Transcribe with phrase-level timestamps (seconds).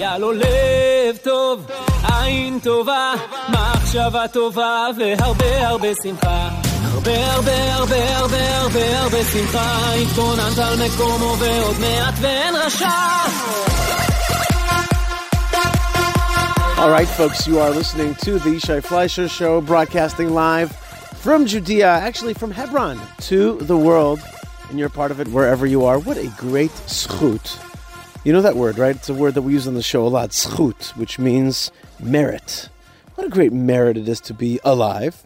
[0.00, 1.66] היה לב טוב,
[2.02, 3.14] עין טובה,
[3.48, 6.48] מחשבה טובה והרבה הרבה שמחה.
[6.92, 12.88] הרבה הרבה הרבה הרבה הרבה הרבה שמחה, התכוננת על מקומו ועוד מעט ואין רשע.
[16.78, 20.72] All right, folks, you are listening to the Shai Fleisher Show, broadcasting live
[21.24, 23.00] from Judea, actually from Hebron,
[23.30, 24.20] to the world,
[24.68, 25.98] and you're part of it wherever you are.
[25.98, 27.65] What a great zchut
[28.26, 28.96] you know that word, right?
[28.96, 32.68] It's a word that we use on the show a lot, zchut, which means merit.
[33.14, 35.22] What a great merit it is to be alive.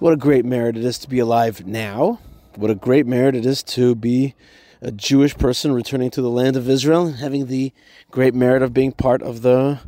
[0.00, 2.18] What a great merit it is to be alive now.
[2.56, 4.34] What a great merit it is to be
[4.80, 7.72] a Jewish person returning to the land of Israel and having the
[8.10, 9.78] great merit of being part of the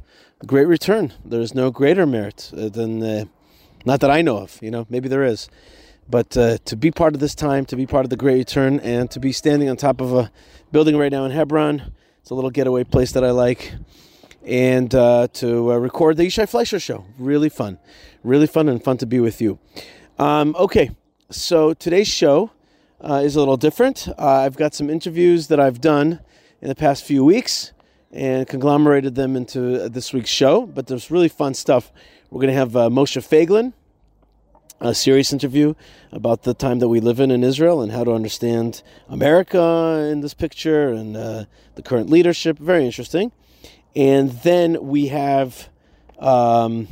[0.47, 1.13] great return.
[1.25, 3.25] There is no greater merit uh, than, uh,
[3.85, 5.49] not that I know of, you know, maybe there is.
[6.09, 8.79] But uh, to be part of this time, to be part of the great return,
[8.81, 10.31] and to be standing on top of a
[10.71, 11.93] building right now in Hebron,
[12.25, 13.75] it's a little getaway place that I like,
[14.47, 17.05] and uh, to uh, record the Yishai Fleisher show.
[17.19, 17.79] Really fun.
[18.23, 19.59] Really fun and fun to be with you.
[20.19, 20.93] Um, okay,
[21.31, 22.51] so today's show
[23.03, 24.09] uh, is a little different.
[24.09, 26.21] Uh, I've got some interviews that I've done
[26.63, 27.73] in the past few weeks
[28.11, 30.65] and conglomerated them into this week's show.
[30.65, 31.93] But there's really fun stuff.
[32.31, 33.75] We're going to have uh, Moshe Feiglin,
[34.85, 35.75] a serious interview
[36.13, 40.21] about the time that we live in in Israel and how to understand America in
[40.21, 42.59] this picture and uh, the current leadership.
[42.59, 43.33] Very interesting.
[43.97, 45.71] And then we have
[46.19, 46.89] um,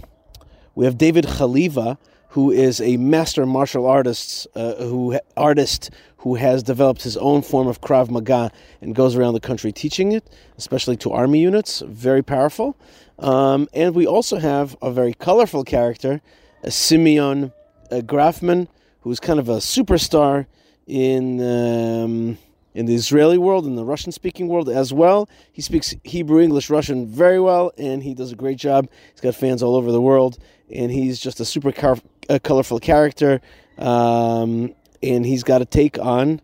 [0.75, 1.99] we have David Haliva,
[2.31, 7.67] who is a master martial artist uh, who artist who has developed his own form
[7.67, 10.25] of Krav Maga and goes around the country teaching it,
[10.57, 11.81] especially to army units.
[11.81, 12.75] Very powerful.
[13.19, 16.23] Um, and we also have a very colorful character,
[16.63, 17.53] a Simeon
[18.01, 18.69] Grafman,
[19.01, 20.47] who's kind of a superstar
[20.87, 22.39] in um,
[22.75, 25.29] in the Israeli world, in the Russian-speaking world as well.
[25.53, 28.89] He speaks Hebrew, English, Russian very well, and he does a great job.
[29.13, 30.39] He's got fans all over the world,
[30.75, 31.99] and he's just a super car-
[32.31, 33.41] a colorful character.
[33.79, 36.41] Um, and he's got a take on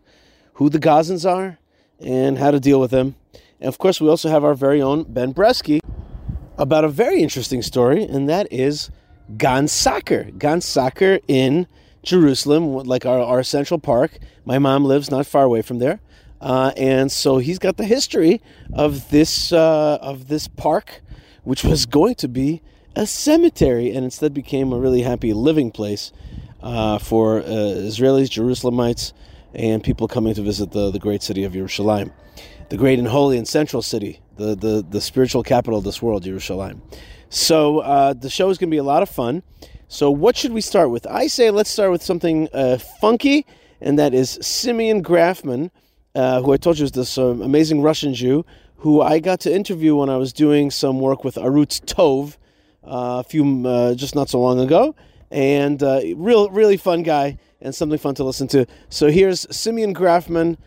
[0.53, 1.57] who the Gazans are
[1.99, 3.15] and how to deal with them.
[3.59, 5.79] And of course, we also have our very own Ben Bresky
[6.57, 8.89] about a very interesting story, and that is
[9.37, 10.31] Gan Sacher.
[10.37, 11.67] Gan Sacher in
[12.03, 14.17] Jerusalem, like our, our central park.
[14.45, 15.99] My mom lives not far away from there.
[16.41, 18.41] Uh, and so he's got the history
[18.73, 21.01] of this uh, of this park,
[21.43, 22.61] which was going to be
[22.95, 26.13] a cemetery, and instead became a really happy living place
[26.61, 29.11] uh, for uh, Israelis, Jerusalemites,
[29.53, 32.13] and people coming to visit the, the great city of Jerusalem,
[32.69, 36.23] the great and holy and central city, the the, the spiritual capital of this world,
[36.23, 36.79] Yerushalayim.
[37.29, 39.43] So uh, the show is going to be a lot of fun.
[39.87, 41.07] So what should we start with?
[41.07, 43.45] I say let's start with something uh, funky,
[43.81, 45.71] and that is Simeon Grafman
[46.15, 48.45] uh, who I told you is this amazing Russian Jew
[48.77, 52.37] who I got to interview when I was doing some work with Arutz Tov
[52.83, 54.95] uh, a few uh, just not so long ago,
[55.31, 58.65] and uh, real really fun guy and something fun to listen to.
[58.89, 60.57] So here's Simeon Grafman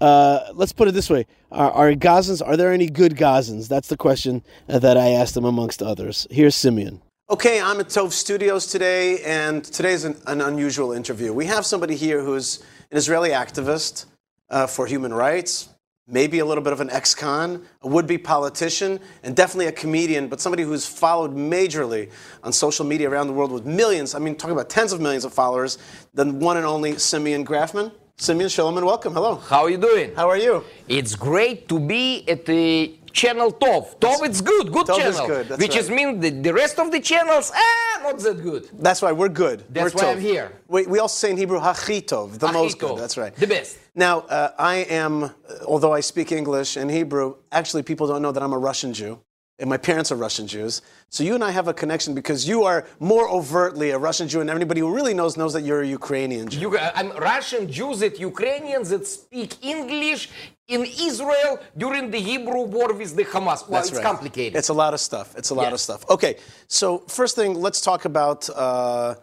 [0.00, 2.46] uh, let's put it this way: Are, are Gazans?
[2.46, 3.68] Are there any good Gazans?
[3.68, 6.26] That's the question that I asked them, amongst others.
[6.30, 7.02] Here's Simeon.
[7.28, 11.32] Okay, I'm at Tov Studios today, and today's an, an unusual interview.
[11.32, 12.62] We have somebody here who's
[12.92, 14.06] an Israeli activist
[14.48, 15.70] uh, for human rights,
[16.06, 19.72] maybe a little bit of an ex con, a would be politician, and definitely a
[19.72, 22.12] comedian, but somebody who's followed majorly
[22.44, 25.24] on social media around the world with millions, I mean, talking about tens of millions
[25.24, 25.78] of followers,
[26.14, 27.90] the one and only Simeon Grafman.
[28.18, 29.12] Simeon, shalom and welcome.
[29.12, 29.34] Hello.
[29.34, 30.14] How are you doing?
[30.16, 30.64] How are you?
[30.88, 33.98] It's great to be at the channel Tov.
[34.00, 35.26] Tov, it's good, good Tov is channel.
[35.26, 35.80] good, that's which right.
[35.80, 38.70] is mean the, the rest of the channels, ah, not that good.
[38.72, 39.64] That's right, we're good.
[39.68, 40.16] That's we're why tov.
[40.16, 40.52] I'm here.
[40.66, 42.98] We, we also say in Hebrew, hachitov, the most good.
[42.98, 43.34] That's right.
[43.36, 43.76] the best.
[43.94, 45.30] Now, uh, I am, uh,
[45.66, 49.20] although I speak English and Hebrew, actually people don't know that I'm a Russian Jew.
[49.58, 50.82] And my parents are Russian Jews.
[51.08, 54.42] So you and I have a connection because you are more overtly a Russian Jew,
[54.42, 56.60] and everybody who really knows knows that you're a Ukrainian Jew.
[56.60, 60.28] You, I'm Russian Jews that Ukrainians that speak English
[60.68, 63.60] in Israel during the Hebrew war with the Hamas.
[63.62, 64.04] Well, That's it's right.
[64.04, 64.56] complicated.
[64.56, 65.34] It's a lot of stuff.
[65.38, 66.04] It's a lot of stuff.
[66.10, 66.36] Okay,
[66.68, 69.14] so first thing, let's talk about uh,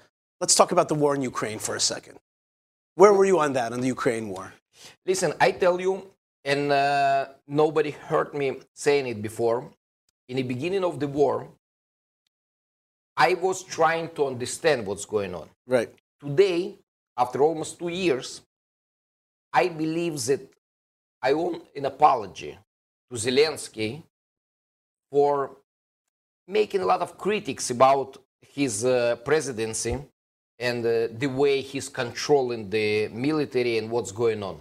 [0.41, 2.17] let's talk about the war in Ukraine for a second.
[2.95, 4.53] Where were you on that, on the Ukraine war?
[5.05, 6.07] Listen, I tell you,
[6.43, 9.69] and uh, nobody heard me saying it before.
[10.27, 11.47] In the beginning of the war,
[13.15, 15.49] I was trying to understand what's going on.
[15.67, 15.89] Right.
[16.19, 16.79] Today,
[17.17, 18.41] after almost two years,
[19.51, 20.41] I believe that
[21.21, 22.57] I owe an apology
[23.09, 24.01] to Zelensky
[25.11, 25.57] for
[26.47, 29.97] making a lot of critics about his uh, presidency
[30.59, 34.59] and uh, the way he's controlling the military and what's going on.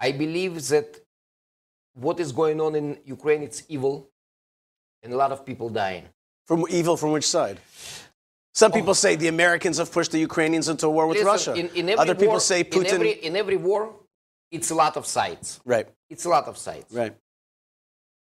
[0.00, 1.00] I believe that
[1.94, 4.08] what is going on in Ukraine, it's evil,
[5.02, 6.04] and a lot of people dying.
[6.46, 7.58] From evil from which side?
[8.54, 8.74] Some oh.
[8.74, 11.54] people say the Americans have pushed the Ukrainians into a war with Listen, Russia.
[11.54, 12.92] In, in every Other people war- say in Putin.
[12.92, 13.94] every, in every war,
[14.50, 15.60] it's a lot of sides.
[15.64, 16.86] right, It's a lot of sides.
[16.92, 17.14] right.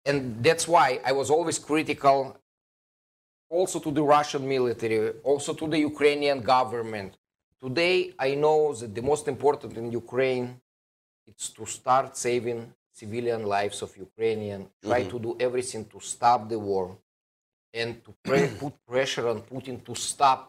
[0.06, 2.36] And that's why I was always critical
[3.50, 7.16] also to the Russian military, also to the Ukrainian government.
[7.60, 10.60] Today, I know that the most important in Ukraine
[11.26, 15.10] is to start saving civilian lives of Ukrainian, try mm-hmm.
[15.10, 16.96] to do everything to stop the war,
[17.74, 20.40] and to pre- put pressure on Putin to stop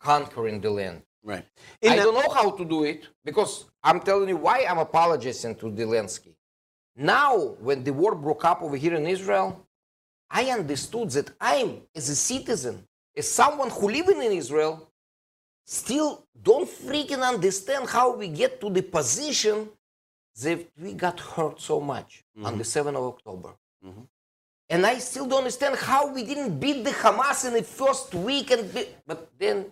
[0.00, 1.02] conquering the land.
[1.24, 1.44] Right.
[1.82, 3.52] In I that- uh, don't know how to do it because
[3.82, 6.32] I'm telling you why I'm apologizing to Zelensky.
[6.96, 7.32] Now,
[7.66, 9.48] when the war broke up over here in Israel,
[10.30, 12.84] I understood that I'm, as a citizen,
[13.16, 14.74] as someone who living in Israel,
[15.66, 19.68] still don't freaking understand how we get to the position
[20.42, 22.88] that we got hurt so much on the mm-hmm.
[22.88, 23.54] 7th of October.
[23.84, 24.02] Mm-hmm.
[24.68, 28.50] And I still don't understand how we didn't beat the Hamas in the first week.
[28.50, 29.66] And be- but then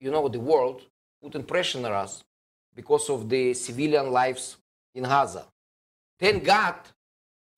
[0.00, 0.82] you know, the world
[1.22, 2.24] putting pressure on us
[2.74, 4.56] because of the civilian lives
[4.94, 5.46] in Gaza.
[6.18, 6.76] Thank God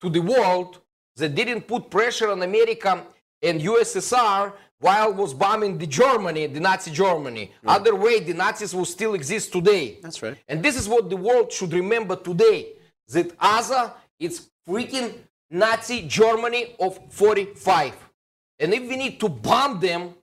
[0.01, 0.79] to the world
[1.15, 3.03] that didn't put pressure on America
[3.41, 7.51] and USSR while was bombing the Germany, the Nazi Germany.
[7.63, 7.75] Mm.
[7.75, 9.99] Other way, the Nazis will still exist today.
[10.01, 10.35] That's right.
[10.47, 12.73] And this is what the world should remember today:
[13.09, 15.13] that Gaza is freaking
[15.49, 17.93] Nazi Germany of 45.
[18.59, 20.15] And if we need to bomb them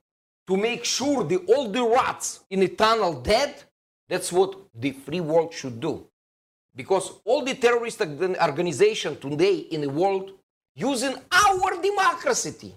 [0.47, 3.63] to make sure the all the rats in the tunnel dead,
[4.09, 6.05] that's what the free world should do.
[6.75, 10.31] Because all the terrorist organization today in the world
[10.75, 12.73] using our democracy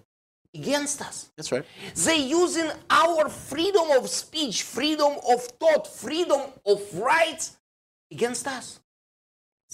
[0.54, 1.30] against us.
[1.36, 1.64] That's right.
[1.94, 7.56] They using our freedom of speech, freedom of thought, freedom of rights
[8.10, 8.80] against us.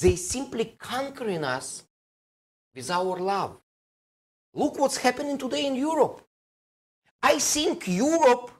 [0.00, 1.84] They simply conquering us
[2.74, 3.58] with our love.
[4.54, 6.22] Look what's happening today in Europe.
[7.22, 8.52] I think Europe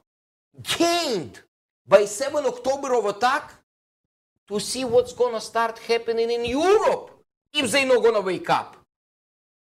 [0.77, 1.41] gained
[1.87, 3.53] by 7 October of attack
[4.49, 7.23] to see what's gonna start happening in Europe
[7.53, 8.75] if they're not gonna wake up.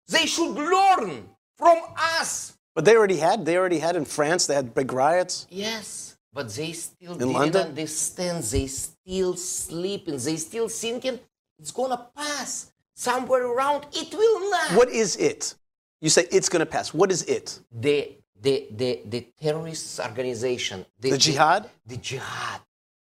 [0.09, 1.30] They should learn
[1.61, 1.79] from
[2.19, 2.57] us.
[2.75, 3.45] But they already had.
[3.45, 4.47] They already had in France.
[4.47, 5.47] They had big riots.
[5.51, 7.67] Yes, but they still In didn't London?
[7.69, 8.43] understand.
[8.45, 10.17] They still sleeping.
[10.19, 11.19] They still thinking
[11.61, 13.87] it's gonna pass somewhere around.
[13.93, 14.73] It will not.
[14.79, 15.55] What is it?
[16.01, 16.95] You say it's to pass.
[16.95, 17.61] What is it?
[17.71, 17.97] The
[18.41, 20.87] the the the terrorist organization.
[21.01, 21.69] The jihad?
[21.87, 22.61] The, jihad.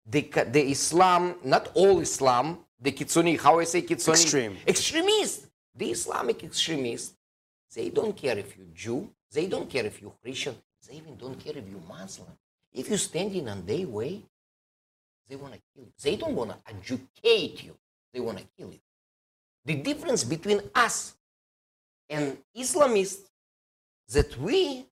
[0.05, 0.21] The
[0.51, 1.35] the Islam.
[1.43, 2.59] Not all Islam.
[2.79, 3.39] The Kitsuni.
[3.39, 4.13] How I say Kitsuni?
[4.21, 4.57] Extreme.
[4.67, 5.47] Extremist.
[5.75, 7.15] The Islamic extremists.
[7.75, 9.09] They don't care if you're Jew.
[9.31, 10.55] They don't care if you're Christian.
[10.87, 12.29] They even don't care if you're Muslim.
[12.71, 14.23] If you're standing on their way,
[15.27, 15.93] they want to kill you.
[16.01, 17.75] They don't want to educate you.
[18.13, 18.79] They want to kill you.
[19.65, 21.15] The difference between us
[22.09, 23.21] and Islamists
[24.09, 24.85] that we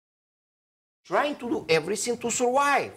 [1.06, 2.94] trying to do everything to survive.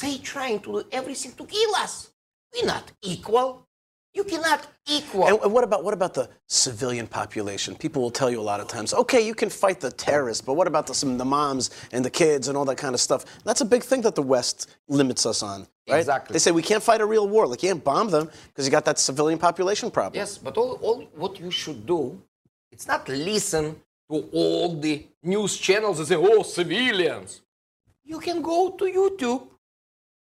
[0.00, 2.10] They trying to do everything to kill us.
[2.54, 3.66] We're not equal.
[4.14, 5.26] You cannot equal.
[5.26, 7.74] And, and what about what about the civilian population?
[7.74, 10.52] People will tell you a lot of times, okay, you can fight the terrorists, but
[10.54, 13.24] what about the, some, the moms and the kids and all that kind of stuff?
[13.44, 16.00] That's a big thing that the West limits us on, right?
[16.00, 16.34] Exactly.
[16.34, 17.46] They say we can't fight a real war.
[17.46, 20.18] Like, you can't bomb them because you got that civilian population problem.
[20.18, 22.20] Yes, but all, all what you should do,
[22.70, 23.80] it's not listen
[24.10, 27.40] to all the news channels and say, oh, civilians.
[28.04, 29.46] You can go to YouTube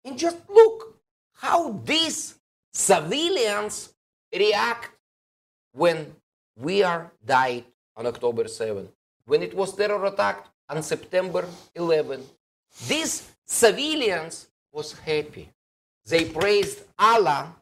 [0.05, 0.99] and just look
[1.35, 2.36] how these
[2.76, 3.95] civilians
[4.33, 4.90] react
[5.73, 6.12] when
[6.56, 7.64] we are died
[7.97, 8.88] on October 7th,
[9.25, 12.23] when it was terror attack on September 11.
[12.87, 15.49] These civilians was happy.
[16.04, 17.56] They praised Allah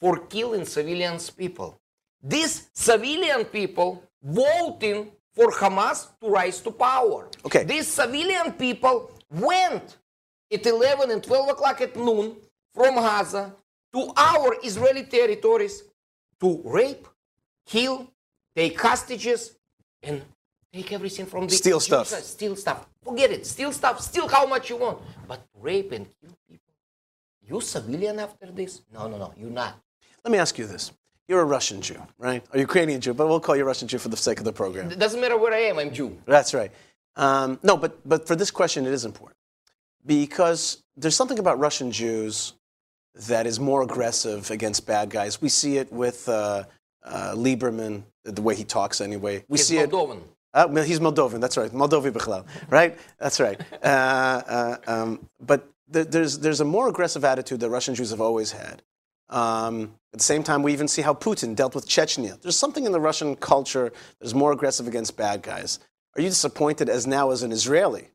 [0.00, 1.78] for killing civilians people.
[2.22, 7.28] These civilian people voting for Hamas to rise to power.
[7.44, 7.64] Okay.
[7.64, 9.98] These civilian people went
[10.50, 12.36] at 11 and 12 o'clock at noon
[12.74, 13.54] from Gaza
[13.96, 15.82] to our Israeli territories
[16.40, 17.08] to rape,
[17.64, 18.12] kill,
[18.54, 19.56] take hostages,
[20.02, 20.20] and
[20.70, 22.08] take everything from the Steal stuff.
[22.08, 22.86] Steal stuff.
[23.02, 23.46] Forget it.
[23.46, 24.02] Steal stuff.
[24.02, 24.98] Steal how much you want.
[25.26, 26.74] But rape and kill people.
[27.48, 28.82] You civilian after this?
[28.92, 29.32] No, no, no.
[29.38, 29.80] You're not.
[30.24, 30.92] Let me ask you this.
[31.26, 32.44] You're a Russian Jew, right?
[32.52, 34.90] Or Ukrainian Jew, but we'll call you Russian Jew for the sake of the program.
[34.92, 35.78] It doesn't matter where I am.
[35.78, 36.18] I'm Jew.
[36.26, 36.70] That's right.
[37.16, 39.38] Um, no, but, but for this question, it is important.
[40.04, 42.52] Because there's something about Russian Jews
[43.28, 45.40] that is more aggressive against bad guys.
[45.40, 46.64] We see it with uh,
[47.04, 49.44] uh, Lieberman, the way he talks anyway.
[49.48, 49.90] We He's see it.
[49.90, 50.20] Moldovan.
[50.52, 51.70] Uh, well, he's Moldovan, that's right.
[51.70, 52.96] Moldovi Bichlal, right?
[53.18, 53.60] That's right.
[53.82, 58.20] Uh, uh, um, but there, there's, there's a more aggressive attitude that Russian Jews have
[58.22, 58.82] always had.
[59.28, 62.40] Um, at the same time, we even see how Putin dealt with Chechnya.
[62.40, 65.78] There's something in the Russian culture that's more aggressive against bad guys.
[66.16, 68.08] Are you disappointed as now as an Israeli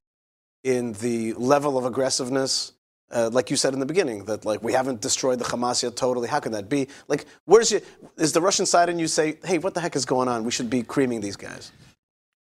[0.63, 2.73] in the level of aggressiveness?
[3.11, 5.95] Uh, like you said in the beginning, that like we haven't destroyed the Hamas yet
[5.95, 6.27] totally.
[6.27, 6.87] How can that be?
[7.07, 7.81] Like, where's your
[8.17, 10.43] is the Russian side and you say, hey, what the heck is going on?
[10.43, 11.71] We should be creaming these guys.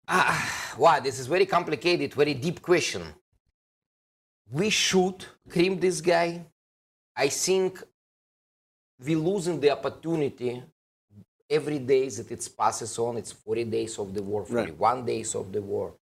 [0.08, 3.02] Ah, wow, this is very complicated, very deep question.
[4.50, 6.44] We should cream this guy.
[7.16, 7.82] I think
[9.04, 10.62] we're losing the opportunity
[11.50, 13.16] every day that it passes on.
[13.16, 14.68] It's 40 days of the war, Right.
[14.68, 15.94] 41 days of the war.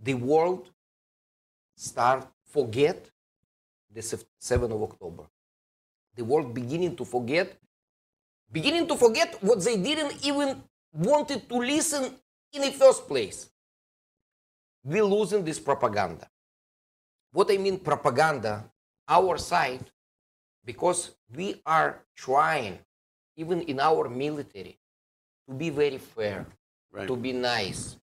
[0.00, 0.70] The world
[1.76, 3.10] start forget
[3.94, 5.24] the 7th of October.
[6.16, 7.56] The world beginning to forget,
[8.50, 12.14] beginning to forget what they didn't even wanted to listen
[12.52, 13.48] in the first place.
[14.84, 16.28] We're losing this propaganda.
[17.32, 18.64] What I mean propaganda,
[19.08, 19.84] our side,
[20.64, 22.78] because we are trying,
[23.36, 24.78] even in our military,
[25.48, 26.46] to be very fair,
[26.92, 27.08] Right.
[27.08, 27.96] to be nice.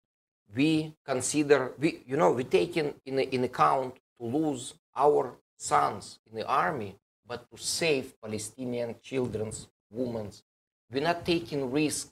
[0.55, 6.39] We consider, we, you know, we're taking in, in account to lose our sons in
[6.39, 6.97] the army,
[7.27, 10.43] but to save Palestinian children's, women's.
[10.91, 12.11] We're not taking risk.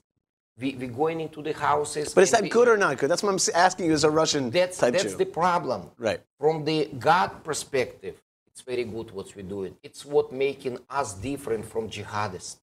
[0.57, 2.13] We, we're going into the houses.
[2.13, 3.09] But is that we- good or not good?
[3.09, 5.17] That's what I'm asking you as a Russian that's type that's Jew.
[5.17, 5.91] the problem.
[5.97, 6.21] Right.
[6.39, 9.75] From the God perspective, it's very good what we're doing.
[9.83, 12.57] It's what making us different from jihadists.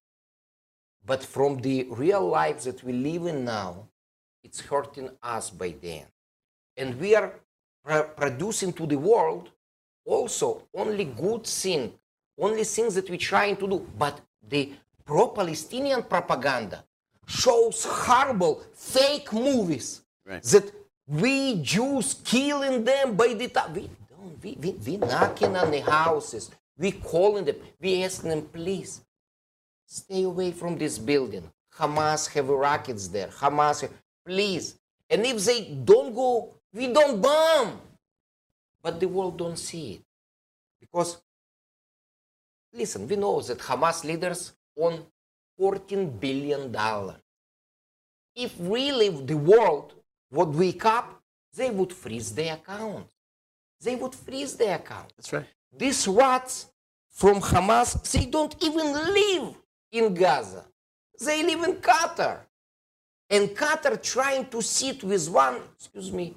[1.05, 3.89] But from the real life that we live in now,
[4.43, 6.05] it's hurting us by then.
[6.77, 7.33] And we are
[7.85, 9.51] pro- producing to the world
[10.05, 11.93] also only good thing,
[12.37, 13.87] only things that we're trying to do.
[13.97, 14.71] But the
[15.05, 16.83] pro-Palestinian propaganda
[17.27, 20.41] shows horrible fake movies Right.
[20.43, 20.71] that
[21.07, 23.73] we Jews killing them by the time.
[23.73, 24.41] We don't.
[24.43, 26.49] We, we, we knocking on the houses.
[26.77, 27.57] We calling them.
[27.79, 29.01] We asking them, please,
[29.85, 31.49] stay away from this building.
[31.77, 33.27] Hamas have rockets there.
[33.27, 33.91] Hamas, have,
[34.25, 34.75] please.
[35.09, 37.81] And if they don't go, we don't bomb.
[38.83, 40.01] But the world don't see it.
[40.81, 41.21] Because,
[42.73, 45.05] listen, we know that Hamas leaders own
[45.59, 46.75] $14 billion.
[48.35, 49.93] If really the world
[50.31, 51.21] would wake up,
[51.55, 53.07] they would freeze their account.
[53.81, 55.13] They would freeze their account.
[55.15, 55.45] That's right.
[55.77, 56.67] These rats
[57.09, 59.55] from Hamas, they don't even live
[59.91, 60.65] in Gaza.
[61.23, 62.39] They live in Qatar.
[63.29, 66.35] And Qatar trying to sit with one, excuse me,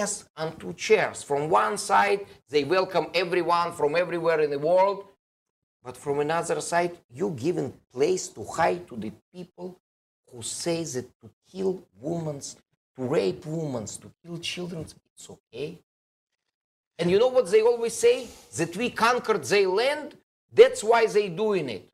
[0.00, 1.22] ass on two chairs.
[1.22, 5.04] From one side, they welcome everyone from everywhere in the world.
[5.84, 9.78] But from another side, you giving place to hide to the people
[10.30, 15.78] who say that to kill women, to rape women, to kill children, it's okay.
[16.98, 18.28] And you know what they always say?
[18.56, 20.14] That we conquered their land.
[20.54, 21.88] That's why they doing it.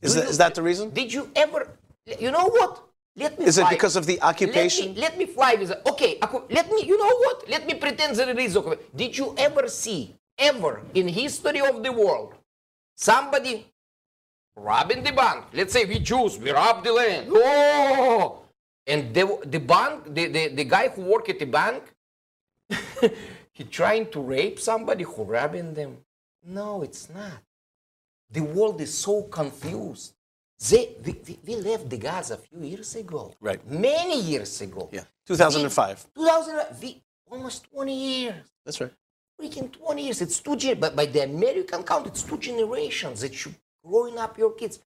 [0.00, 0.90] Is Do that, you- is that the reason?
[0.90, 1.68] Did you ever?
[2.18, 2.82] You know what?
[3.16, 3.44] Let me.
[3.44, 4.94] Is it because of the occupation?
[4.94, 5.82] Let me, let me fly with it.
[5.86, 6.18] Okay.
[6.50, 6.84] Let me.
[6.84, 7.48] You know what?
[7.48, 8.80] Let me pretend that it is okay.
[8.96, 12.34] Did you ever see ever in history of the world
[12.96, 13.66] somebody
[14.56, 15.44] robbing the bank?
[15.52, 17.28] Let's say we Jews, we rob the land.
[17.30, 18.42] Oh,
[18.86, 21.82] and the the bank, the, the, the guy who work at the bank,
[23.52, 25.98] he trying to rape somebody who robbing them.
[26.44, 27.42] No, it's not.
[28.30, 30.14] The world is so confused.
[30.70, 33.34] They, we, we, we left the Gaza a few years ago.
[33.40, 33.60] Right.
[33.68, 34.88] Many years ago.
[34.92, 35.04] Yeah.
[35.26, 36.06] 2005.
[36.14, 38.44] 2000, we, almost 20 years.
[38.64, 38.92] That's right.
[39.40, 40.20] Freaking 20 years.
[40.22, 40.80] It's two generations.
[40.80, 43.54] But by the American count, it's two generations that you
[43.84, 44.78] growing up your kids.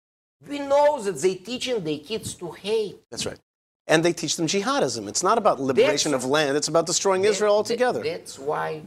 [0.48, 2.96] We know that they teaching their kids to hate.
[3.10, 3.38] That's right.
[3.86, 5.08] And they teach them jihadism.
[5.08, 6.56] It's not about liberation That's- of land.
[6.56, 8.02] It's about destroying That- Israel that- altogether.
[8.02, 8.82] that's why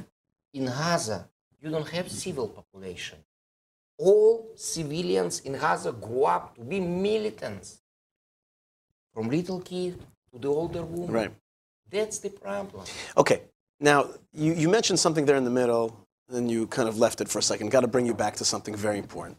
[0.53, 1.29] in Gaza
[1.61, 3.19] you don't have civil population.
[3.99, 7.81] All civilians in Gaza grow up to be militants,
[9.13, 9.99] from little kid
[10.31, 11.11] to the older woman.
[11.11, 11.31] Right.
[11.91, 12.85] That's the problem.
[13.17, 13.41] Okay.
[13.81, 17.27] Now, you, you mentioned something there in the middle, and you kind of left it
[17.27, 17.71] for a second.
[17.71, 19.37] Got to bring you back to something very important.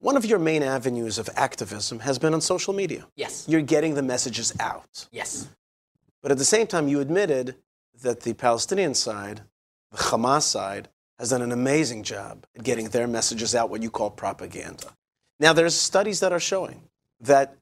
[0.00, 3.06] One of your main avenues of activism has been on social media.
[3.14, 3.44] Yes.
[3.48, 5.06] You're getting the messages out.
[5.12, 5.48] Yes.
[6.22, 7.56] But at the same time, you admitted
[8.02, 9.42] that the Palestinian side,
[9.92, 13.90] the Hamas side, has done an amazing job at getting their messages out, what you
[13.90, 14.88] call propaganda.
[15.40, 16.82] Now, there's studies that are showing
[17.20, 17.56] that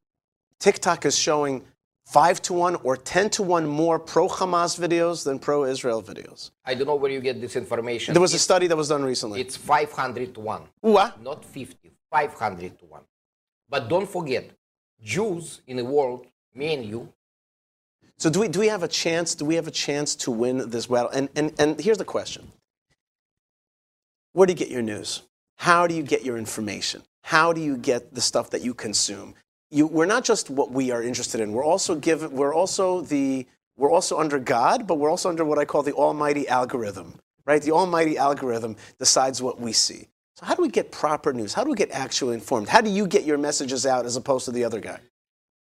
[0.59, 1.65] TikTok is showing
[2.07, 6.51] five to one or 10 to one more pro Hamas videos than pro Israel videos.
[6.65, 8.15] I don't know where you get this information.
[8.15, 9.41] There was a study that was done recently.
[9.41, 10.63] It's 500 to 1.
[10.81, 11.23] What?
[11.23, 13.03] Not 50, 500 to 1.
[13.69, 14.51] But don't forget,
[15.03, 17.13] Jews in the world, me and you,
[18.17, 19.35] So do we, do we have a chance?
[19.35, 21.11] Do we have a chance to win this battle?
[21.11, 22.53] And, and, and here's the question.
[24.35, 25.23] Where do you get your news?
[25.57, 27.03] How do you get your information?
[27.25, 29.35] how do you get the stuff that you consume?
[29.71, 31.53] You, we're not just what we are interested in.
[31.53, 32.33] We're also given.
[32.33, 33.47] We're also the.
[33.77, 37.19] We're also under God, but we're also under what I call the Almighty algorithm.
[37.45, 37.61] Right?
[37.61, 40.07] The Almighty algorithm decides what we see.
[40.37, 41.55] So how do we get proper news?
[41.55, 42.69] How do we get actually informed?
[42.69, 45.01] How do you get your messages out as opposed to the other guy?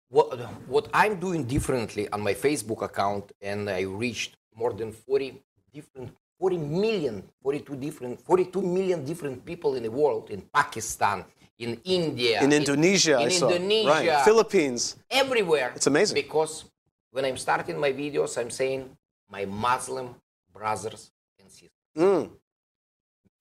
[0.09, 5.41] What, what I'm doing differently on my Facebook account, and I reached more than 40
[5.73, 11.25] different 40 million 42 different 42 million different people in the world in pakistan
[11.57, 13.49] in india In Indonesia, in, I saw.
[13.49, 14.23] indonesia Right.
[14.25, 14.95] Philippines.
[15.09, 16.15] everywhere It's amazing.
[16.15, 16.65] because
[17.11, 18.85] when i'm starting my videos i'm saying
[19.29, 20.15] my muslim
[20.53, 22.29] brothers and sisters Mm.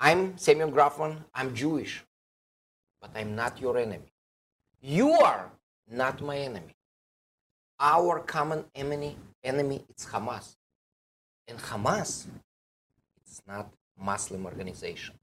[0.00, 2.00] i'm Semyon Grafman, i'm jewish
[3.02, 4.08] but i'm not your enemy
[4.80, 5.52] you are
[5.90, 6.72] not my enemy
[7.78, 9.12] our common enemy
[9.44, 10.56] enemy is hamas
[11.48, 12.24] and hamas
[13.36, 13.70] it's not
[14.10, 15.14] muslim organization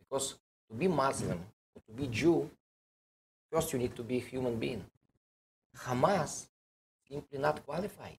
[0.00, 0.34] because
[0.68, 1.38] to be muslim
[1.74, 2.50] or to be jew
[3.50, 4.84] first you need to be a human being
[5.84, 6.32] hamas
[7.08, 8.18] simply not qualified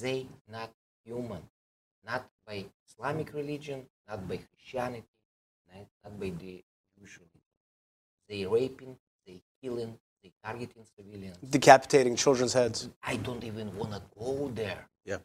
[0.00, 0.26] they
[0.56, 0.70] not
[1.04, 1.42] human
[2.06, 5.16] not by islamic religion not by christianity
[5.68, 6.52] not, not by the
[6.94, 7.46] jewish religion
[8.28, 9.92] they raping they killing
[10.22, 12.88] they targeting civilians Decapitating children's heads.
[13.02, 14.88] I don't even want to go there.
[15.04, 15.18] Yeah.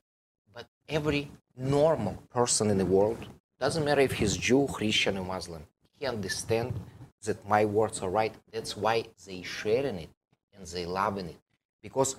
[0.53, 3.17] But every normal person in the world,
[3.59, 5.63] doesn't matter if he's Jew, Christian, or Muslim,
[5.97, 6.75] he understands
[7.23, 8.33] that my words are right.
[8.51, 10.09] That's why they sharing it
[10.57, 11.37] and they loving it.
[11.81, 12.15] Because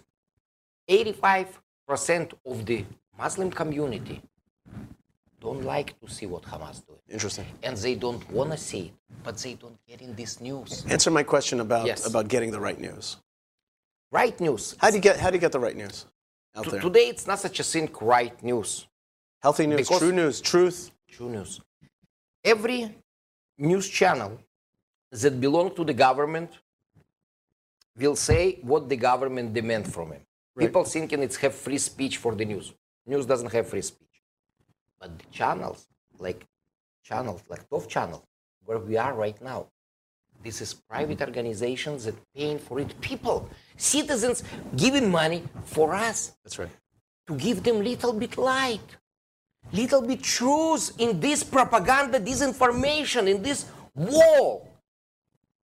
[0.88, 2.84] 85% of the
[3.18, 4.22] Muslim community
[5.40, 6.98] don't like to see what Hamas doing.
[7.08, 7.44] Interesting.
[7.62, 10.84] And they don't want to see it, but they don't get in this news.
[10.88, 12.06] Answer my question about Yes.
[12.06, 13.18] about getting the right news.
[14.10, 14.74] Right news.
[14.78, 16.06] How do you get how do you get the right news
[16.56, 16.80] out T- there?
[16.80, 18.86] Today it's not such a thing, right news.
[19.44, 20.78] Healthy news, because- true news, truth.
[21.16, 21.60] True news.
[22.42, 22.80] Every
[23.58, 24.32] news channel
[25.10, 26.50] that belong to the government
[28.02, 30.22] will say what the government demand from him.
[30.58, 32.72] People thinking it's have free speech for the news.
[33.06, 34.16] News doesn't have free speech.
[35.00, 36.40] But the channels, like
[37.02, 38.20] channels, like Tov channel,
[38.64, 39.60] where we are right now,
[40.42, 42.98] this is private organizations that paying for it.
[43.02, 44.42] People, citizens
[44.74, 46.74] giving money for us That's right.
[47.26, 48.88] to give them little bit light,
[49.72, 54.68] little bit truth in this propaganda, disinformation, in this wall.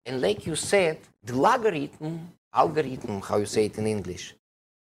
[0.05, 4.35] And like you said, the logarithm, algorithm, how you say it in English,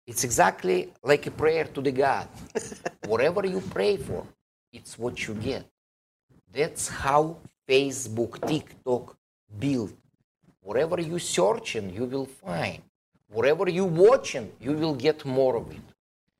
[0.06, 2.28] it's exactly like a prayer to the God.
[3.06, 4.26] Whatever you pray for,
[4.72, 5.64] it's what you get.
[6.52, 7.36] That's how
[7.68, 9.16] Facebook, TikTok
[9.58, 9.92] build.
[10.62, 12.82] Whatever you searching, you will find.
[13.28, 15.80] Whatever you watching, you will get more of it.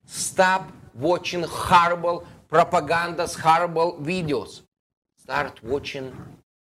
[0.05, 4.63] Stop watching horrible propagandas, horrible videos.
[5.17, 6.13] Start watching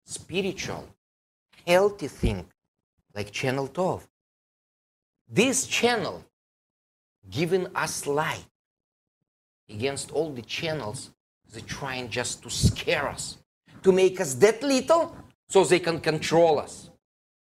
[0.05, 0.87] spiritual,
[1.65, 2.45] healthy thing
[3.15, 4.01] like Channel Tov.
[5.27, 6.23] This channel
[7.29, 8.45] giving us light
[9.69, 11.11] against all the channels
[11.53, 13.37] that trying just to scare us,
[13.83, 15.15] to make us that little
[15.49, 16.89] so they can control us.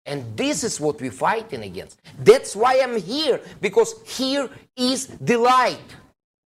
[0.05, 1.99] And this is what we're fighting against.
[2.19, 5.95] That's why I'm here, because here is the light.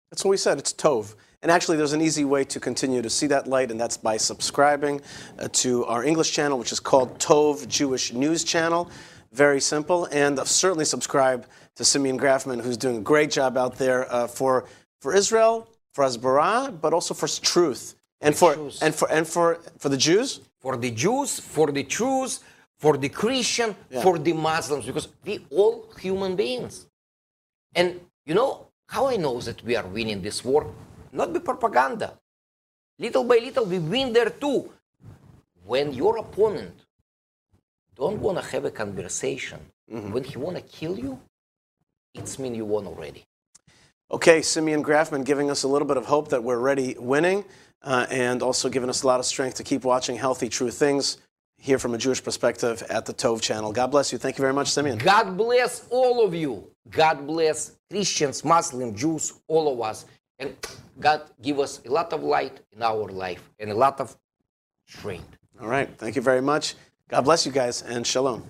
[0.09, 0.57] That's what we said.
[0.57, 1.15] It's Tov.
[1.41, 4.17] And actually, there's an easy way to continue to see that light, and that's by
[4.17, 5.01] subscribing
[5.39, 8.91] uh, to our English channel, which is called Tov Jewish News Channel.
[9.31, 10.07] Very simple.
[10.11, 14.65] And certainly subscribe to Simeon Grafman, who's doing a great job out there uh, for,
[14.99, 17.95] for Israel, for Hasbara, but also for truth.
[18.19, 22.39] And for, and for, and for, for the Jews, For the Jews, for the Jews,
[22.77, 26.85] for the Christian, for the Muslims, because we all human beings.
[27.73, 30.63] And you know how I know that we are winning this war?
[31.11, 32.13] Not be propaganda.
[32.99, 34.69] Little by little, we win there too.
[35.65, 36.75] When your opponent
[37.95, 41.19] don't want to have a conversation, when he want to kill you,
[42.13, 43.25] it's mean you won already.
[44.11, 47.45] Okay, Simeon Grafman giving us a little bit of hope that we're already winning
[47.81, 51.17] uh, and also giving us a lot of strength to keep watching healthy, true things
[51.57, 53.71] here from a Jewish perspective at the Tov channel.
[53.71, 54.17] God bless you.
[54.17, 54.97] Thank you very much, Simeon.
[54.97, 56.67] God bless all of you.
[56.89, 60.05] God bless Christians, Muslims, Jews, all of us.
[60.41, 60.55] And
[60.99, 64.17] God give us a lot of light in our life and a lot of
[64.87, 65.37] strength.
[65.61, 65.87] All right.
[65.99, 66.73] Thank you very much.
[67.07, 68.43] God bless you guys and shalom.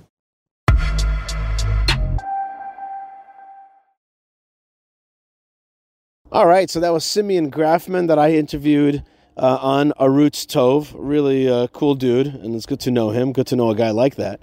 [6.34, 9.04] All right, so that was Simeon Grafman that I interviewed
[9.36, 10.93] uh, on Arutz Tov.
[10.95, 13.34] Really uh, cool dude, and it's good to know him.
[13.34, 14.41] Good to know a guy like that.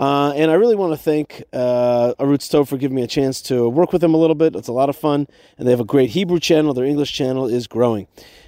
[0.00, 3.42] Uh, and I really want to thank uh, Arutz Tov for giving me a chance
[3.42, 4.56] to work with them a little bit.
[4.56, 6.72] It's a lot of fun, and they have a great Hebrew channel.
[6.72, 8.06] Their English channel is growing.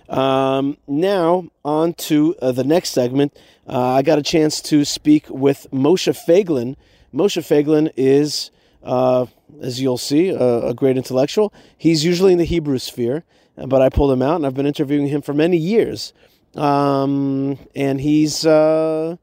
[0.08, 3.38] Um, now, on to uh, the next segment.
[3.68, 6.74] Uh, I got a chance to speak with Moshe Feiglin.
[7.12, 8.50] Moshe Feiglin is,
[8.82, 9.26] uh,
[9.60, 11.52] as you'll see, a, a, great intellectual.
[11.76, 13.24] He's usually in the Hebrew sphere,
[13.56, 16.14] but I pulled him out, and I've been interviewing him for many years.
[16.54, 19.16] Um, and he's uh,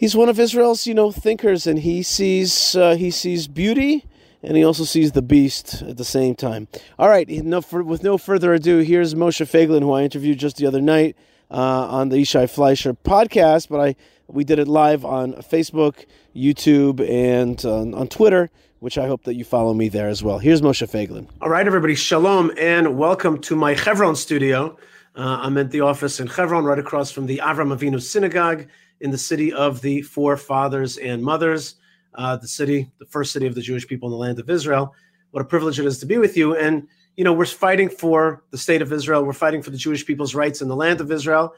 [0.00, 4.06] he's one of Israel's, you know, thinkers, and he sees uh, he sees beauty
[4.42, 6.66] and he also sees the beast at the same time.
[6.98, 10.56] All right, no, for, with no further ado, here's Moshe Feiglin, who I interviewed just
[10.56, 11.14] the other night
[11.50, 13.96] uh, on the Yishai Fleisher podcast, but I
[14.28, 19.34] we did it live on Facebook, YouTube, and uh, on Twitter, which I hope that
[19.34, 20.38] you follow me there as well.
[20.38, 21.26] Here's Moshe Feiglin.
[21.42, 24.78] All right, everybody, shalom, and welcome to my Chevron studio.
[25.16, 28.68] Uh, I'm at the office in Chevron, right across from the Avram Avinu Synagogue
[29.00, 31.76] in the city of the forefathers and mothers
[32.14, 34.94] uh, the city, the first city of the Jewish people in the land of Israel.
[35.30, 36.56] What a privilege it is to be with you.
[36.56, 39.24] And, you know, we're fighting for the state of Israel.
[39.24, 41.54] We're fighting for the Jewish people's rights in the land of Israel.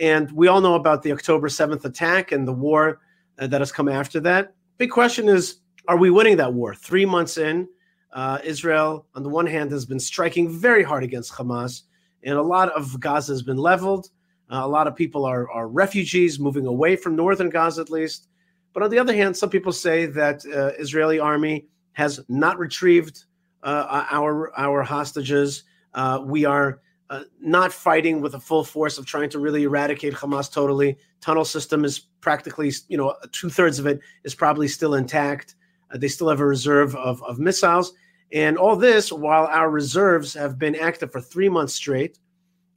[0.00, 3.00] And we all know about the October 7th attack and the war
[3.38, 4.54] uh, that has come after that.
[4.76, 5.56] Big question is
[5.88, 6.74] are we winning that war?
[6.74, 7.66] Three months in,
[8.12, 11.82] uh, Israel, on the one hand, has been striking very hard against Hamas,
[12.22, 14.10] and a lot of Gaza has been leveled.
[14.50, 18.28] Uh, a lot of people are, are refugees moving away from northern Gaza, at least.
[18.72, 23.24] But on the other hand, some people say that uh, Israeli army has not retrieved
[23.62, 25.64] uh, our our hostages.
[25.94, 26.80] Uh, we are
[27.10, 30.96] uh, not fighting with a full force of trying to really eradicate Hamas totally.
[31.20, 35.54] Tunnel system is practically, you know, two thirds of it is probably still intact.
[35.90, 37.94] Uh, they still have a reserve of, of missiles.
[38.32, 42.18] And all this while our reserves have been active for three months straight,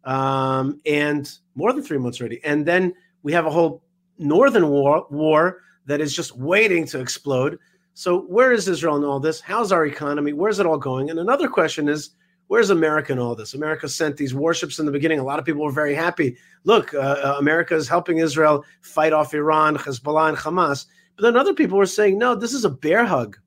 [0.03, 2.43] um, and more than three months already.
[2.43, 3.83] And then we have a whole
[4.17, 7.57] northern war, war that is just waiting to explode.
[7.93, 9.41] So, where is Israel in all this?
[9.41, 10.33] How's our economy?
[10.33, 11.09] Where's it all going?
[11.09, 12.11] And another question is,
[12.47, 13.53] where's America in all this?
[13.53, 15.19] America sent these warships in the beginning.
[15.19, 16.37] A lot of people were very happy.
[16.63, 20.85] Look, uh, uh, America is helping Israel fight off Iran, Hezbollah, and Hamas.
[21.15, 23.37] But then other people were saying, no, this is a bear hug.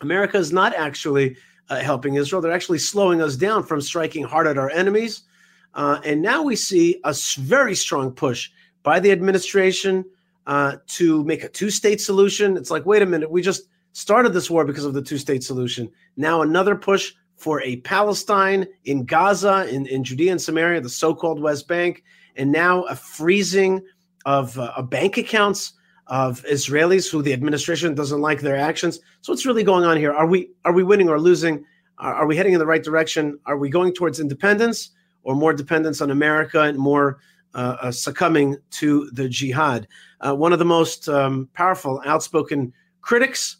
[0.00, 1.36] America is not actually
[1.68, 2.42] uh, helping Israel.
[2.42, 5.23] They're actually slowing us down from striking hard at our enemies.
[5.74, 8.50] Uh, and now we see a very strong push
[8.82, 10.04] by the administration
[10.46, 12.56] uh, to make a two state solution.
[12.56, 15.42] It's like, wait a minute, we just started this war because of the two state
[15.42, 15.90] solution.
[16.16, 21.14] Now, another push for a Palestine in Gaza, in, in Judea and Samaria, the so
[21.14, 22.04] called West Bank,
[22.36, 23.82] and now a freezing
[24.26, 25.72] of uh, bank accounts
[26.06, 29.00] of Israelis who the administration doesn't like their actions.
[29.22, 30.12] So what's really going on here?
[30.12, 31.64] Are we are we winning or losing?
[31.98, 33.38] Are, are we heading in the right direction?
[33.46, 34.90] Are we going towards independence
[35.24, 37.18] or more dependence on America and more
[37.54, 39.86] uh, uh, succumbing to the jihad.
[40.20, 43.58] Uh, one of the most um, powerful, outspoken critics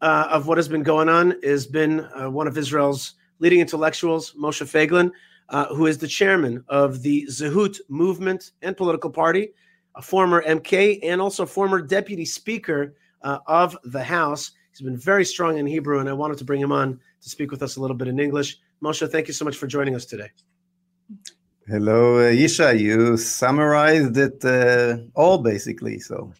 [0.00, 4.32] uh, of what has been going on has been uh, one of Israel's leading intellectuals,
[4.32, 5.10] Moshe Feiglin,
[5.50, 9.50] uh, who is the chairman of the Zehut movement and political party,
[9.94, 14.52] a former MK and also former deputy speaker of the House.
[14.70, 17.50] He's been very strong in Hebrew, and I wanted to bring him on to speak
[17.50, 18.58] with us a little bit in English.
[18.82, 20.30] Moshe, thank you so much for joining us today.
[21.66, 22.76] Hello, uh, Isha.
[22.76, 25.98] You summarized it uh, all basically.
[25.98, 26.32] So,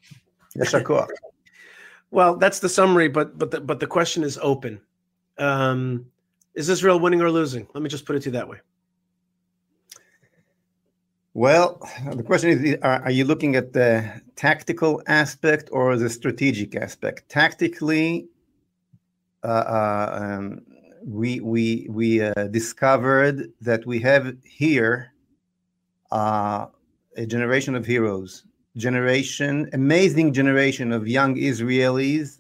[0.57, 1.09] yeshakor.
[2.11, 4.81] well, that's the summary, but but the, but the question is open.
[5.39, 6.07] Um,
[6.55, 7.67] is Israel winning or losing?
[7.73, 8.59] Let me just put it to you that way.
[11.33, 11.81] Well,
[12.15, 17.31] the question is: Are, are you looking at the tactical aspect or the strategic aspect?
[17.31, 18.29] Tactically,
[19.43, 20.61] uh, uh um,
[21.05, 25.13] we we we uh, discovered that we have here
[26.11, 26.67] uh,
[27.17, 28.45] a generation of heroes,
[28.77, 32.39] generation, amazing generation of young Israelis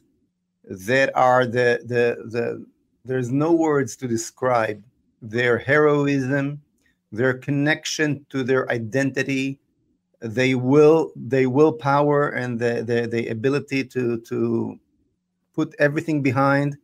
[0.64, 2.66] that are the the the.
[3.06, 4.82] There's no words to describe
[5.20, 6.62] their heroism,
[7.12, 9.60] their connection to their identity,
[10.24, 14.78] they will they willpower and the, the the ability to to
[15.54, 16.78] put everything behind.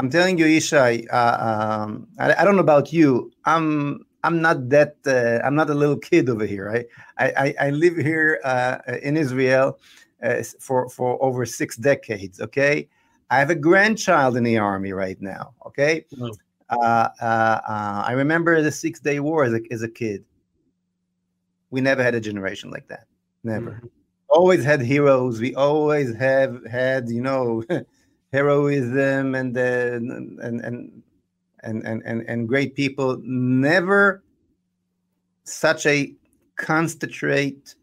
[0.00, 1.06] I'm telling you, Ishai.
[1.12, 1.36] Uh,
[1.84, 3.30] um, I, I, don't know about you.
[3.44, 6.70] I'm I'm not that uh, I'm not a little kid over here.
[6.70, 6.86] Right?
[7.18, 9.78] I I, I live here uh, in Israel
[10.22, 12.40] uh, for for over six decades.
[12.40, 12.88] Okay,
[13.28, 15.52] I have a grandchild in the army right now.
[15.66, 16.34] Okay, mm.
[16.70, 20.24] I remember the Six Day War as a, as a kid.
[21.68, 23.04] We never had a generation like that.
[23.44, 23.72] Never.
[23.72, 23.86] Mm-hmm.
[24.30, 25.40] Always had heroes.
[25.40, 27.64] We always have had you know
[28.32, 31.02] heroism and and and
[31.62, 34.22] and, and, and, great people, never
[35.44, 36.10] such a
[36.56, 37.74] concentrate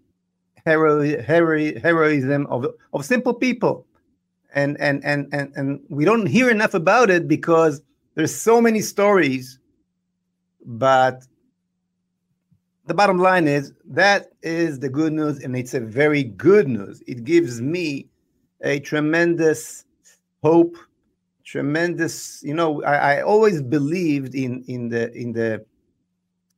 [0.66, 3.86] hero, hero, heroism of, of simple people.
[4.54, 7.82] And, and, and, and, and we don't hear enough about it because
[8.16, 9.60] there's so many stories,
[10.66, 11.24] but
[12.88, 17.04] the bottom line is that is the good news, and it's a very good news.
[17.06, 18.08] It gives me
[18.62, 19.86] a tremendous
[20.44, 20.78] hope,
[21.44, 22.42] tremendous.
[22.44, 25.66] You know, I, I always believed in in the in the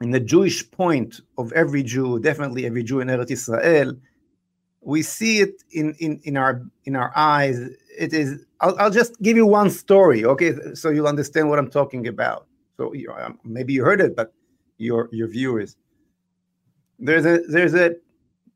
[0.02, 3.94] in the Jewish point of every Jew, definitely every Jew in Eretz Israel.
[4.82, 7.60] We see it in in in our in our eyes.
[7.98, 8.46] It is.
[8.62, 12.46] I'll, I'll just give you one story, okay, so you'll understand what I'm talking about.
[12.76, 14.34] So you, um, maybe you heard it, but
[14.78, 15.76] your your viewers.
[16.98, 17.96] There's a there's a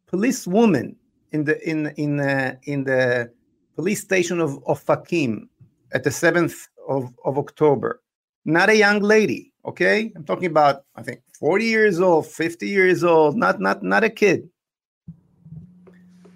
[0.07, 0.95] police woman
[1.31, 3.31] in the in in uh, in the
[3.75, 5.47] police station of Ofakim
[5.93, 8.01] at the seventh of, of October.
[8.45, 10.12] Not a young lady, okay?
[10.15, 14.09] I'm talking about I think 40 years old, 50 years old, not not not a
[14.09, 14.49] kid.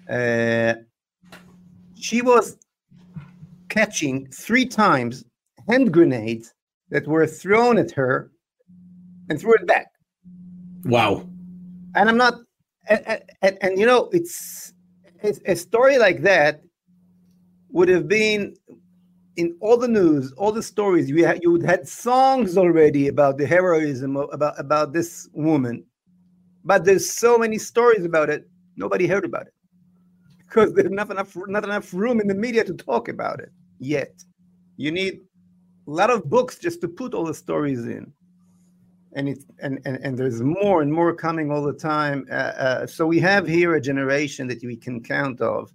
[0.08, 0.74] Uh,
[1.94, 2.56] she was
[3.68, 5.24] catching three times
[5.68, 6.54] hand grenades
[6.90, 8.30] that were thrown at her
[9.28, 9.88] and threw it back.
[10.84, 11.28] Wow.
[11.94, 12.34] And I'm not,
[12.88, 14.72] and, and, and you know, it's,
[15.22, 16.62] it's a story like that
[17.78, 18.56] would have been
[19.36, 21.08] in all the news, all the stories.
[21.08, 25.84] You had, you had songs already about the heroism of, about about this woman,
[26.64, 28.48] but there's so many stories about it.
[28.76, 29.54] Nobody heard about it
[30.40, 34.12] because there's not enough not enough room in the media to talk about it yet.
[34.76, 35.14] You need
[35.86, 38.12] a lot of books just to put all the stories in
[39.14, 42.86] and it's and, and and there's more and more coming all the time uh, uh,
[42.86, 45.72] so we have here a generation that we can count of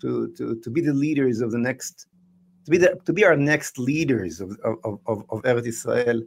[0.00, 2.06] to to to be the leaders of the next
[2.64, 6.22] to be the to be our next leaders of of of, of Eretz Israel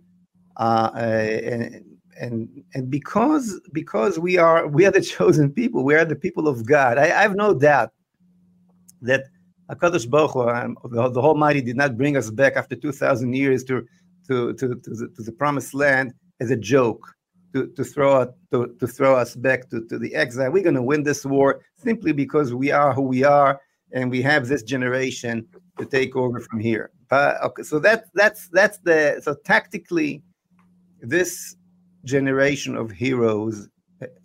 [0.57, 1.85] uh, uh and
[2.19, 6.47] and and because because we are we are the chosen people we are the people
[6.47, 6.97] of God.
[6.97, 7.91] I, I have no doubt
[9.01, 9.25] that
[9.69, 13.33] Hakadosh Baruch Hu, um, the, the Almighty did not bring us back after two thousand
[13.33, 13.85] years to
[14.27, 17.13] to to to the, to the promised land as a joke
[17.53, 20.51] to, to throw to, to throw us back to, to the exile.
[20.51, 23.59] We're going to win this war simply because we are who we are
[23.93, 25.45] and we have this generation
[25.77, 26.91] to take over from here.
[27.09, 30.23] But okay, so that that's that's the so tactically,
[31.01, 31.55] this
[32.05, 33.67] generation of heroes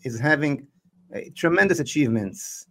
[0.03, 0.67] is having
[1.15, 2.67] uh, tremendous achievements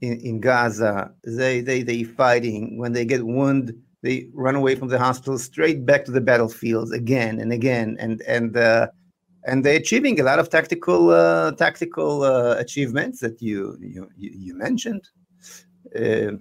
[0.00, 1.12] in, in Gaza.
[1.24, 5.84] They they they fighting when they get wounded they run away from the hospital straight
[5.84, 8.88] back to the battlefields again and again and and uh,
[9.44, 14.54] and they're achieving a lot of tactical uh, tactical uh, achievements that you you you
[14.54, 15.08] mentioned
[15.98, 16.32] uh,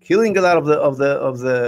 [0.00, 1.58] killing a lot of the of the of the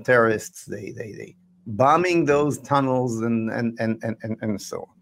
[0.00, 4.78] uh, terrorists they they they bombing those tunnels and and and and, and, and so
[4.80, 4.96] on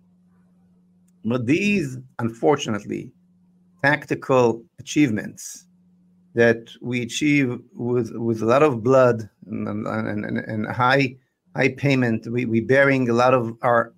[1.24, 3.12] but these unfortunately
[3.82, 5.66] tactical achievements
[6.34, 11.16] that we achieve with with a lot of blood and, and, and, and high
[11.56, 12.26] high payment.
[12.30, 13.92] We we bearing a lot of our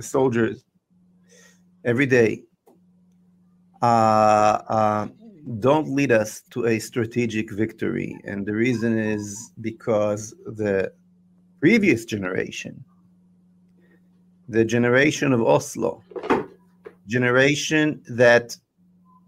[0.00, 0.64] soldiers
[1.84, 2.42] every day.
[3.82, 5.08] Uh, uh,
[5.58, 10.92] don't lead us to a strategic victory, and the reason is because the
[11.60, 12.84] previous generation,
[14.48, 16.02] the generation of Oslo,
[17.06, 18.56] generation that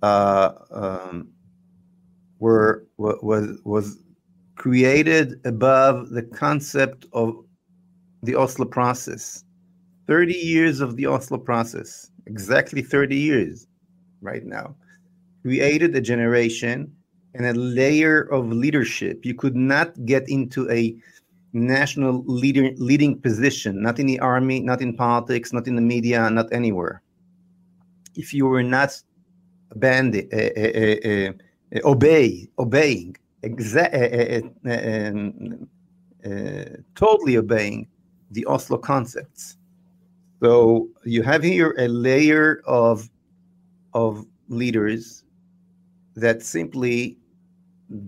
[0.02, 1.28] uh, um,
[2.38, 3.98] were was was
[4.57, 7.35] created above the concept of
[8.22, 9.44] the Oslo process.
[10.12, 13.66] 30 years of the Oslo process, exactly 30 years
[14.20, 14.77] right now,
[15.40, 16.94] created a generation
[17.33, 19.25] and a layer of leadership.
[19.25, 20.94] You could not get into a
[21.55, 26.29] national leader, leading position, not in the army, not in politics, not in the media,
[26.29, 27.01] not anywhere.
[28.14, 28.90] If you were not
[29.83, 30.12] uh, uh,
[31.09, 31.33] uh,
[31.88, 35.68] obey, obeying, exa- um,
[36.94, 37.88] totally obeying
[38.31, 39.57] the Oslo concepts.
[40.42, 43.09] So you have here a layer of
[43.94, 45.22] of leaders
[46.16, 47.16] that simply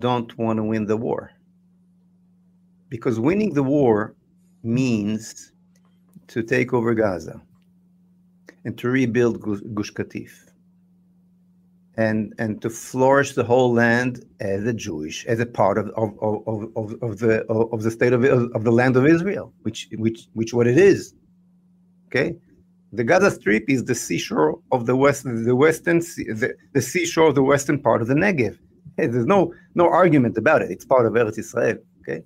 [0.01, 1.31] don't want to win the war.
[2.89, 4.17] Because winning the war
[4.65, 5.53] means
[6.27, 7.41] to take over Gaza
[8.65, 10.33] and to rebuild Gush Katif
[11.97, 16.19] and and to flourish the whole land as a Jewish, as a part of of,
[16.21, 20.27] of, of, of the of the state of of the land of Israel, which which
[20.33, 21.15] which what it is.
[22.15, 22.37] Okay,
[22.93, 27.35] the Gaza Strip is the seashore of the west, the western the, the seashore of
[27.35, 28.59] the western part of the Negev.
[28.97, 30.71] Hey, there's no no argument about it.
[30.71, 31.79] It's part of Eretz Israel.
[32.01, 32.23] Okay.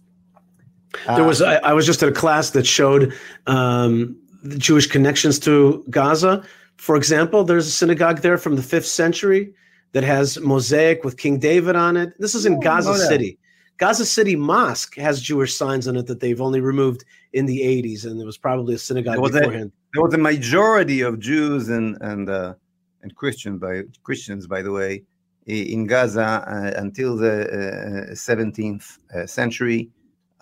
[1.07, 3.15] There was I, I was just at a class that showed
[3.47, 6.45] um, the Jewish connections to Gaza
[6.79, 9.53] for example, there's a synagogue there from the fifth century
[9.93, 12.13] that has mosaic with King David on it.
[12.19, 13.39] This is in oh, Gaza City.
[13.79, 18.05] Gaza City Mosque has Jewish signs on it that they've only removed in the 80s,
[18.05, 19.73] and there was probably a synagogue was beforehand.
[19.93, 22.55] There was a majority of Jews and and uh,
[23.03, 25.03] and Christian by Christians, by the way,
[25.47, 29.91] in Gaza uh, until the uh, 17th uh, century.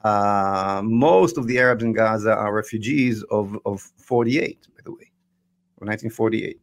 [0.04, 5.10] Uh, most of the Arabs in Gaza are refugees of of 48, by the way,
[5.78, 6.60] or 1948.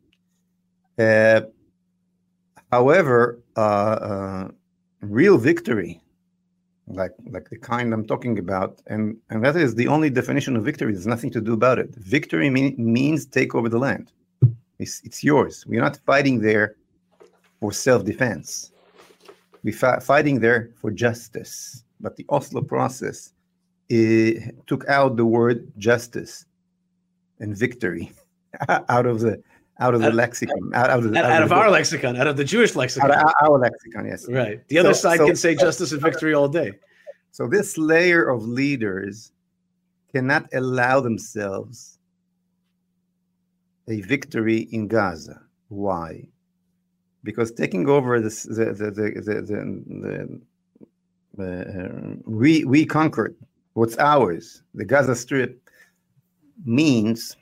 [1.00, 1.42] Uh,
[2.72, 4.48] however, uh, uh,
[5.02, 6.03] real victory
[6.88, 10.64] like like the kind I'm talking about, and and that is the only definition of
[10.64, 10.94] victory.
[10.94, 11.94] There's nothing to do about it.
[11.96, 14.12] Victory mean, means take over the land.
[14.80, 15.66] It's it's yours.
[15.66, 16.76] We're not fighting there
[17.60, 18.72] for self-defense.
[19.64, 21.84] We're fi- fighting there for justice.
[22.02, 23.32] But the Oslo process
[23.90, 26.46] eh, took out the word justice
[27.40, 28.12] and victory
[28.90, 29.42] out of the
[29.80, 31.74] out of the Out- lexicon, out, out of, the, Out, out of the our book,
[31.74, 34.06] lexicon, out of the Jewish lexicon, out of our, our lexicon.
[34.06, 34.28] Yes.
[34.30, 34.66] right.
[34.68, 36.74] The other So- side so- can say justice and victory all day.
[37.32, 39.32] So this layer of leaders
[40.14, 41.98] cannot allow themselves
[43.88, 45.42] a victory in Gaza.
[45.70, 46.28] Why?
[47.24, 50.42] Because taking over this, the the the the, the,
[51.36, 53.36] the, uh, we we conquered
[53.74, 55.60] what's ours, the Gaza Strip,
[56.66, 57.36] means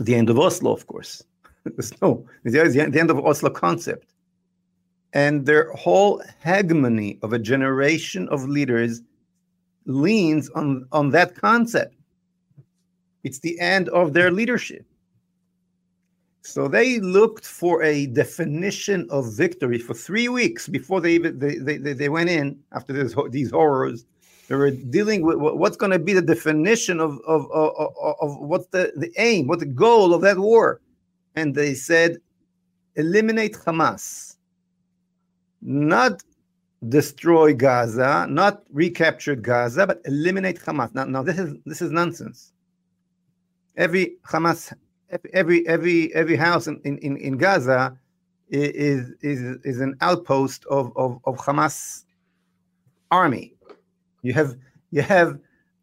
[0.00, 1.22] the end of Oslo, of course.
[2.00, 4.14] No the end of Oslo concept
[5.12, 9.02] and their whole hegemony of a generation of leaders
[9.86, 11.94] leans on, on that concept.
[13.24, 14.84] It's the end of their leadership.
[16.42, 21.56] So they looked for a definition of victory for three weeks before they even they,
[21.56, 24.06] they, they they went in after this, these horrors.
[24.48, 28.66] They were dealing with what's going to be the definition of, of, of, of, what's
[28.68, 30.80] the, the aim, what the goal of that war.
[31.36, 32.16] And they said,
[32.96, 34.38] eliminate Hamas
[35.60, 36.22] not
[36.88, 40.94] destroy Gaza, not recapture Gaza, but eliminate Hamas.
[40.94, 42.52] Now, now this is this is nonsense.
[43.76, 44.72] Every Hamas,
[45.32, 47.98] every every every house in, in, in Gaza
[48.48, 52.04] is is is an outpost of, of, of Hamas
[53.10, 53.54] army.
[54.22, 54.56] You have
[54.90, 55.38] you have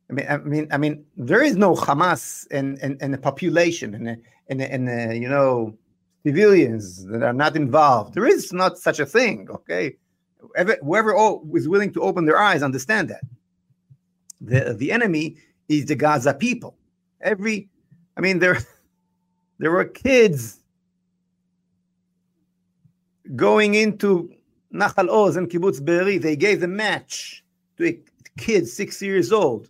[0.10, 3.94] I mean I mean I mean there is no Hamas and and, and a population
[3.96, 5.78] and and and you know
[6.26, 8.14] civilians that are not involved.
[8.14, 9.48] There is not such a thing.
[9.50, 9.96] Okay,
[10.40, 11.12] Whoever- whoever
[11.54, 13.24] is willing to open their eyes understand that
[14.42, 15.38] the the enemy
[15.70, 16.76] is the Gaza people.
[17.22, 17.70] Every,
[18.18, 18.60] I mean, there
[19.60, 20.60] there were kids
[23.36, 24.30] going into
[24.74, 26.18] Nachal Oz and Kibbutz Be'eri.
[26.18, 27.44] They gave the match
[27.78, 27.98] to
[28.36, 29.70] a kid six years old.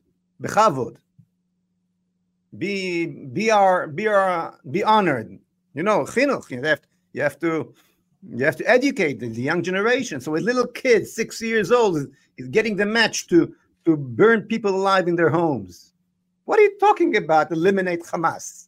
[2.57, 5.39] Be be our be our be honored.
[5.73, 6.49] You know, chinuch.
[6.51, 6.81] You have
[7.13, 7.73] you have to
[8.29, 10.19] you have to educate the, the young generation.
[10.21, 13.53] So a little kid, six years old, is, is getting the match to
[13.85, 15.93] to burn people alive in their homes.
[16.45, 17.51] What are you talking about?
[17.51, 18.67] Eliminate Hamas.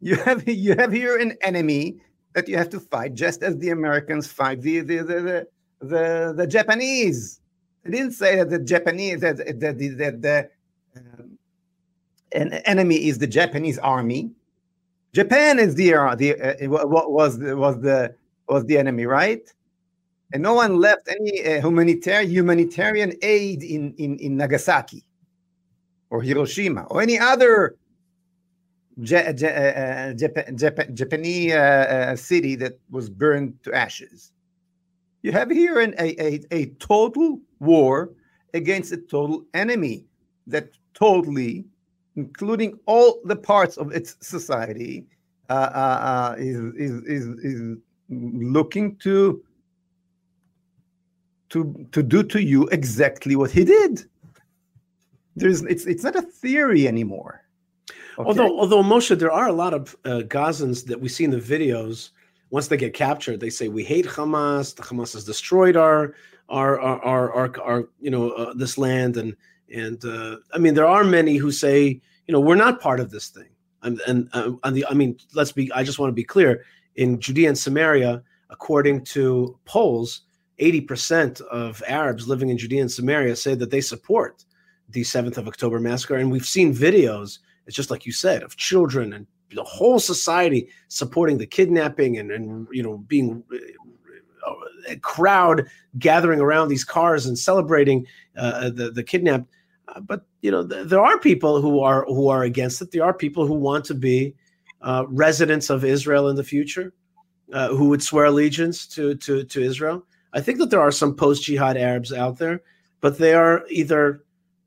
[0.00, 1.98] You have you have here an enemy
[2.34, 5.48] that you have to fight, just as the Americans fight the the the the,
[5.80, 7.40] the, the Japanese.
[7.86, 10.48] They didn't say that the Japanese that the, the
[10.96, 11.38] um,
[12.32, 14.30] an enemy is the Japanese army.
[15.14, 18.14] Japan is the uh, the uh, what was the, was the
[18.48, 19.42] was the enemy, right?
[20.32, 25.04] And no one left any uh, humanitarian humanitarian aid in, in in Nagasaki
[26.10, 27.76] or Hiroshima or any other
[28.98, 31.56] Ja- Ja- uh, Jap- Japanese uh,
[32.12, 34.32] uh, city that was burned to ashes.
[35.22, 38.10] You have here an, a, a a total war
[38.54, 40.04] against a total enemy
[40.46, 41.64] that totally
[42.16, 45.04] including all the parts of its society,
[45.50, 47.76] uh, uh, uh, is, is, is, is
[48.08, 49.42] looking to,
[51.50, 54.04] to, to do to you exactly what he did.
[55.36, 57.42] There's, it's, it's not a theory anymore.
[58.18, 58.26] Okay?
[58.26, 61.36] Although, although Moshe, there are a lot of uh, Gazans that we see in the
[61.36, 62.10] videos.
[62.50, 64.74] Once they get captured, they say we hate Hamas.
[64.74, 66.14] The Hamas has destroyed our,
[66.48, 69.36] our, our, our, our, our you know, uh, this land, and
[69.74, 73.10] and uh, I mean, there are many who say, you know, we're not part of
[73.10, 73.48] this thing.
[73.82, 75.70] And and uh, on the, I mean, let's be.
[75.72, 76.64] I just want to be clear.
[76.96, 80.22] In Judea and Samaria, according to polls,
[80.58, 84.44] eighty percent of Arabs living in Judea and Samaria say that they support
[84.90, 88.56] the Seventh of October massacre, and we've seen videos it's just like you said of
[88.56, 93.56] children and the whole society supporting the kidnapping and, and you know being uh,
[94.88, 95.66] a crowd
[95.98, 99.48] gathering around these cars and celebrating uh, the the kidnapped
[99.88, 102.90] uh, but you know th- there are people who are who are against it.
[102.90, 104.34] There are people who want to be
[104.82, 106.92] uh, residents of Israel in the future
[107.52, 110.04] uh, who would swear allegiance to to to Israel.
[110.32, 112.62] I think that there are some post jihad Arabs out there,
[113.00, 114.24] but they are either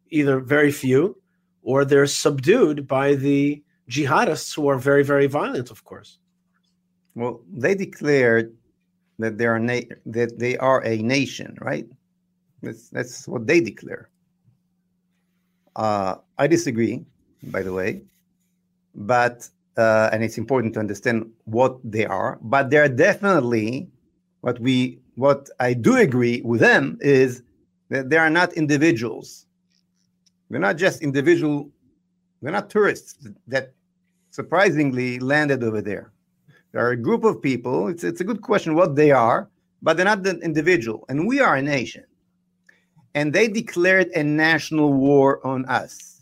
[0.10, 1.16] either very few
[1.62, 6.20] or they're subdued by the jihadists who are very, very violent, of course.
[7.16, 8.56] Well, they declared
[9.20, 11.88] that they are na- that they are a nation, right?
[12.64, 14.10] That's that's what they declare.
[15.76, 17.06] Uh, I disagree,
[17.44, 18.02] by the way,
[18.96, 19.48] but
[19.78, 22.40] uh, and it's important to understand what they are.
[22.42, 23.90] But they're definitely
[24.42, 27.44] what we what I do agree with them is
[27.90, 29.46] that they are not individuals.
[30.50, 31.70] They're not just individual.
[32.42, 33.74] They're not tourists that
[34.32, 36.12] surprisingly landed over there.
[36.72, 37.88] There are a group of people.
[37.88, 39.50] It's it's a good question what they are,
[39.82, 41.06] but they're not the individual.
[41.10, 42.04] And we are a nation.
[43.16, 46.22] And they declared a national war on us.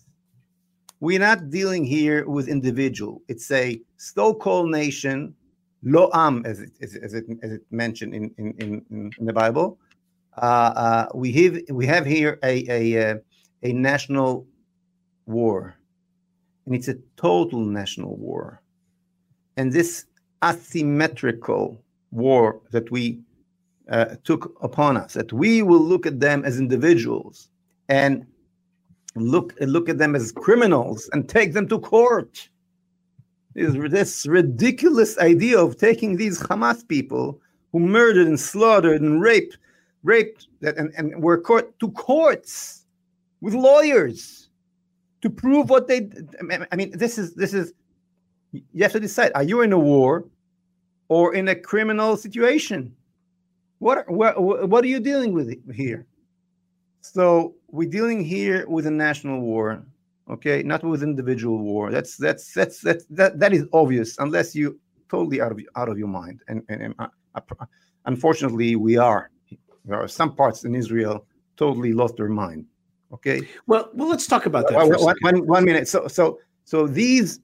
[1.00, 3.22] We're not dealing here with individual.
[3.28, 5.36] It's a so-called nation,
[5.84, 9.78] lo'am, as it, as, as it, as it mentioned in, in, in, in the Bible.
[10.38, 13.16] Uh, uh, we have we have here a, a, uh,
[13.64, 14.48] a national
[15.26, 15.76] war,
[16.66, 18.62] and it's a total national war.
[19.58, 20.06] And this
[20.44, 21.82] asymmetrical
[22.12, 23.20] war that we
[23.90, 27.50] uh, took upon us, that we will look at them as individuals
[27.90, 28.26] and
[29.16, 32.50] look look at them as criminals and take them to court.
[33.56, 39.58] Is this ridiculous idea of taking these Hamas people who murdered and slaughtered and raped,
[40.04, 42.86] raped and, and were court to courts
[43.42, 44.50] with lawyers
[45.22, 46.10] to prove what they
[46.72, 47.74] I mean this is this is
[48.52, 50.26] you have to decide are you in a war
[51.10, 52.96] or in a criminal situation?
[53.80, 56.06] What what, what are you dealing with here?
[57.02, 59.84] So we're dealing here with a national war
[60.30, 60.62] okay?
[60.62, 61.92] Not with individual war.
[61.92, 64.80] That's that's that's, that's that that is obvious unless you
[65.10, 66.42] totally out of out of your mind.
[66.48, 67.66] And and, and uh, uh,
[68.06, 69.30] unfortunately we are.
[69.86, 71.26] There are some parts in israel
[71.56, 72.66] totally lost their mind
[73.14, 73.42] okay?
[73.68, 75.88] Well well let's talk about that one, one, one minute.
[75.88, 77.40] So so so these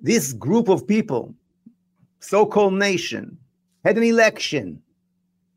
[0.00, 1.34] this group of people
[2.20, 3.36] so-called nation
[3.84, 4.82] had an election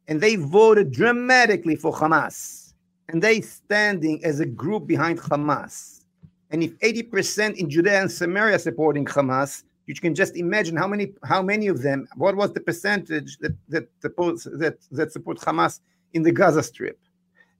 [0.07, 2.73] and they voted dramatically for hamas
[3.09, 6.03] and they standing as a group behind hamas.
[6.51, 11.13] And if 80% in judea and samaria supporting hamas you can just imagine how many
[11.23, 15.79] how many of them what was the percentage that that support that, that support hamas
[16.13, 16.99] in the gaza strip?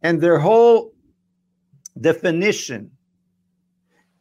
[0.04, 0.94] And their whole
[2.00, 2.92] definition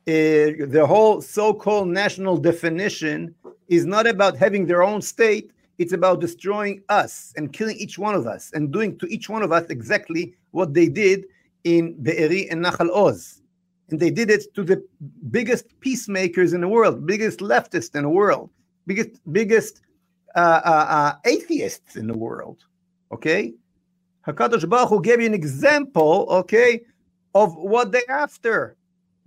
[0.08, 3.34] uh, the whole so-called national definition
[3.68, 8.14] is not about having their own state it's about destroying us and killing each one
[8.16, 11.24] of us and doing to each one of us exactly what they did
[11.64, 13.42] in Be'eri and Nachal Oz.
[13.88, 14.84] And they did it to the
[15.30, 18.50] biggest peacemakers in the world, biggest leftists in the world,
[18.86, 19.80] biggest biggest
[20.34, 22.64] uh, uh, uh, atheists in the world.
[23.12, 23.54] Okay,
[24.26, 26.26] Hakadosh Baruch Hu gave you an example.
[26.28, 26.82] Okay,
[27.34, 28.76] of what they're after.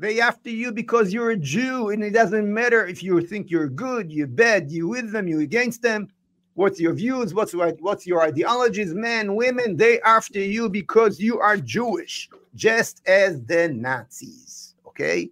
[0.02, 3.70] They after you because you're a Jew, and it doesn't matter if you think you're
[3.70, 6.10] good, you're bad, you with them, you against them.
[6.56, 7.36] What's your views?
[7.36, 8.96] What's what's your ideologies?
[8.96, 14.74] Men, women, they after you because you are Jewish, just as the Nazis.
[14.88, 15.30] Okay,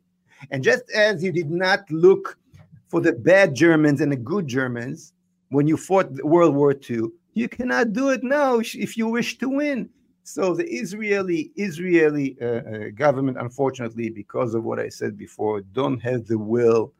[0.51, 2.37] and just as you did not look
[2.89, 5.13] for the bad Germans and the good Germans
[5.49, 9.49] when you fought World War II, you cannot do it now if you wish to
[9.49, 9.89] win.
[10.23, 12.61] So the Israeli Israeli uh, uh,
[12.95, 16.93] government, unfortunately, because of what I said before, don't have the will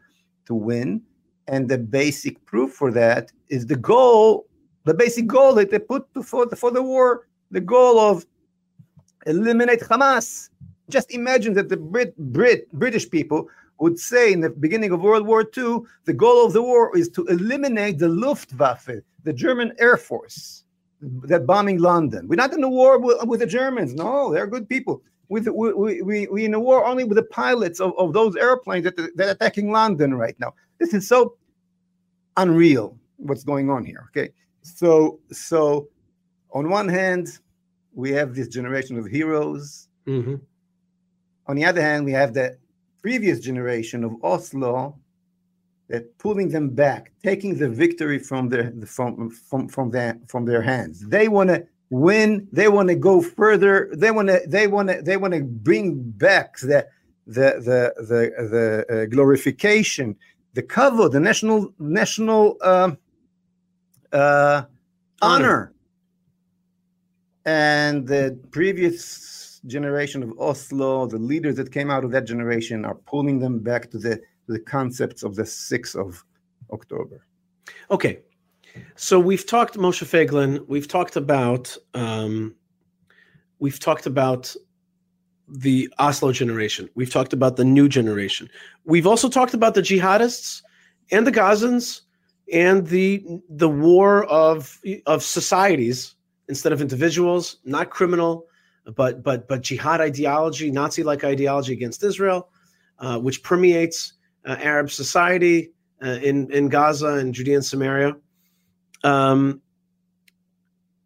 [0.46, 1.02] to win.
[1.48, 4.48] And the basic proof for that is the goal,
[4.86, 8.26] the basic goal that they put for, the, for the war, the goal of
[9.26, 10.50] eliminate Hamas.
[10.90, 13.48] Just imagine that the Brit, Brit, British people
[13.80, 17.10] would say in the beginning of World War II, the goal of the war is
[17.10, 20.59] to eliminate the Luftwaffe, the German Air Force
[21.02, 22.28] that bombing London.
[22.28, 23.94] We're not in the war with, with the Germans.
[23.94, 25.02] No, they're good people.
[25.30, 28.36] With we we we, we in a war only with the pilots of, of those
[28.36, 30.54] airplanes that that are attacking London right now.
[30.80, 31.36] This is so
[32.38, 32.98] unreal.
[33.18, 34.10] What's going on here?
[34.10, 34.32] Okay,
[34.62, 35.88] so so
[36.52, 37.40] on one hand,
[37.94, 39.88] we have this generation of heroes.
[40.08, 40.36] Mm-hmm.
[41.48, 42.58] On the other hand, we have the
[43.02, 44.98] previous generation of Oslo
[45.90, 50.62] that pulling them back, taking the victory from their from from from their from their
[50.62, 51.06] hands.
[51.08, 52.48] They want to win.
[52.52, 53.90] They want to go further.
[53.94, 56.88] They want to they want to they want to bring back the
[57.26, 60.16] the the the, the uh, glorification,
[60.54, 62.92] the cover, the national national uh,
[64.14, 64.64] uh,
[65.22, 65.74] honor.
[67.46, 72.94] And the previous generation of Oslo, the leaders that came out of that generation, are
[72.94, 76.26] pulling them back to the the concepts of the 6th of
[76.72, 77.26] October.
[77.92, 78.20] Okay.
[78.96, 80.68] So we've talked Moshe Feiglin.
[80.68, 82.56] We've talked about um,
[83.60, 84.56] we've talked about
[85.48, 86.90] the Oslo generation.
[86.96, 88.50] We've talked about the new generation.
[88.86, 90.62] We've also talked about the jihadists
[91.12, 92.02] and the Gazans
[92.52, 96.16] and the the war of of societies
[96.48, 98.46] instead of individuals, not criminal,
[98.96, 102.50] but but but jihad ideology, Nazi-like ideology against Israel,
[103.00, 104.14] uh, which permeates
[104.60, 105.72] Arab society
[106.04, 108.16] uh, in in Gaza and Judea and Samaria.
[109.04, 109.62] Um,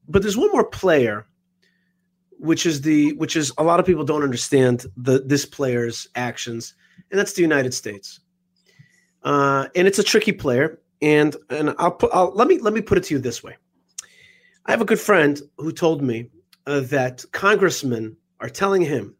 [0.08, 1.26] but there's one more player,
[2.40, 6.74] which is the which is a lot of people don't understand the this player's actions,
[7.10, 8.20] and that's the United States.
[9.24, 12.82] Uh, and it's a tricky player, and and I'll put I'll, let me let me
[12.82, 13.58] put it to you this way.
[14.66, 16.30] I have a good friend who told me
[16.68, 19.16] uh, that congressmen are telling him,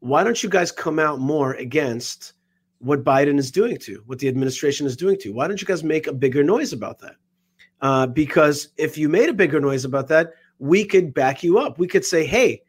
[0.00, 2.33] "Why don't you guys come out more against
[2.84, 5.32] what Biden is doing to, what the administration is doing to?
[5.32, 7.16] Why don't you guys make a bigger noise about that?"
[7.80, 11.78] Uh, because if you made a bigger noise about that, we could back you up.
[11.78, 12.62] We could say, "Hey,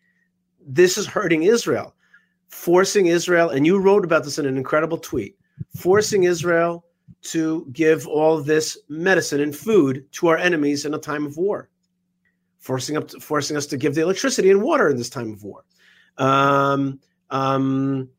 [0.66, 1.96] this is hurting Israel,
[2.48, 5.38] forcing Israel." And you wrote about this in an incredible tweet,
[5.76, 6.86] forcing Israel
[7.22, 11.70] to give all this medicine and food to our enemies in a time of war,
[12.60, 15.44] forcing up, to, forcing us to give the electricity and water in this time of
[15.44, 15.64] war,
[16.18, 17.00] um,
[17.32, 18.10] um,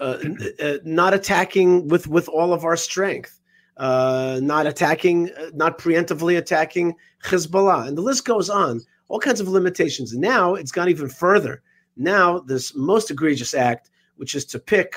[0.00, 0.18] uh,
[0.62, 3.40] uh, not attacking with with all of our strength,
[3.76, 6.94] uh, not attacking, uh, not preemptively attacking
[7.24, 8.80] Hezbollah, and the list goes on.
[9.08, 10.14] All kinds of limitations.
[10.14, 11.62] Now it's gone even further.
[11.96, 14.96] Now this most egregious act, which is to pick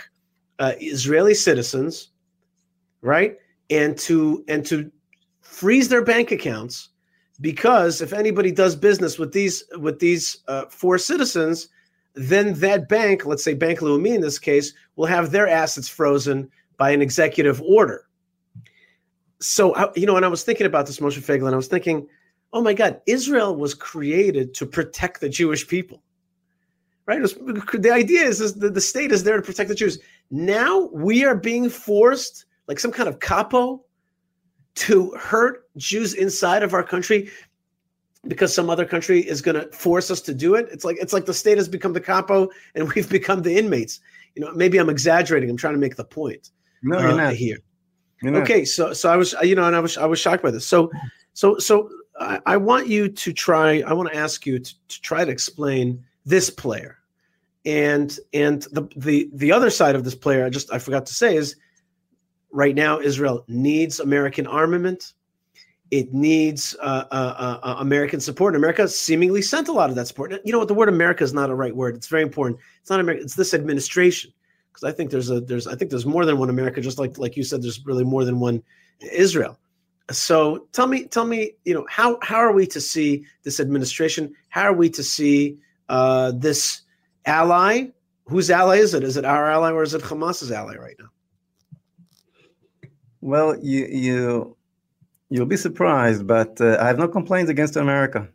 [0.58, 2.10] uh, Israeli citizens,
[3.02, 3.38] right?
[3.70, 4.92] and to and to
[5.42, 6.90] freeze their bank accounts
[7.42, 10.38] because if anybody does business with these with these
[10.70, 11.70] four citizens
[12.16, 16.50] then that bank let's say bank leumi in this case will have their assets frozen
[16.78, 18.06] by an executive order.
[19.40, 22.08] So you know when i was thinking about this Moshe Feiglin, i was thinking
[22.52, 26.02] oh my god israel was created to protect the jewish people
[27.10, 27.22] right?
[27.22, 29.98] Was, the idea is, is that the state is there to protect the jews.
[30.30, 33.84] Now we are being forced like some kind of capo
[34.76, 37.32] to hurt Jews inside of our country
[38.28, 40.68] because some other country is going to force us to do it.
[40.72, 44.00] It's like it's like the state has become the capo and we've become the inmates.
[44.36, 45.50] You know, maybe I'm exaggerating.
[45.50, 46.52] I'm trying to make the point.
[46.82, 47.60] No, you're uh, not here.
[48.22, 48.44] You're not.
[48.44, 50.66] Okay, so so I was you know, and I was I was shocked by this.
[50.66, 50.92] So
[51.34, 51.90] so so
[52.20, 53.82] I, I want you to try.
[53.82, 56.98] I want to ask you to, to try to explain this player,
[57.66, 60.46] and and the the the other side of this player.
[60.46, 61.56] I just I forgot to say is
[62.52, 65.14] right now Israel needs American armament.
[65.92, 68.56] It needs uh, uh, uh, uh, American support.
[68.56, 70.32] America seemingly sent a lot of that support.
[70.46, 70.68] You know what?
[70.68, 71.96] The word America is not a right word.
[71.96, 72.60] It's very important.
[72.82, 73.24] It's not America.
[73.24, 74.32] It's this administration
[74.72, 76.80] because I think there's a there's I think there's more than one America.
[76.80, 78.62] Just like like you said, there's really more than one
[79.12, 79.58] Israel.
[80.12, 84.34] So tell me, tell me, you know, how how are we to see this administration?
[84.50, 86.82] How are we to see uh, this
[87.26, 87.88] ally?
[88.26, 89.04] Whose ally is it?
[89.04, 91.10] Is it our ally or is it Hamas's ally right now?
[93.22, 94.58] Well, you you
[95.30, 98.28] you'll be surprised, but uh, I have no complaints against America.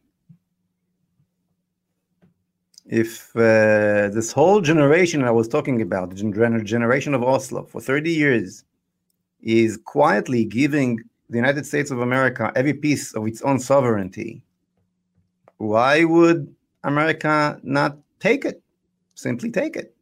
[2.86, 8.10] If uh, this whole generation I was talking about, the generation of Oslo, for 30
[8.10, 8.64] years,
[9.42, 14.42] is quietly giving the United States of America every piece of its own sovereignty,
[15.56, 18.62] why would America not take it?
[19.14, 19.94] Simply take it.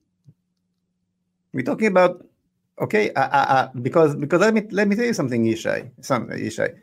[1.53, 2.27] We're talking about
[2.81, 3.13] Okay,
[3.83, 5.91] because because let me let me tell you something, Yishai.
[6.01, 6.75] Some Yishai.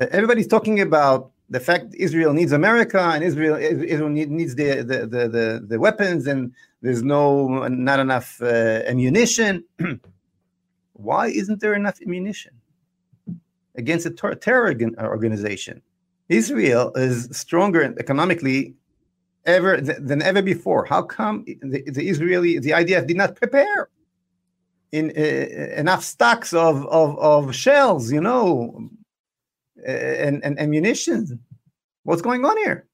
[0.00, 5.06] Uh, everybody's talking about the fact Israel needs America and Israel Israel needs the the,
[5.06, 8.46] the, the, the weapons and there's no not enough uh,
[8.86, 9.64] ammunition.
[10.94, 12.54] Why isn't there enough ammunition
[13.74, 15.82] against a ter- terror organization?
[16.28, 18.74] Israel is stronger economically
[19.44, 20.84] ever than ever before.
[20.86, 23.88] How come the, the Israeli the IDF did not prepare?
[24.92, 28.90] In uh, enough stocks of, of, of shells, you know,
[29.86, 31.40] and, and ammunition.
[32.04, 32.86] What's going on here?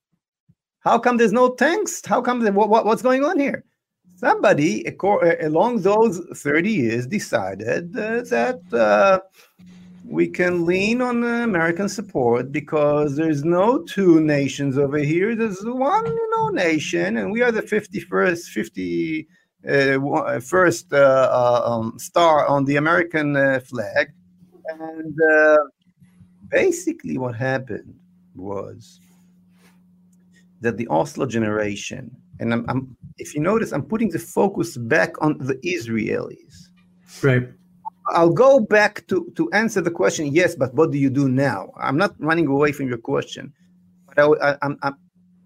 [0.81, 2.01] How come there's no tanks?
[2.07, 3.65] How come the, what, what's going on here?
[4.17, 4.85] Somebody
[5.41, 9.21] along those 30 years decided uh, that uh,
[10.05, 15.37] we can lean on American support because there's no two nations over here.
[15.37, 20.39] There's one, you know, nation, and we are the 51st, 50 uh, uh, Uh, uh,
[20.39, 24.13] first uh, uh, um, star on the American flag.
[24.69, 25.19] And
[26.49, 27.93] basically, what happened
[28.37, 29.01] was
[30.61, 35.21] that the Oslo generation, and I'm, I'm, if you notice, I'm putting the focus back
[35.21, 36.69] on the Israelis.
[37.21, 37.49] Right.
[38.11, 40.29] I'll go back to, to answer the question.
[40.29, 41.73] Yes, but what do you do now?
[41.77, 43.53] I'm not running away from your question,
[44.07, 44.79] but I, I, I'm,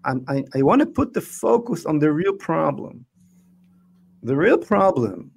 [0.05, 3.05] I'm, I, I want to put the focus on the real problem.
[4.23, 5.31] The real problem,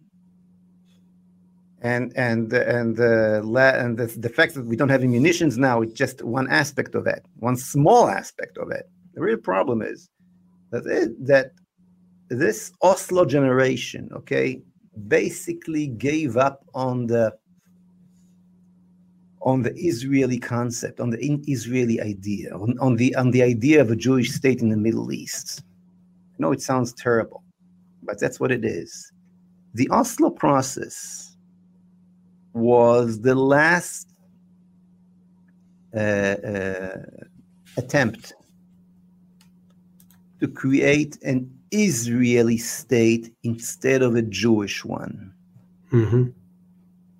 [1.82, 5.92] and and and the and the, the fact that we don't have munitions now is
[5.92, 8.88] just one aspect of that, one small aspect of it.
[9.14, 10.08] The real problem is
[10.70, 11.52] that it, that
[12.28, 14.62] this Oslo generation, okay,
[15.08, 17.36] basically gave up on the
[19.42, 23.92] on the Israeli concept, on the Israeli idea, on, on, the on the idea of
[23.92, 25.62] a Jewish state in the Middle East.
[26.32, 27.44] I know it sounds terrible,
[28.06, 29.12] but that's what it is.
[29.74, 31.36] The Oslo process
[32.54, 34.08] was the last
[35.94, 37.02] uh, uh,
[37.76, 38.32] attempt
[40.40, 45.32] to create an Israeli state instead of a Jewish one.
[45.92, 46.24] Mm-hmm.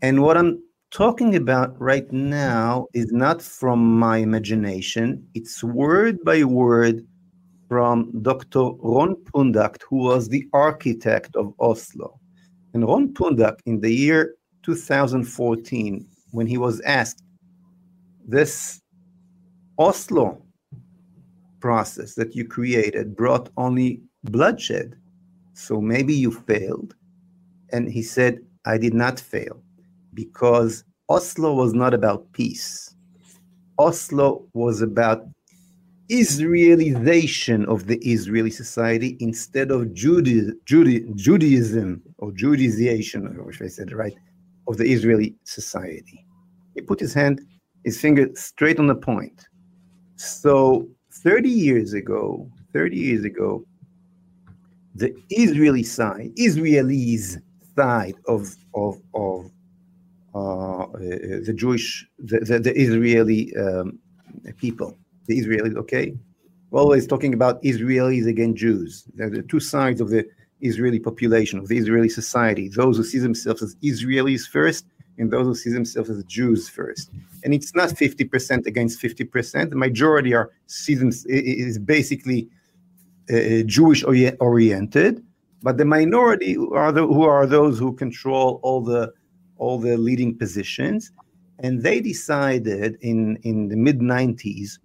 [0.03, 6.45] And what I'm talking about right now is not from my imagination, it's word by
[6.45, 7.07] word
[7.69, 8.71] from Dr.
[8.81, 12.21] Ron Pundak, who was the architect of Oslo.
[12.75, 17.23] And Ron Pundak, in the year 2014, when he was asked,
[18.27, 18.81] this
[19.79, 20.43] Oslo
[21.61, 24.97] process that you created brought only bloodshed.
[25.55, 26.95] So maybe you failed.
[27.73, 29.63] And he said, I did not fail
[30.15, 32.95] because Oslo was not about peace.
[33.79, 35.27] Oslo was about
[36.09, 44.15] Israelization of the Israeli society instead of Judaism or Judaization, or if I said right,
[44.69, 46.25] of the Israeli society.
[46.75, 47.41] He put his hand,
[47.85, 49.47] his finger straight on the point.
[50.17, 53.65] So 30 years ago, 30 years ago,
[54.95, 57.41] the Israeli side, Israelis
[57.75, 59.51] side of of of
[60.35, 63.99] uh, the Jewish, the, the, the Israeli um,
[64.59, 64.97] people,
[65.27, 65.77] the Israelis.
[65.77, 66.15] Okay,
[66.71, 69.05] We're always talking about Israelis against Jews.
[69.15, 70.27] They're the two sides of the
[70.61, 72.69] Israeli population, of the Israeli society.
[72.69, 74.87] Those who see themselves as Israelis first,
[75.19, 77.11] and those who see themselves as Jews first.
[77.45, 79.71] And it's not 50% against 50%.
[79.71, 82.49] The majority are seasons is basically
[83.33, 85.23] uh, Jewish oriented,
[85.63, 89.13] but the minority are the, who are those who control all the
[89.59, 91.13] all the leading positions,
[91.61, 94.79] and they decided in in the mid 90s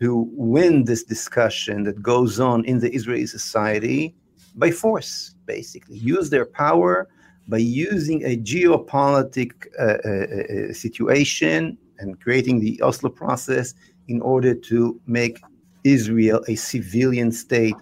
[0.00, 4.14] to win this discussion that goes on in the Israeli society
[4.56, 7.08] by force, basically use their power
[7.48, 13.74] by using a geopolitic uh, uh, uh situation and creating the Oslo process
[14.08, 15.40] in order to make
[15.84, 17.76] Israel a civilian state,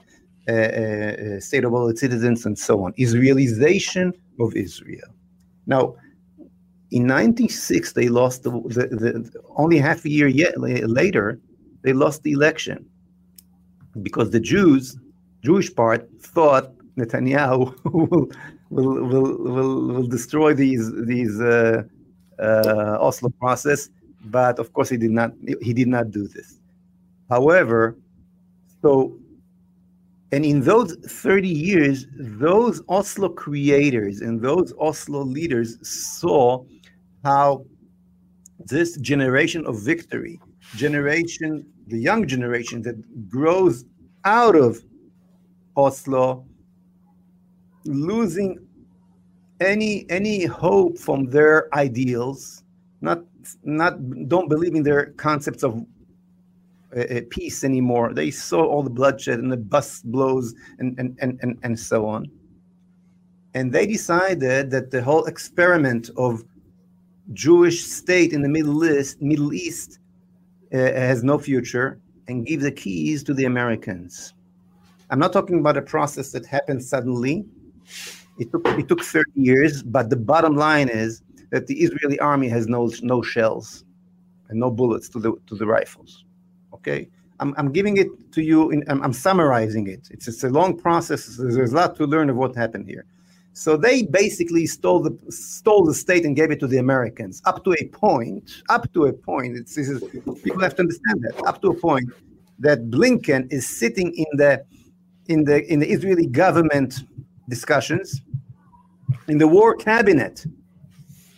[0.49, 2.93] uh, uh, state of all its citizens, and so on.
[2.95, 5.09] Israelization of Israel.
[5.67, 5.95] Now,
[6.91, 11.41] in 96, they lost the, the, the only half a year yet later,
[11.83, 12.89] they lost the election
[14.03, 14.97] because the Jews,
[15.43, 18.31] Jewish part, thought Netanyahu will,
[18.71, 21.83] will, will, will, will destroy these these uh,
[22.39, 23.91] uh, Oslo process,
[24.25, 26.59] but of course he did not he did not do this.
[27.29, 27.97] However,
[28.83, 29.17] so,
[30.33, 36.65] and in those 30 years, those Oslo creators and those Oslo leaders saw
[37.25, 37.65] how
[38.59, 40.41] this generation of victory,
[40.77, 43.85] generation, the young generation that grows
[44.25, 44.79] out of
[45.77, 46.47] Oslo,
[47.85, 48.59] losing
[49.61, 52.65] any any hope from their ideals,
[53.01, 53.23] not
[53.63, 55.85] not don't believe in their concepts of
[56.97, 58.13] uh, peace anymore.
[58.13, 62.07] They saw all the bloodshed and the bus blows and, and, and, and, and so
[62.07, 62.27] on.
[63.55, 66.45] And they decided that the whole experiment of
[67.33, 70.02] Jewish state in the Middle East, Middle East uh,
[70.73, 71.99] Uh, has no future
[72.29, 74.33] and give the keys to the Americans.
[75.11, 77.45] I'm not talking about a process that happened suddenly.
[78.39, 81.21] It took it took 30 years, but the bottom line is
[81.51, 83.85] that the Israeli army has no no shells
[84.49, 86.25] and no bullets to the to the rifles.
[86.73, 88.71] Okay, I'm, I'm giving it to you.
[88.71, 90.09] In, I'm, I'm summarizing it.
[90.11, 91.37] It's it's a long process.
[91.37, 93.05] There's a lot to learn of what happened here.
[93.55, 97.65] So they basically stole the stole the state and gave it to the Americans up
[97.65, 98.63] to a point.
[98.71, 99.57] Up to a point.
[99.57, 99.75] It's,
[100.43, 101.43] people have to understand that.
[101.47, 102.09] Up to a point
[102.61, 104.65] that Blinken is sitting in the
[105.27, 107.05] in the in the Israeli government
[107.49, 108.23] discussions
[109.29, 110.47] in the war cabinet.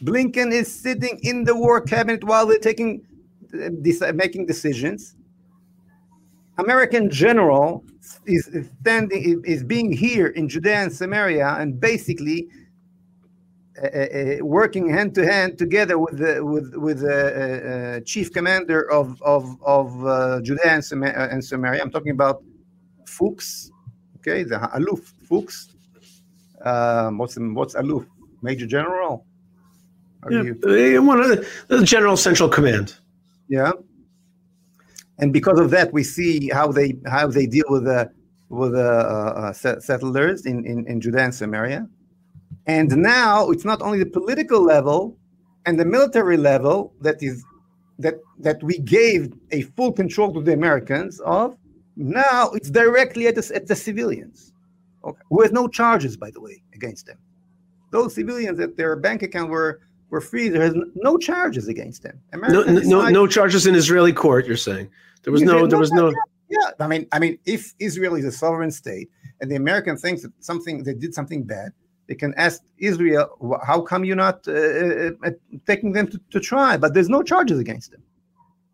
[0.05, 3.05] Blinken is sitting in the war cabinet while they're taking
[3.55, 5.17] uh, making decisions
[6.59, 7.85] American general
[8.27, 8.49] is
[8.81, 12.49] standing is being here in Judea and Samaria and basically
[13.83, 19.21] uh, uh, working hand to hand together with the with with the chief commander of
[19.23, 21.83] of of Judea and, Samaria, and Samaria.
[21.83, 22.43] I'm talking about
[23.05, 23.71] Fuchs,
[24.19, 25.75] okay, the Aluf Fuchs.
[26.65, 28.07] Um, what's what's Aluf?
[28.43, 29.25] Major General.
[30.31, 31.03] yeah, you?
[31.03, 32.95] one of the, the General Central Command.
[33.49, 33.73] Yeah,
[35.19, 38.11] and because of that, we see how they how they deal with the
[38.49, 41.89] with the uh, uh, settlers in, in in Judea and Samaria.
[42.67, 45.17] And now it's not only the political level
[45.67, 47.45] and the military level that is
[47.99, 51.57] that that we gave a full control to the Americans of.
[51.97, 54.53] Now it's directly at the, at the civilians,
[55.05, 55.23] okay.
[55.31, 57.19] with no charges, by the way, against them.
[57.93, 59.81] Those civilians that their bank account were
[60.15, 60.49] were free.
[60.49, 62.17] There is no charges against them.
[62.33, 62.63] no,
[62.95, 64.47] no, no charges in Israeli court.
[64.47, 64.89] You're saying
[65.23, 66.07] there was no, there was no.
[66.49, 69.09] Yeah, I mean, I mean, if Israel is a sovereign state
[69.41, 71.73] and the American thinks that something they did something bad,
[72.07, 73.25] they can ask Israel,
[73.71, 75.31] how come you're not uh, uh, uh,
[75.67, 76.79] taking them to, to trial?
[76.79, 78.03] But there's no charges against them.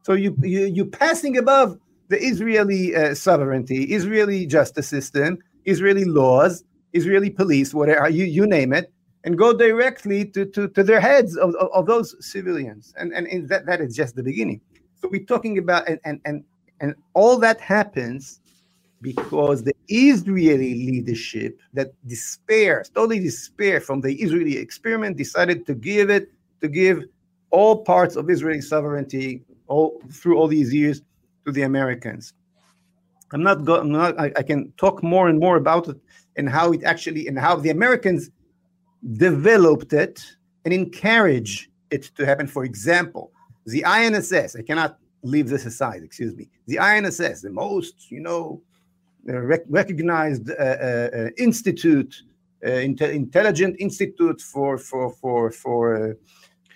[0.07, 1.79] So you, you you're passing above
[2.09, 8.73] the Israeli uh, sovereignty, Israeli justice system, Israeli laws, Israeli police, whatever you you name
[8.81, 8.93] it,
[9.25, 12.95] and go directly to, to, to their heads of, of, of those civilians.
[12.97, 14.61] And, and, that, that is just the beginning.
[15.01, 16.45] So we're talking about and and and,
[16.81, 18.41] and all that happens
[19.01, 26.11] because the Israeli leadership that despairs, totally despair from the Israeli experiment, decided to give
[26.11, 27.05] it, to give
[27.51, 31.01] all parts of Israeli sovereignty all through all these years
[31.47, 32.35] to the Americans.
[33.33, 33.97] I'm not going.
[33.97, 35.97] I, I can talk more and more about it
[36.37, 38.31] and how it actually and how the Americans
[39.17, 40.25] developed it
[40.65, 42.47] and encourage it to happen.
[42.47, 43.33] For example,
[43.67, 44.59] the INSS.
[44.59, 46.03] I cannot leave this aside.
[46.03, 46.49] Excuse me.
[46.67, 48.63] The INSS, the most you know
[49.25, 52.23] rec- recognized uh, uh, institute,
[52.67, 56.17] uh, intelligent institute for for for for.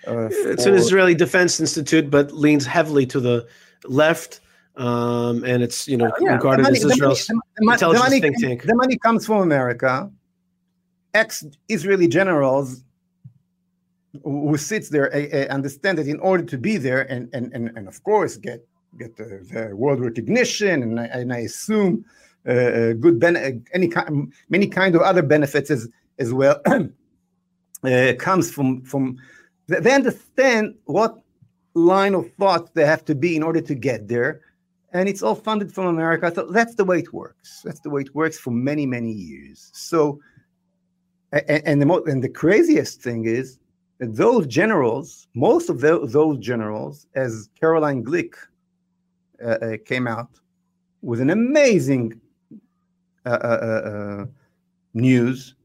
[0.07, 3.47] Uh, it's an Israeli Defense Institute, but leans heavily to the
[3.85, 4.39] left,
[4.75, 8.39] um, and it's you know yeah, regarded money, as Israel's the, the, intelligence money, think
[8.39, 8.63] tank.
[8.63, 10.11] The money comes from America.
[11.15, 12.83] Ex-Israeli generals
[14.23, 17.87] who sits there uh, understand that in order to be there and and and, and
[17.87, 18.59] of course get
[18.97, 22.05] get the, the world recognition and I, and I assume
[22.47, 25.87] uh, good ben- any kind, many kind of other benefits as
[26.19, 29.17] as well uh, comes from from
[29.67, 31.17] they understand what
[31.73, 34.41] line of thought they have to be in order to get there.
[34.93, 36.31] And it's all funded from america.
[36.33, 37.61] So that's the way it works.
[37.65, 39.71] That's the way it works for many many years.
[39.73, 40.19] So
[41.47, 43.59] and, and the most and the craziest thing is
[43.99, 48.33] that those generals most of the, those generals as caroline glick
[49.43, 50.29] uh, uh, came out
[51.01, 52.19] with an amazing
[53.25, 54.25] uh, uh, uh,
[54.93, 55.55] news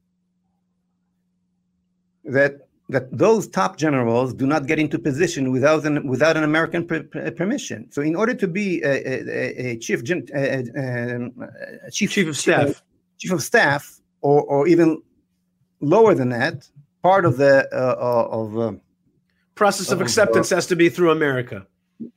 [2.25, 6.85] that that those top generals do not get into position without an without an American
[7.37, 7.87] permission.
[7.93, 11.33] So, in order to be a, a, a chief um,
[11.87, 12.83] a chief chief of staff,
[13.18, 15.01] chief of staff, or or even
[15.81, 16.68] lower than that,
[17.03, 18.72] part of the uh, of uh,
[19.55, 21.66] process of, acceptance uh, has to be through America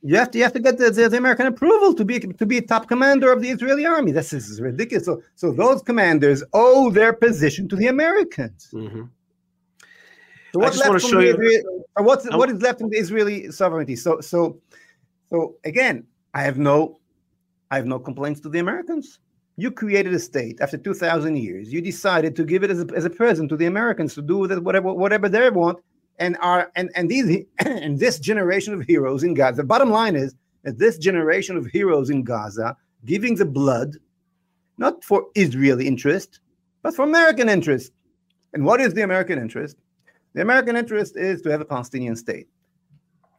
[0.02, 2.46] you have to you have to get the, the, the, American approval to be to
[2.46, 4.12] be top commander of the Israeli army.
[4.12, 5.04] This is ridiculous.
[5.04, 8.70] So so those commanders owe their position to the Americans.
[8.72, 9.02] Mm-hmm.
[10.52, 11.62] So what's left from the Israeli,
[11.96, 13.96] or what's what is left in the Israeli sovereignty?
[13.96, 14.58] So so
[15.30, 16.98] so again, I have no
[17.70, 19.18] I have no complaints to the Americans.
[19.56, 21.72] You created a state after 2,000 years.
[21.72, 24.38] You decided to give it as a, as a present to the Americans to do
[24.38, 25.78] with it whatever whatever they want
[26.18, 29.58] and are and and these and this generation of heroes in Gaza.
[29.58, 30.34] The bottom line is
[30.64, 33.96] that this generation of heroes in Gaza giving the blood,
[34.78, 36.40] not for Israeli interest,
[36.82, 37.92] but for American interest.
[38.54, 39.76] And what is the American interest?
[40.34, 42.48] The American interest is to have a Palestinian state.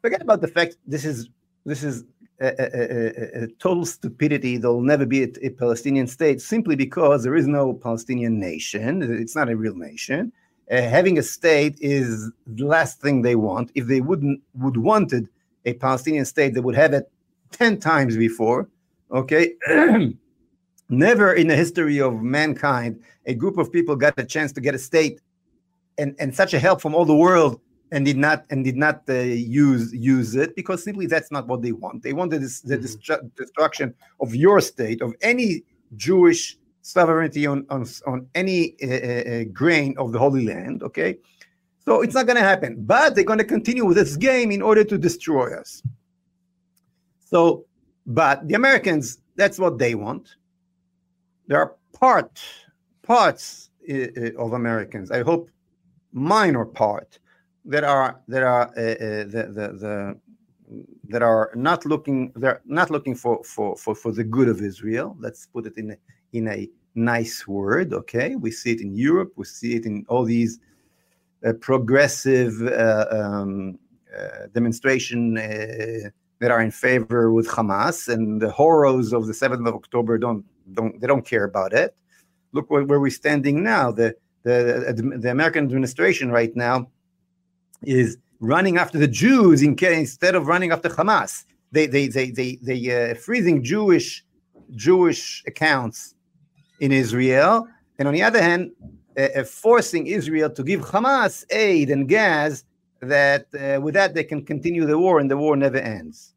[0.02, 1.30] Forget about the fact this is
[1.66, 2.04] this is
[2.40, 4.58] a, a, a, a total stupidity.
[4.58, 9.02] There'll never be a Palestinian state simply because there is no Palestinian nation.
[9.02, 10.32] It's not a real nation
[10.72, 13.72] uh, having a state is the last thing they want.
[13.76, 15.30] If they wouldn't would wanted
[15.66, 17.12] a Palestinian state, they would have it
[17.52, 18.70] ten times before.
[19.12, 19.54] Okay.
[20.90, 24.76] Never in the history of mankind a group of people got a chance to get
[24.76, 25.20] a state
[25.98, 27.60] and, and such a help from all the world
[27.92, 31.62] and did not and did not uh, use use it because simply that's not what
[31.62, 32.04] they want.
[32.04, 33.28] They wanted this, the mm-hmm.
[33.36, 35.64] destruction of your state of any
[35.96, 41.18] Jewish sovereignty on, on, on any uh, uh, grain of the Holy Land, okay?
[41.84, 42.76] So it's not going to happen.
[42.86, 45.82] But they're going to continue with this game in order to destroy us.
[47.20, 47.66] So,
[48.06, 50.36] but the Americans, that's what they want.
[51.48, 52.40] There are part,
[53.02, 55.10] parts uh, of Americans.
[55.10, 55.50] I hope
[56.14, 57.20] minor part
[57.66, 60.20] that are that are uh, uh, the, the the
[61.10, 65.16] that are not looking they're not looking for for for for the good of Israel.
[65.20, 65.98] Let's put it in a,
[66.34, 67.94] in a nice word.
[67.94, 69.34] Okay, we see it in Europe.
[69.36, 70.60] We see it in all these
[71.46, 73.78] uh, progressive uh, um,
[74.16, 76.10] uh, demonstration uh,
[76.40, 80.46] that are in favor with Hamas and the horrors of the 7th of October don't
[80.74, 81.96] don't they don't care about it.
[82.52, 83.92] Look where, where we're standing now.
[83.92, 86.88] The, the the American administration right now
[87.84, 91.46] is running after the Jews in, instead of running after Hamas.
[91.72, 94.24] They they they they they uh, freezing Jewish
[94.76, 96.16] Jewish accounts
[96.80, 97.68] in Israel,
[98.00, 98.72] and on the other hand,
[99.18, 102.64] uh, uh forcing Israel to give Hamas aid and gas.
[103.02, 106.34] That uh, with that they can continue the war, and the war never ends.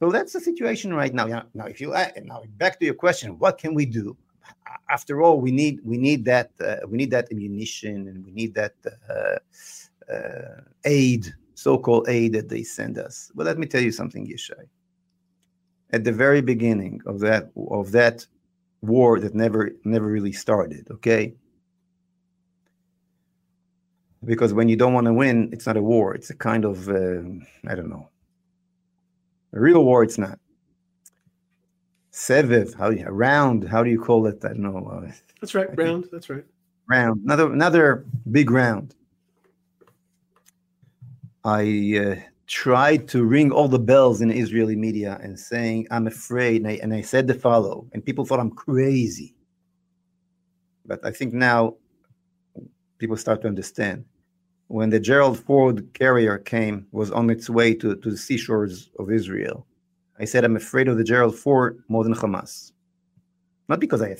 [0.00, 1.26] So that's the situation right now.
[1.52, 4.16] Now, if you uh, now back to your question, what can we do?
[4.88, 8.54] After all, we need we need that uh, we need that ammunition and we need
[8.54, 9.38] that uh,
[10.84, 13.30] aid, so-called aid that they send us.
[13.34, 14.64] But let me tell you something, Yishai.
[15.92, 18.26] At the very beginning of that of that
[18.80, 21.34] war that never never really started, okay?
[24.24, 26.14] Because when you don't want to win, it's not a war.
[26.14, 27.22] It's a kind of uh,
[27.66, 28.10] I don't know
[29.52, 30.38] a real war, it's not.
[32.12, 33.68] Seviv, how you round?
[33.68, 34.44] How do you call it?
[34.44, 34.86] I don't know.
[34.86, 36.08] Uh, that's right, round.
[36.12, 36.44] That's right.
[36.88, 37.22] Round.
[37.24, 38.94] Another another big round.
[41.44, 42.14] I uh,
[42.46, 46.78] tried to ring all the bells in Israeli media and saying I'm afraid, and I,
[46.82, 49.34] and I said the follow, and people thought I'm crazy.
[50.84, 51.76] But I think now
[52.98, 54.04] people start to understand
[54.70, 59.10] when the Gerald Ford carrier came, was on its way to, to the seashores of
[59.10, 59.66] Israel,
[60.20, 62.70] I said, I'm afraid of the Gerald Ford more than Hamas.
[63.68, 64.16] Not because I,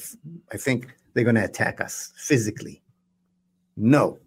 [0.52, 2.82] I think they're going to attack us physically.
[3.76, 4.18] No,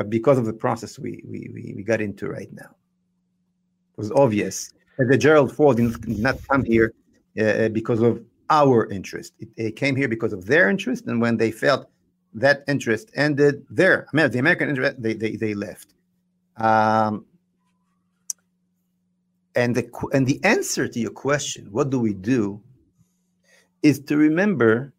[0.00, 2.70] but because of the process we, we, we, we got into right now.
[3.92, 6.94] It was obvious that the Gerald Ford did not come here
[7.38, 9.34] uh, because of our interest.
[9.40, 11.04] It, it came here because of their interest.
[11.04, 11.90] And when they felt
[12.32, 14.06] that interest ended there.
[14.10, 15.92] I mean, the American interest, they, they, they left.
[16.56, 17.26] Um,
[19.54, 22.62] and the and the answer to your question, what do we do,
[23.82, 24.94] is to remember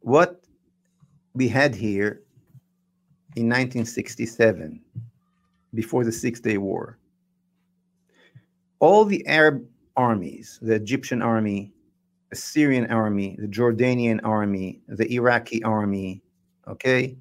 [0.00, 0.42] what
[1.32, 2.24] we had here
[3.36, 4.80] in 1967,
[5.74, 6.98] before the Six Day War.
[8.78, 9.66] All the Arab
[9.96, 11.72] armies, the Egyptian army,
[12.30, 16.22] the Syrian army, the Jordanian army, the Iraqi army,
[16.68, 17.16] okay,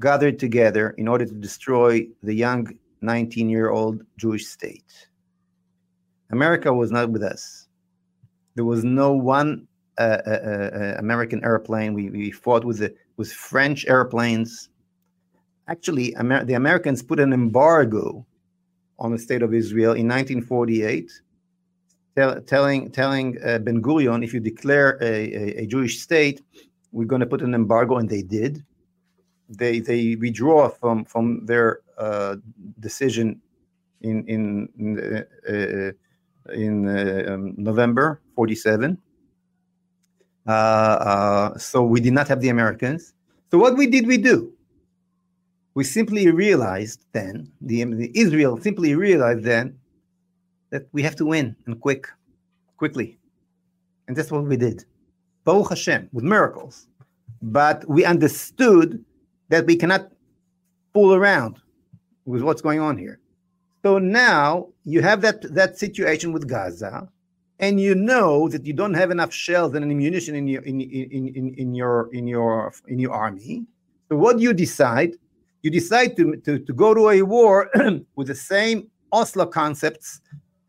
[0.00, 2.68] gathered together in order to destroy the young
[3.00, 5.08] 19 year old Jewish state.
[6.30, 7.68] America was not with us.
[8.54, 9.66] There was no one
[9.98, 11.94] uh, uh, uh, uh American airplane.
[11.94, 14.68] We, we fought with, the, with French airplanes.
[15.68, 18.26] Actually, Amer- the Americans put an embargo
[18.98, 21.10] on the state of Israel in 1948
[22.18, 26.42] tell, telling telling uh, Ben Gurion, if you declare a, a, a, Jewish state,
[26.92, 28.64] we're going to put an embargo, and they did.
[29.48, 32.36] They they withdraw from from their uh,
[32.80, 33.40] decision
[34.00, 34.88] in in in,
[35.48, 35.92] uh,
[36.52, 38.98] in uh, um, November '47.
[40.46, 43.12] Uh, uh, so we did not have the Americans.
[43.50, 44.52] So what we did we do?
[45.78, 49.78] We simply realized then the, the Israel simply realized then
[50.70, 52.08] that we have to win and quick,
[52.76, 53.16] quickly.
[54.08, 54.86] And that's what we did.
[55.44, 56.88] Baruch Hashem, with miracles.
[57.42, 59.04] But we understood
[59.50, 60.10] that we cannot
[60.92, 61.60] fool around
[62.24, 63.20] with what's going on here.
[63.84, 67.08] So now you have that, that situation with Gaza,
[67.60, 71.28] and you know that you don't have enough shells and ammunition in your in, in,
[71.36, 73.64] in, in your in your in your army.
[74.08, 75.14] So what do you decide?
[75.62, 77.70] You decide to, to, to go to a war
[78.16, 80.20] with the same Oslo concepts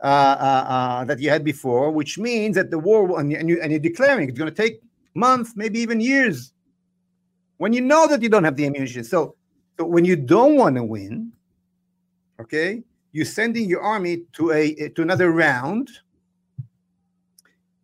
[0.02, 3.72] uh, uh, uh, that you had before, which means that the war, and, you, and
[3.72, 4.82] you're declaring it's going to take
[5.14, 6.54] months, maybe even years,
[7.58, 9.04] when you know that you don't have the ammunition.
[9.04, 9.36] So,
[9.78, 11.34] so when you don't want to win,
[12.40, 12.82] okay,
[13.12, 15.90] you're sending your army to a to another round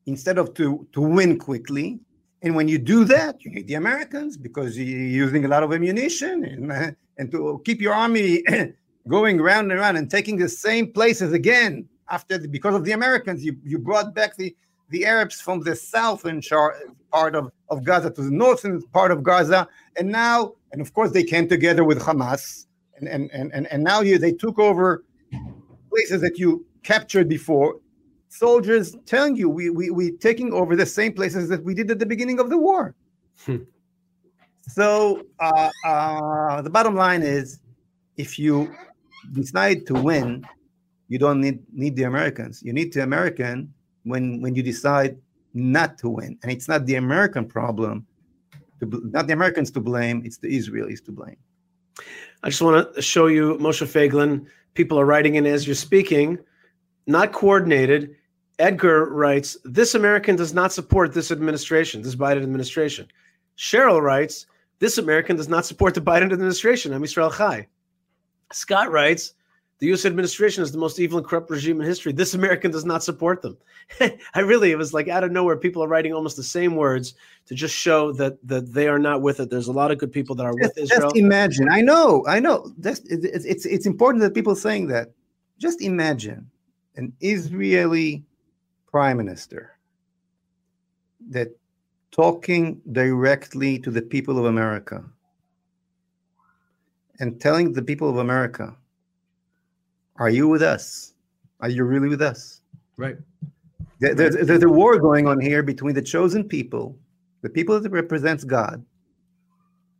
[0.05, 1.99] instead of to to win quickly.
[2.45, 5.73] And when you do that, you need the Americans because you're using a lot of
[5.73, 8.43] ammunition and, and to keep your army
[9.07, 12.91] going round and round and taking the same places again after the, because of the
[12.91, 14.55] Americans, you, you brought back the,
[14.89, 16.39] the Arabs from the southern
[17.11, 19.67] part of, of Gaza to the northern part of Gaza,
[19.97, 22.67] and now, and of course, they came together with Hamas,
[22.97, 25.03] and and and, and now you they took over
[25.89, 27.79] places that you captured before.
[28.37, 31.99] Soldiers telling you we we we taking over the same places that we did at
[31.99, 32.93] the beginning of the war.
[33.45, 33.63] Hmm.
[34.67, 37.59] So uh, uh, the bottom line is,
[38.17, 38.75] if you
[39.31, 40.45] decide to win,
[41.07, 42.61] you don't need need the Americans.
[42.61, 43.73] You need the American
[44.03, 45.17] when when you decide
[45.53, 48.05] not to win, and it's not the American problem,
[48.81, 50.23] to, not the Americans to blame.
[50.25, 51.37] It's the Israelis to blame.
[52.43, 54.45] I just want to show you Moshe Feiglin.
[54.73, 56.37] People are writing in as you're speaking,
[57.07, 58.17] not coordinated.
[58.59, 63.07] Edgar writes, This American does not support this administration, this Biden administration.
[63.57, 64.45] Cheryl writes,
[64.79, 66.93] This American does not support the Biden administration.
[66.93, 67.67] Am Israel Chai.
[68.51, 69.33] Scott writes,
[69.79, 70.05] the U.S.
[70.05, 72.13] administration is the most evil and corrupt regime in history.
[72.13, 73.57] This American does not support them.
[74.33, 75.57] I really, it was like out of nowhere.
[75.57, 77.13] People are writing almost the same words
[77.47, 79.49] to just show that that they are not with it.
[79.49, 81.09] There's a lot of good people that are just, with Israel.
[81.09, 81.67] Just imagine.
[81.69, 82.23] I know.
[82.25, 82.71] I know.
[82.77, 85.11] That's, it's, it's it's important that people saying that.
[85.57, 86.49] Just imagine
[86.95, 88.23] an Israeli
[88.95, 89.77] prime minister
[91.29, 91.49] that
[92.11, 95.03] talking directly to the people of America
[97.19, 98.73] and telling the people of America
[100.15, 101.13] are you with us?
[101.59, 102.61] Are you really with us?
[102.95, 103.17] Right.
[103.99, 106.97] There's, there's a war going on here between the chosen people,
[107.41, 108.81] the people that represents God,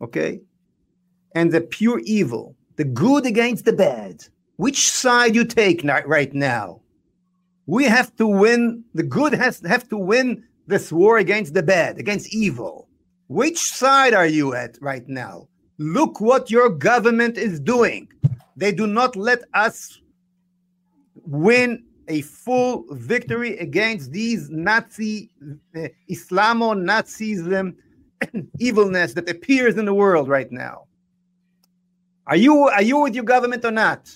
[0.01, 0.39] okay,
[1.33, 4.23] and the pure evil, the good against the bad.
[4.55, 6.79] Which side you take right now?
[7.67, 8.83] We have to win.
[8.93, 12.87] The good has have to win this war against the bad, against evil.
[13.27, 15.47] Which side are you at right now?
[15.77, 18.07] Look what your government is doing.
[18.55, 19.99] They do not let us
[21.25, 25.31] win a full victory against these Nazi,
[25.75, 27.75] uh, Islamo Nazism
[28.59, 30.85] evilness that appears in the world right now.
[32.27, 34.13] Are you are you with your government or not?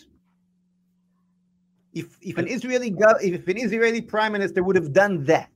[1.99, 5.51] If if an Israeli gov- if an Israeli prime minister would have done that,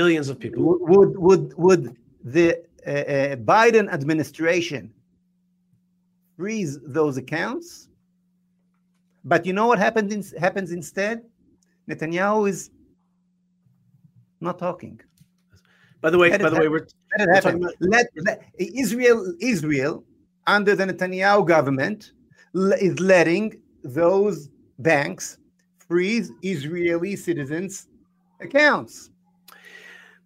[0.00, 0.60] millions of people
[0.92, 1.82] would would would
[2.34, 2.48] the
[2.86, 4.82] uh, uh, Biden administration
[6.36, 7.88] freeze those accounts?
[9.24, 11.16] But you know what happens in, happens instead?
[11.88, 12.70] Netanyahu is
[14.40, 15.00] not talking.
[16.02, 16.86] By the way, let by the way, we're,
[17.18, 17.54] let it happen.
[17.56, 20.04] About- let, let, Israel, Israel,
[20.46, 22.12] under the Netanyahu government,
[22.88, 23.46] is letting
[23.82, 25.38] those banks
[25.78, 27.88] freeze Israeli citizens'
[28.40, 29.10] accounts.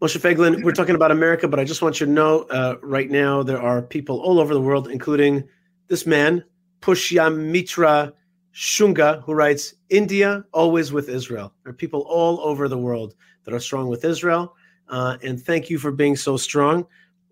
[0.01, 3.11] Moshe Feiglin, we're talking about America, but I just want you to know uh, right
[3.11, 5.43] now there are people all over the world, including
[5.89, 6.45] this man,
[6.81, 8.13] Pushyamitra
[8.55, 11.53] Shunga, who writes, India always with Israel.
[11.65, 14.55] There are people all over the world that are strong with Israel.
[14.89, 16.87] Uh, and thank you for being so strong.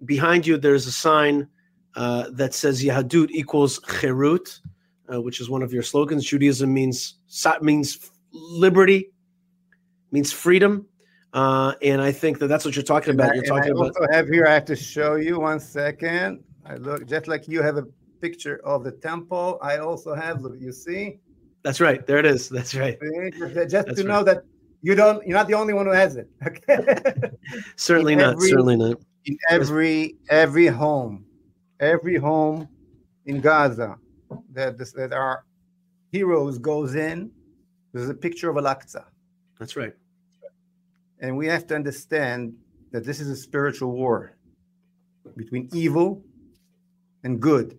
[0.04, 1.48] Behind you, there's a sign
[1.94, 4.60] uh, that says Yahadut equals Cherut,
[5.12, 6.24] uh, which is one of your slogans.
[6.24, 7.16] Judaism means
[7.60, 9.10] means liberty,
[10.12, 10.86] means freedom.
[11.32, 13.34] Uh, and I think that that's what you're talking about.
[13.34, 13.96] You're talking I about.
[13.96, 14.46] also have here.
[14.46, 16.42] I have to show you one second.
[16.64, 17.84] I look just like you have a
[18.20, 19.58] picture of the temple.
[19.62, 21.18] I also have, look, you see?
[21.62, 22.06] That's right.
[22.06, 22.48] There it is.
[22.48, 22.98] That's right.
[23.68, 24.06] Just That's to right.
[24.06, 24.42] know that
[24.82, 26.28] you don't, you're not the only one who has it.
[26.46, 27.30] Okay.
[27.76, 28.34] certainly in not.
[28.34, 28.98] Every, certainly not.
[29.26, 31.24] In every every home,
[31.80, 32.68] every home
[33.26, 33.98] in Gaza
[34.52, 35.44] that this, that our
[36.12, 37.30] heroes goes in,
[37.92, 39.04] there's a picture of Al-Aqsa.
[39.58, 39.94] That's right.
[41.20, 42.54] And we have to understand
[42.92, 44.36] that this is a spiritual war
[45.36, 46.22] between evil
[47.24, 47.78] and good.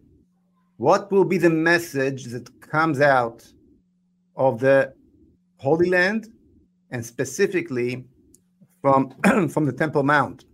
[0.77, 3.47] What will be the message that comes out
[4.35, 4.93] of the
[5.57, 6.27] Holy Land
[6.91, 8.05] and specifically
[8.81, 9.11] from,
[9.49, 10.45] from the Temple Mount?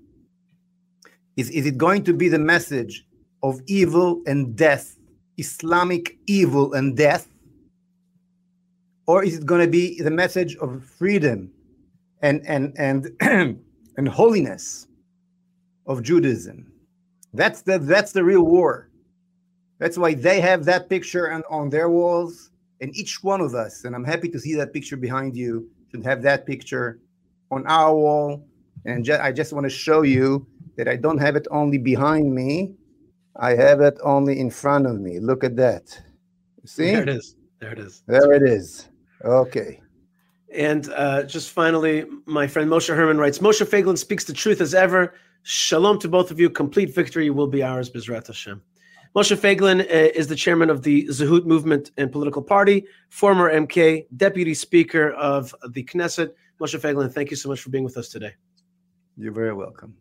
[1.36, 3.06] Is, is it going to be the message
[3.42, 4.96] of evil and death,
[5.38, 7.28] Islamic evil and death?
[9.06, 11.52] Or is it going to be the message of freedom
[12.22, 13.12] and, and, and,
[13.98, 14.88] and holiness
[15.86, 16.72] of Judaism?
[17.34, 18.90] That's the, that's the real war.
[19.80, 22.52] That's why they have that picture on, on their walls.
[22.80, 26.06] And each one of us, and I'm happy to see that picture behind you, should
[26.06, 27.00] have that picture
[27.52, 28.46] on our wall.
[28.86, 30.46] And ju- I just want to show you
[30.78, 32.74] that I don't have it only behind me,
[33.36, 35.20] I have it only in front of me.
[35.20, 36.00] Look at that.
[36.66, 36.92] See?
[36.92, 37.36] There it is.
[37.60, 38.04] There it is.
[38.08, 38.90] There it is.
[39.24, 39.80] Okay.
[40.54, 44.74] And uh, just finally, my friend Moshe Herman writes Moshe Feiglin speaks the truth as
[44.74, 45.16] ever.
[45.42, 46.50] Shalom to both of you.
[46.50, 48.62] Complete victory will be ours, Bizrat Hashem.
[49.16, 54.08] Moshe Feiglin uh, is the chairman of the Zehut Movement and Political Party, former MK,
[54.18, 56.32] deputy speaker of the Knesset.
[56.60, 58.34] Moshe Feiglin, thank you so much for being with us today.
[59.18, 59.96] You're very welcome.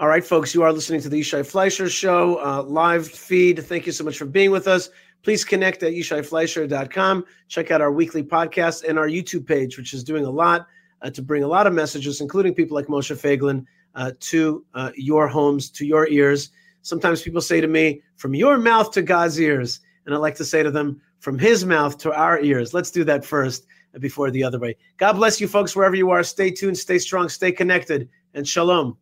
[0.00, 3.62] All right, folks, you are listening to the Yishai Fleisher Show uh, live feed.
[3.62, 4.88] Thank you so much for being with us.
[5.22, 7.26] Please connect at yishaifleisher.com.
[7.48, 10.66] Check out our weekly podcast and our YouTube page, which is doing a lot
[11.02, 14.90] uh, to bring a lot of messages, including people like Moshe Feiglin, uh, to uh,
[14.96, 16.48] your homes, to your ears.
[16.80, 19.80] Sometimes people say to me, from your mouth to God's ears.
[20.06, 22.72] And I like to say to them, from his mouth to our ears.
[22.72, 23.66] Let's do that first
[23.98, 24.76] before the other way.
[24.96, 26.22] God bless you, folks, wherever you are.
[26.22, 28.96] Stay tuned, stay strong, stay connected, and shalom.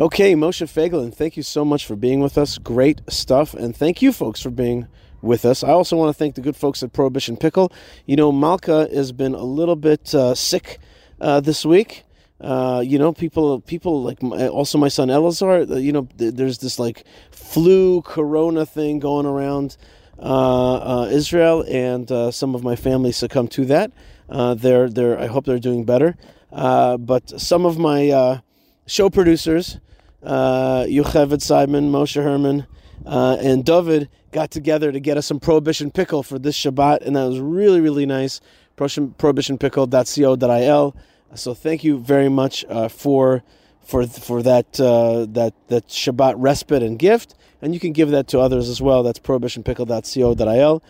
[0.00, 2.56] Okay, Moshe Feiglin, thank you so much for being with us.
[2.56, 3.52] Great stuff.
[3.52, 4.88] And thank you, folks, for being
[5.20, 5.62] with us.
[5.62, 7.70] I also want to thank the good folks at Prohibition Pickle.
[8.06, 10.78] You know, Malka has been a little bit uh, sick
[11.20, 12.04] uh, this week.
[12.40, 15.70] Uh, you know, people, people like my, also my son Elazar.
[15.70, 19.76] Uh, you know, th- there's this like flu corona thing going around
[20.18, 23.92] uh, uh, Israel, and some of my family succumbed to that.
[24.30, 25.20] they're, they're.
[25.20, 26.16] I hope they're doing better.
[26.50, 28.40] but some of my
[28.86, 29.78] show producers,
[30.22, 32.66] uh, Yocheved Simon, Moshe Herman,
[33.04, 37.24] and David got together to get us some Prohibition pickle for this Shabbat, and that
[37.24, 38.40] was really, really nice.
[38.76, 40.96] Prohibitionpickle.co.il.
[41.34, 43.42] So thank you very much uh, for
[43.82, 48.28] for for that uh, that that Shabbat respite and gift, and you can give that
[48.28, 49.02] to others as well.
[49.02, 50.82] That's prohibitionpickle.co.il.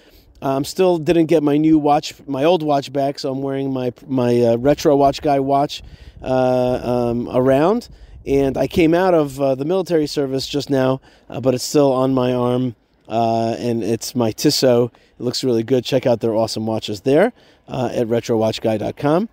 [0.43, 3.93] I'm still didn't get my new watch, my old watch back, so I'm wearing my
[4.07, 5.83] my uh, retro watch guy watch
[6.23, 7.89] uh, um, around.
[8.27, 11.93] And I came out of uh, the military service just now, uh, but it's still
[11.93, 12.77] on my arm
[13.09, 14.93] uh, and it's my Tissot.
[15.19, 15.85] It looks really good.
[15.85, 17.33] Check out their awesome watches there
[17.67, 19.29] uh, at retrowatchguy.com.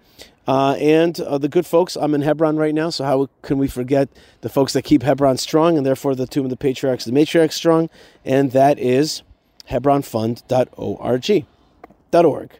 [0.47, 3.67] Uh, and uh, the good folks, I'm in Hebron right now, so how can we
[3.67, 4.07] forget
[4.41, 7.53] the folks that keep Hebron strong and therefore the Tomb of the Patriarchs, the Matriarchs
[7.53, 7.89] strong?
[8.23, 9.23] And that is
[9.69, 11.45] hebronfund.org.
[12.13, 12.51] .org.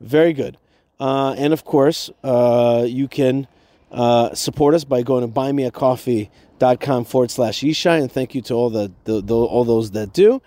[0.00, 0.58] Very good.
[0.98, 3.46] Uh, and of course, uh, you can
[3.90, 8.00] uh, support us by going to buymeacoffee.com forward slash Yishai.
[8.00, 10.42] And thank you to all the, the, the all those that do.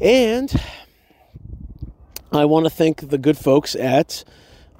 [0.00, 0.52] And
[2.32, 4.24] I want to thank the good folks at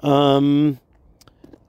[0.01, 0.79] um,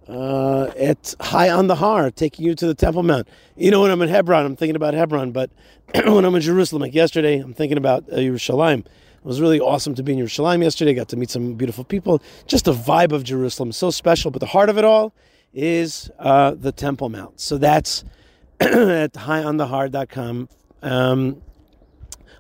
[0.09, 3.29] uh, at High on the Har, taking you to the Temple Mount.
[3.57, 5.51] You know, when I'm in Hebron, I'm thinking about Hebron, but
[5.95, 8.81] when I'm in Jerusalem, like yesterday, I'm thinking about uh, Yerushalayim.
[8.81, 10.93] It was really awesome to be in Yerushalayim yesterday.
[10.93, 12.23] Got to meet some beautiful people.
[12.47, 14.31] Just a vibe of Jerusalem, so special.
[14.31, 15.15] But the heart of it all
[15.55, 17.41] is uh, the Temple Mount.
[17.41, 18.05] So that's
[18.61, 20.49] at highonthehar.com.
[20.83, 21.43] Um,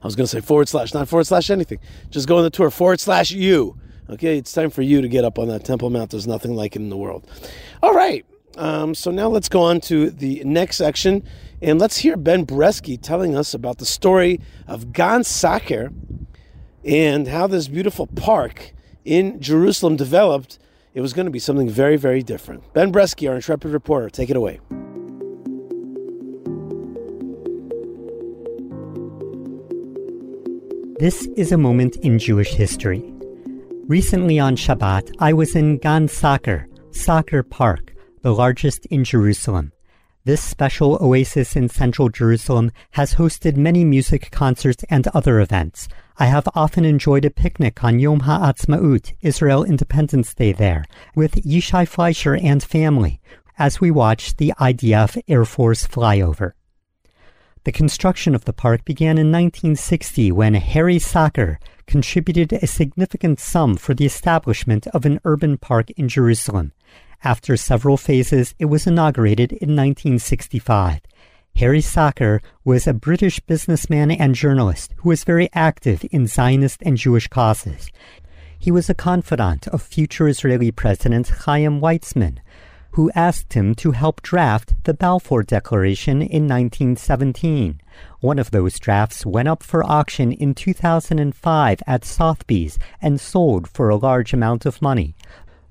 [0.03, 1.79] I was going to say forward slash, not forward slash anything.
[2.11, 3.79] Just go on the tour, forward slash you.
[4.11, 6.11] Okay, it's time for you to get up on that Temple Mount.
[6.11, 7.27] There's nothing like it in the world.
[7.83, 8.27] All right.
[8.57, 11.25] Um, so now let's go on to the next section
[11.61, 15.91] and let's hear Ben Bresky telling us about the story of Gan Sacher
[16.85, 20.59] and how this beautiful park in Jerusalem developed.
[20.95, 22.73] It was going to be something very, very different.
[22.73, 24.61] Ben Bresky, our intrepid reporter, take it away.
[31.01, 33.03] This is a moment in Jewish history.
[33.89, 37.93] Recently on Shabbat, I was in Gan Sacher, Sacher Park,
[38.23, 39.73] the largest in Jerusalem.
[40.25, 45.89] This special oasis in central Jerusalem has hosted many music concerts and other events.
[46.17, 50.85] I have often enjoyed a picnic on Yom HaAtzmaut, Israel Independence Day there,
[51.17, 53.21] with Yishai Fleisher and family,
[53.59, 56.53] as we watched the IDF Air Force flyover.
[57.65, 61.59] The construction of the park began in 1960 when Harry Sacher
[61.89, 66.71] contributed a significant sum for the establishment of an urban park in Jerusalem.
[67.25, 71.01] After several phases, it was inaugurated in 1965.
[71.59, 76.97] Harry Sacher was a British businessman and journalist who was very active in Zionist and
[76.97, 77.93] Jewish causes.
[78.59, 82.39] He was a confidant of future Israeli President Chaim Weizmann,
[82.95, 87.81] who asked him to help draft the Balfour Declaration in 1917.
[88.19, 93.91] One of those drafts went up for auction in 2005 at Sotheby's and sold for
[93.91, 95.15] a large amount of money.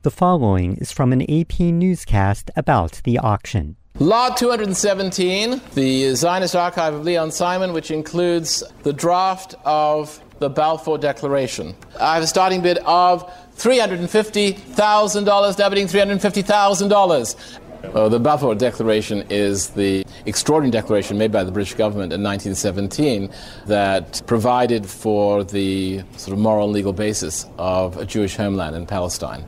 [0.03, 3.76] The following is from an AP newscast about the auction.
[3.99, 10.98] Law 217, the Zionist Archive of Leon Simon, which includes the draft of the Balfour
[10.98, 11.76] Declaration.
[12.02, 17.60] I have a starting bid of $350,000, debiting $350,000.
[17.94, 23.30] Uh, the Balfour Declaration is the extraordinary declaration made by the British government in 1917
[23.68, 28.88] that provided for the sort of moral and legal basis of a Jewish homeland in
[28.88, 29.45] Palestine.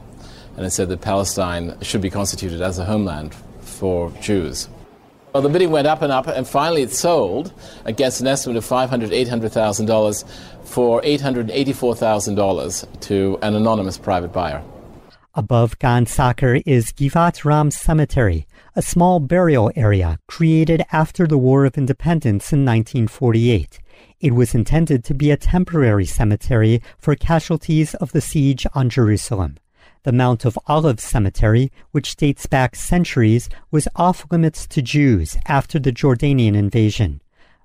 [0.56, 3.36] And it said that Palestine should be constituted as a homeland
[3.76, 4.70] for Jews.
[5.34, 7.52] Well, the bidding went up and up, and finally it sold
[7.84, 10.24] against an estimate of $500,000, $800,000
[10.64, 14.64] for $884,000 to an anonymous private buyer.
[15.34, 18.48] Above Gan Sacher is Givat Ram Cemetery,
[18.78, 23.80] a small burial area created after the War of Independence in 1948.
[24.22, 29.58] It was intended to be a temporary cemetery for casualties of the siege on Jerusalem.
[30.06, 35.80] The Mount of Olives Cemetery, which dates back centuries, was off limits to Jews after
[35.80, 37.22] the Jordanian invasion.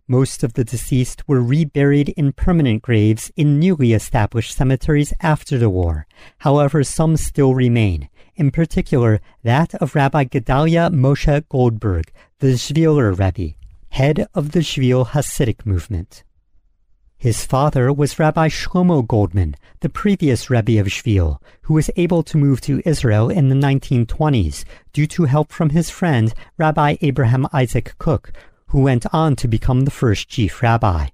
[0.08, 5.68] Most of the deceased were reburied in permanent graves in newly established cemeteries after the
[5.68, 6.06] war.
[6.38, 13.54] However, some still remain, in particular that of Rabbi Gedalia Moshe Goldberg, the Shviler Rebbe,
[13.90, 16.24] head of the Shvil Hasidic movement.
[17.20, 22.38] His father was Rabbi Shlomo Goldman, the previous Rebbe of Shvil, who was able to
[22.38, 24.64] move to Israel in the 1920s
[24.94, 28.32] due to help from his friend Rabbi Abraham Isaac Kook,
[28.68, 31.08] who went on to become the first chief rabbi.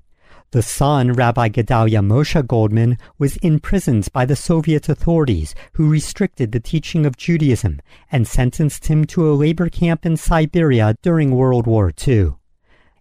[0.52, 6.60] The son, Rabbi Gedalia Moshe Goldman, was imprisoned by the Soviet authorities who restricted the
[6.60, 7.80] teaching of Judaism
[8.12, 12.34] and sentenced him to a labor camp in Siberia during World War II.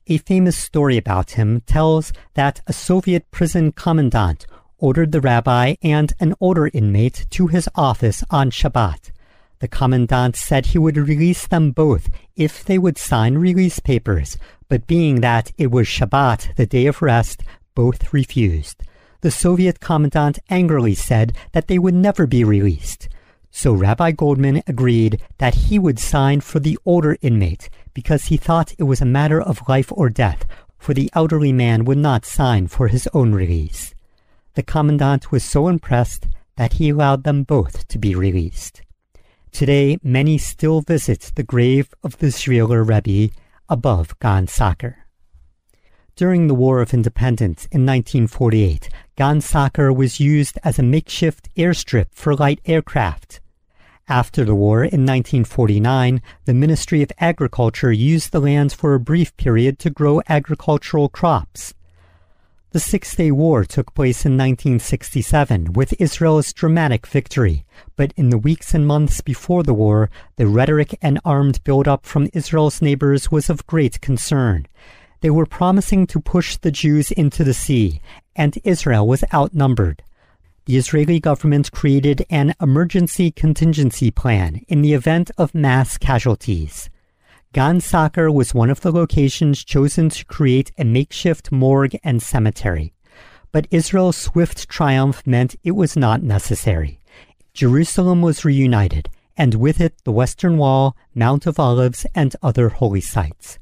[0.08, 4.46] A famous story about him tells that a Soviet prison commandant
[4.78, 9.10] ordered the rabbi and an older inmate to his office on Shabbat.
[9.62, 14.38] The commandant said he would release them both if they would sign release papers,
[14.70, 17.42] but being that it was Shabbat, the day of rest,
[17.74, 18.84] both refused.
[19.22, 23.10] The Soviet commandant angrily said that they would never be released.
[23.58, 28.76] So Rabbi Goldman agreed that he would sign for the older inmate because he thought
[28.78, 30.46] it was a matter of life or death,
[30.78, 33.96] for the elderly man would not sign for his own release.
[34.56, 36.28] The commandant was so impressed
[36.58, 38.82] that he allowed them both to be released.
[39.54, 43.34] Today, many still visit the grave of the Shviler Rebbe
[43.70, 45.08] above Gan Sacher.
[46.18, 52.08] During the War of Independence in 1948, Gan Sacher was used as a makeshift airstrip
[52.12, 53.40] for light aircraft.
[54.08, 59.36] After the war in 1949, the Ministry of Agriculture used the lands for a brief
[59.36, 61.74] period to grow agricultural crops.
[62.70, 67.66] The Six Day War took place in 1967 with Israel's dramatic victory,
[67.96, 72.30] but in the weeks and months before the war, the rhetoric and armed buildup from
[72.32, 74.68] Israel's neighbors was of great concern.
[75.22, 78.02] They were promising to push the Jews into the sea,
[78.36, 80.04] and Israel was outnumbered.
[80.66, 86.90] The Israeli government created an emergency contingency plan in the event of mass casualties.
[87.54, 92.94] Gan Sacher was one of the locations chosen to create a makeshift morgue and cemetery.
[93.52, 97.00] But Israel's swift triumph meant it was not necessary.
[97.54, 103.02] Jerusalem was reunited, and with it the Western Wall, Mount of Olives, and other holy
[103.02, 103.60] sites.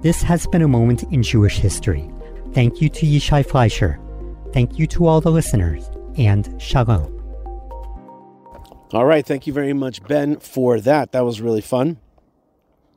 [0.00, 2.10] This has been a moment in Jewish history.
[2.54, 4.00] Thank you to Yishai Fleisher.
[4.54, 7.14] Thank you to all the listeners, and Shalom.
[8.92, 9.24] All right.
[9.24, 11.12] Thank you very much, Ben, for that.
[11.12, 11.98] That was really fun.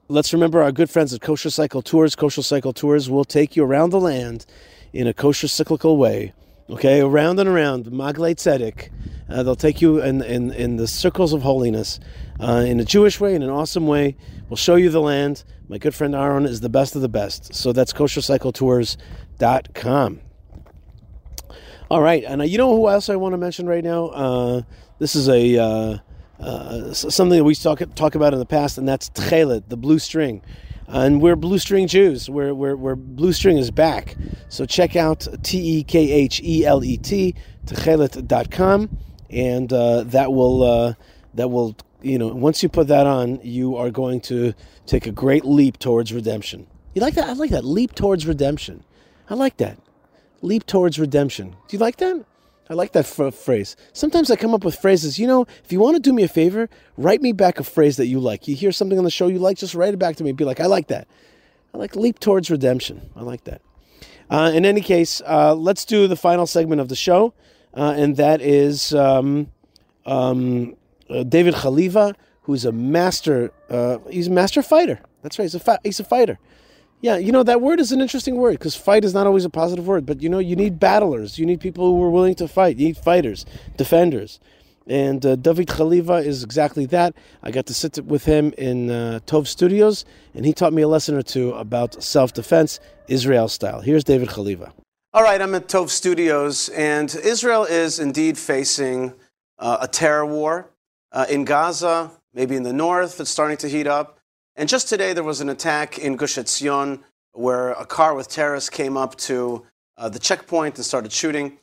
[0.07, 2.15] Let's remember our good friends at Kosher Cycle Tours.
[2.15, 4.45] Kosher Cycle Tours will take you around the land
[4.93, 6.33] in a kosher cyclical way.
[6.69, 8.89] Okay, around and around, Maglei Tzedek.
[9.29, 11.99] Uh, they'll take you in, in, in the circles of holiness
[12.39, 14.15] uh, in a Jewish way, in an awesome way.
[14.49, 15.43] We'll show you the land.
[15.67, 17.53] My good friend Aaron is the best of the best.
[17.53, 20.21] So that's koshercycletours.com.
[21.91, 24.05] All right, and uh, you know who else I want to mention right now?
[24.05, 24.61] Uh,
[24.99, 25.97] this is a uh,
[26.39, 29.99] uh, something that we talk talk about in the past, and that's tchelet, the blue
[29.99, 30.41] string.
[30.87, 32.29] And we're blue string Jews.
[32.29, 34.15] We're, we're, we're blue string is back.
[34.47, 37.35] So check out T E K H E L E T,
[37.65, 38.97] tekhelet.com,
[39.29, 40.93] and uh, that will, uh,
[41.33, 44.53] that will, you know, once you put that on, you are going to
[44.85, 46.67] take a great leap towards redemption.
[46.93, 47.27] You like that?
[47.27, 47.65] I like that.
[47.65, 48.85] Leap towards redemption.
[49.29, 49.77] I like that.
[50.41, 51.51] Leap towards redemption.
[51.67, 52.25] Do you like that?
[52.69, 53.75] I like that f- phrase.
[53.93, 55.19] Sometimes I come up with phrases.
[55.19, 57.97] You know, if you want to do me a favor, write me back a phrase
[57.97, 58.47] that you like.
[58.47, 60.31] You hear something on the show you like, just write it back to me.
[60.31, 61.07] Be like, I like that.
[61.73, 63.09] I like leap towards redemption.
[63.15, 63.61] I like that.
[64.29, 67.33] Uh, in any case, uh, let's do the final segment of the show,
[67.75, 69.51] uh, and that is um,
[70.05, 70.75] um,
[71.09, 73.51] uh, David Haliva, who's a master.
[73.69, 75.01] Uh, he's a master fighter.
[75.21, 75.43] That's right.
[75.43, 76.39] He's a fa- he's a fighter.
[77.01, 79.49] Yeah, you know, that word is an interesting word because fight is not always a
[79.49, 81.39] positive word, but you know, you need battlers.
[81.39, 82.77] You need people who are willing to fight.
[82.77, 83.43] You need fighters,
[83.75, 84.39] defenders.
[84.85, 87.15] And uh, David Haliva is exactly that.
[87.41, 90.05] I got to sit with him in uh, Tov Studios,
[90.35, 93.81] and he taught me a lesson or two about self defense, Israel style.
[93.81, 94.71] Here's David Haliva.
[95.13, 99.13] All right, I'm at Tov Studios, and Israel is indeed facing
[99.57, 100.69] uh, a terror war.
[101.11, 104.20] Uh, in Gaza, maybe in the north, it's starting to heat up.
[104.55, 107.01] And just today, there was an attack in Gush Etzion
[107.33, 109.65] where a car with terrorists came up to
[109.97, 111.57] uh, the checkpoint and started shooting.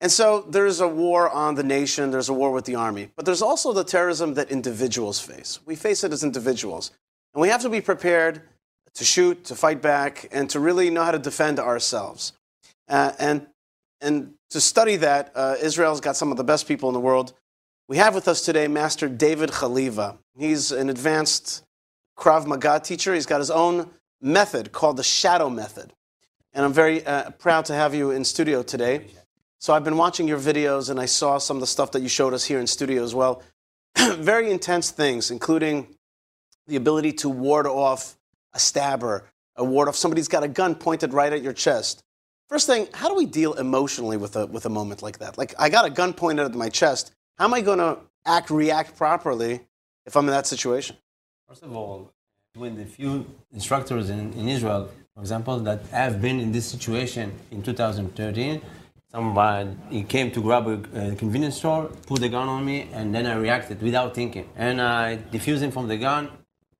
[0.00, 3.10] And so there's a war on the nation, there's a war with the army.
[3.16, 5.60] But there's also the terrorism that individuals face.
[5.64, 6.90] We face it as individuals.
[7.32, 8.42] And we have to be prepared
[8.94, 12.32] to shoot, to fight back, and to really know how to defend ourselves.
[12.88, 13.46] Uh, and,
[14.00, 17.32] and to study that, uh, Israel's got some of the best people in the world.
[17.88, 20.18] We have with us today Master David Haliva.
[20.36, 21.63] He's an advanced
[22.16, 23.14] Krav Maga teacher.
[23.14, 25.92] He's got his own method called the shadow method.
[26.52, 29.06] and I'm very uh, proud to have you in studio today.
[29.58, 32.08] So I've been watching your videos, and I saw some of the stuff that you
[32.08, 33.42] showed us here in studio as well.
[33.98, 35.96] very intense things, including
[36.66, 38.16] the ability to ward off
[38.52, 39.24] a stabber,
[39.56, 42.02] a ward off somebody's got a gun pointed right at your chest.
[42.48, 45.38] First thing, how do we deal emotionally with a, with a moment like that?
[45.38, 47.12] Like, I got a gun pointed at my chest.
[47.38, 49.60] How am I going to act, react properly
[50.06, 50.96] if I'm in that situation?
[51.48, 52.10] First of all,
[52.54, 57.32] when the few instructors in, in Israel, for example, that have been in this situation
[57.50, 58.62] in 2013,
[59.10, 63.14] somebody he came to grab a, a, convenience store, put the gun on me, and
[63.14, 64.48] then I reacted without thinking.
[64.56, 66.30] And I defused him from the gun,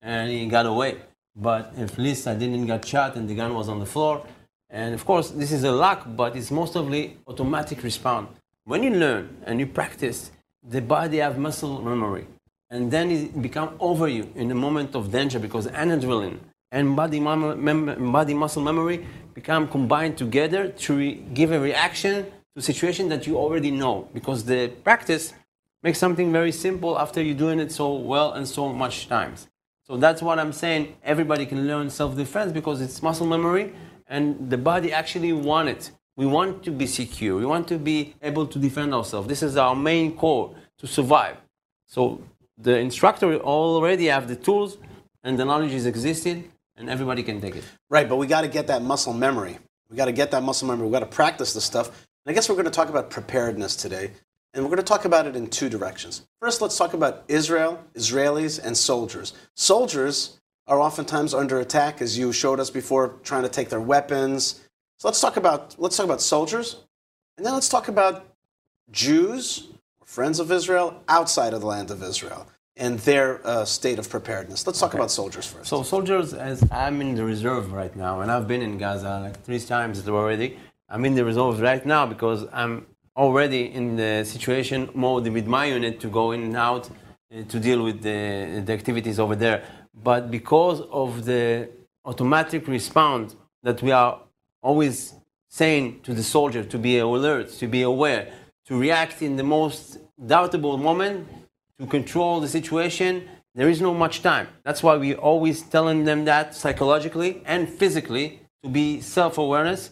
[0.00, 0.96] and he got away.
[1.36, 4.26] But at least I didn't get shot, and the gun was on the floor.
[4.70, 8.30] And of course, this is a luck, but it's mostly automatic response.
[8.64, 10.30] When you learn and you practice,
[10.66, 12.26] the body have muscle memory
[12.74, 16.38] and then it become over you in the moment of danger because adrenaline
[16.72, 22.56] and body, mem- body muscle memory become combined together to re- give a reaction to
[22.56, 25.34] a situation that you already know because the practice
[25.84, 29.46] makes something very simple after you're doing it so well and so much times.
[29.86, 30.96] So that's what i'm saying.
[31.04, 33.72] Everybody can learn self-defense because it's muscle memory
[34.08, 35.92] and the body actually want it.
[36.16, 37.36] We want to be secure.
[37.36, 39.28] We want to be able to defend ourselves.
[39.28, 41.36] This is our main core to survive.
[41.86, 42.20] So
[42.58, 44.78] the instructor already have the tools
[45.22, 47.64] and the knowledge is existing and everybody can take it.
[47.90, 49.58] Right, but we got to get that muscle memory.
[49.90, 50.86] We got to get that muscle memory.
[50.86, 51.88] We got to practice the stuff.
[51.88, 54.10] And I guess we're going to talk about preparedness today.
[54.52, 56.26] And we're going to talk about it in two directions.
[56.40, 59.32] First, let's talk about Israel, Israelis, and soldiers.
[59.56, 64.64] Soldiers are oftentimes under attack, as you showed us before, trying to take their weapons.
[64.98, 66.76] So let's talk about let's talk about soldiers,
[67.36, 68.26] and then let's talk about
[68.90, 69.68] Jews
[70.14, 72.46] friends of Israel outside of the land of Israel
[72.76, 74.64] and their uh, state of preparedness.
[74.64, 74.98] Let's talk okay.
[74.98, 75.66] about soldiers first.
[75.68, 79.36] So, soldiers, as I'm in the reserve right now, and I've been in Gaza like
[79.46, 80.48] three times already.
[80.88, 82.86] I'm in the reserve right now because I'm
[83.16, 87.56] already in the situation mode with my unit to go in and out uh, to
[87.58, 89.64] deal with the, the activities over there.
[90.08, 91.70] But because of the
[92.04, 93.34] automatic response
[93.64, 94.20] that we are
[94.62, 95.14] always
[95.48, 98.22] saying to the soldier to be alert, to be aware,
[98.66, 101.28] to react in the most doubtable moment
[101.78, 104.48] to control the situation, there is no much time.
[104.64, 109.90] That's why we're always telling them that psychologically and physically to be self-awareness,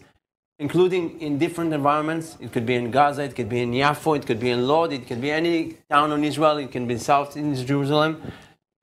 [0.58, 2.36] including in different environments.
[2.40, 4.92] It could be in Gaza, it could be in Yaffo, it could be in Lod,
[4.92, 8.20] it could be any town in Israel, it can be south in Jerusalem.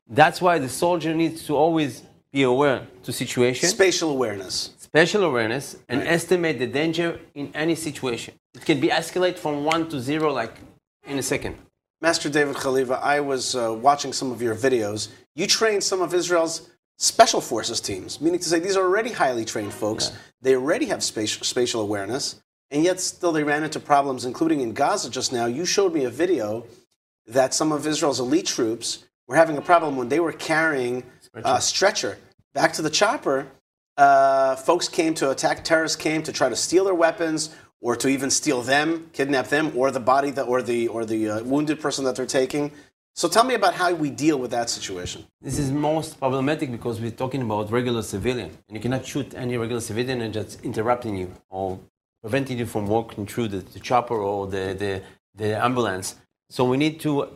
[0.08, 3.70] That's why the soldier needs to always be aware to situation.
[3.70, 4.72] Spatial awareness.
[4.78, 6.10] Spatial awareness and right.
[6.10, 8.34] estimate the danger in any situation.
[8.54, 10.56] It can be escalate from one to zero like
[11.10, 11.58] in a second.
[12.02, 15.10] Master David Haliva, I was uh, watching some of your videos.
[15.36, 19.44] You trained some of Israel's special forces teams, meaning to say these are already highly
[19.44, 20.10] trained folks.
[20.10, 20.18] Yeah.
[20.42, 22.42] They already have spatial, spatial awareness,
[22.72, 25.48] and yet still they ran into problems, including in Gaza just now.
[25.48, 26.66] You showed me a video
[27.28, 31.04] that some of Israel's elite troops were having a problem when they were carrying
[31.34, 32.18] a uh, stretcher
[32.54, 33.48] back to the chopper.
[33.98, 38.08] Uh, folks came to attack, terrorists came to try to steal their weapons or to
[38.08, 41.80] even steal them, kidnap them, or the body that, or the or the uh, wounded
[41.80, 42.72] person that they're taking.
[43.16, 45.26] So tell me about how we deal with that situation.
[45.42, 49.58] This is most problematic because we're talking about regular civilian, and you cannot shoot any
[49.58, 51.80] regular civilian and just interrupting you or
[52.22, 55.02] preventing you from walking through the, the chopper or the, the,
[55.36, 56.16] the ambulance.
[56.50, 57.28] So we need to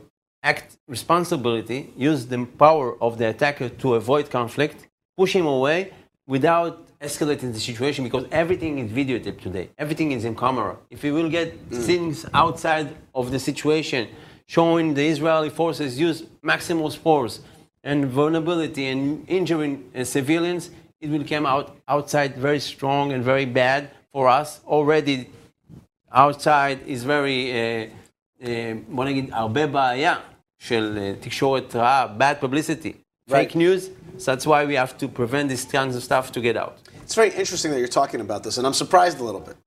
[0.42, 4.88] act responsibility, use the power of the attacker to avoid conflict,
[5.18, 5.92] push him away
[6.27, 9.71] without escalating the situation because everything is videotaped today.
[9.79, 10.77] Everything is in camera.
[10.91, 11.83] If we will get mm.
[11.83, 14.09] things outside of the situation
[14.47, 17.41] showing the Israeli forces use maximal force
[17.85, 20.71] and vulnerability and injuring uh, civilians,
[21.01, 24.61] it will come out outside very strong and very bad for us.
[24.67, 25.31] Already
[26.13, 27.53] outside is very,
[28.89, 30.15] בוא נגיד, הרבה בעיה
[30.59, 32.93] של תקשורת רעה, bad publicity,
[33.28, 33.90] fake news.
[34.18, 36.78] So that's why we have to prevent these kinds of stuff to get out.
[37.02, 39.58] It's very interesting that you're talking about this, and I'm surprised a little bit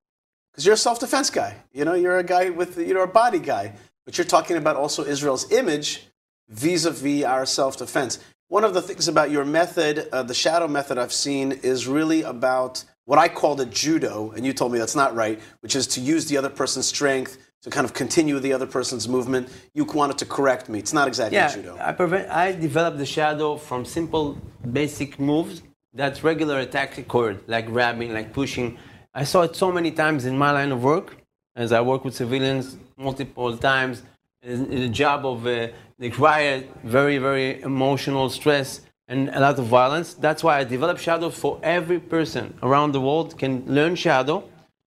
[0.52, 1.56] because you're a self-defense guy.
[1.72, 3.72] You know, you're a guy with you know a body guy,
[4.04, 6.06] but you're talking about also Israel's image
[6.48, 8.20] vis-a-vis our self-defense.
[8.48, 12.22] One of the things about your method, uh, the shadow method I've seen, is really
[12.22, 15.86] about what I called it judo, and you told me that's not right, which is
[15.88, 19.48] to use the other person's strength to kind of continue the other person's movement.
[19.74, 20.78] You wanted to correct me.
[20.78, 21.76] It's not exactly yeah, judo.
[21.80, 24.38] I, prevent, I developed the shadow from simple,
[24.72, 25.62] basic moves
[25.96, 28.78] that's regular attack record, like grabbing, like pushing.
[29.14, 31.16] I saw it so many times in my line of work,
[31.56, 34.02] as I work with civilians multiple times.
[34.42, 35.68] In a job of uh,
[35.98, 40.12] require very, very emotional stress, and a lot of violence.
[40.14, 44.44] That's why I developed Shadow for every person around the world can learn Shadow,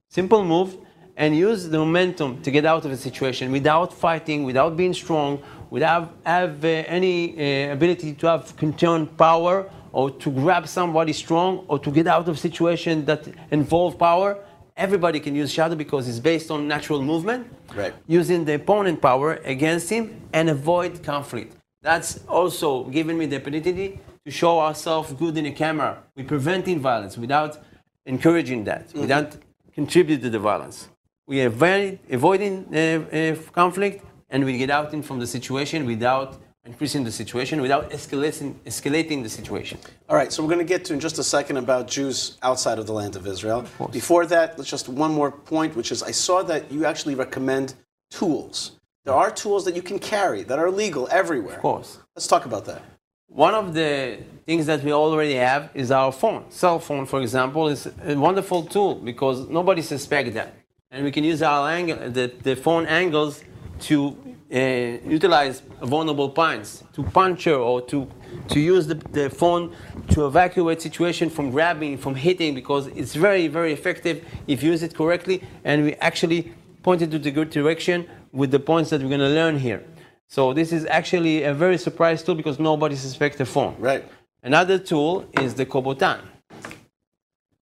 [0.10, 0.78] simple move,
[1.20, 5.44] and use the momentum to get out of a situation without fighting, without being strong,
[5.70, 6.68] without have uh,
[6.98, 12.08] any uh, ability to have contained power or to grab somebody strong or to get
[12.08, 14.38] out of situation that involve power.
[14.78, 17.94] Everybody can use shadow because it's based on natural movement, Right.
[18.08, 21.54] using the opponent power against him and avoid conflict.
[21.82, 26.02] That's also given me the opportunity to show ourselves good in the camera.
[26.16, 27.58] We're preventing violence without
[28.06, 29.36] encouraging that, without
[29.74, 30.88] contributing to the violence.
[31.30, 35.86] We are very avoiding uh, uh, conflict and we get out in from the situation
[35.86, 39.78] without increasing the situation, without escalating, escalating the situation.
[40.10, 42.80] All right, so we're going to get to in just a second about Jews outside
[42.80, 43.64] of the land of Israel.
[43.92, 47.76] Before that, let's just one more point, which is I saw that you actually recommend
[48.10, 48.72] tools.
[49.06, 51.58] There are tools that you can carry that are legal everywhere.
[51.58, 52.00] Of course.
[52.16, 52.82] Let's talk about that.
[53.28, 56.46] One of the things that we already have is our phone.
[56.50, 60.56] Cell phone, for example, is a wonderful tool because nobody suspects that.
[60.92, 63.44] And we can use our angle, the, the phone angles
[63.82, 64.18] to
[64.52, 64.58] uh,
[65.08, 68.10] utilize vulnerable points, to puncture or to,
[68.48, 69.76] to use the, the phone
[70.10, 74.82] to evacuate situation from grabbing, from hitting, because it's very, very effective if you use
[74.82, 75.44] it correctly.
[75.64, 79.30] And we actually pointed to the good direction with the points that we're going to
[79.30, 79.84] learn here.
[80.28, 83.76] So this is actually a very surprise tool because nobody suspects the phone.
[83.78, 84.04] Right.
[84.42, 86.22] Another tool is the Kubotan.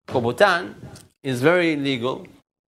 [0.08, 0.76] Kubotan
[1.24, 2.26] is very legal.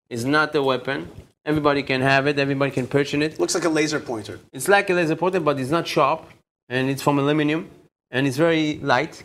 [0.09, 1.09] It's not a weapon.
[1.45, 2.38] Everybody can have it.
[2.39, 3.39] Everybody can purchase it.
[3.39, 4.39] Looks like a laser pointer.
[4.51, 6.25] It's like a laser pointer, but it's not sharp,
[6.69, 7.69] and it's from aluminum,
[8.11, 9.23] and it's very light.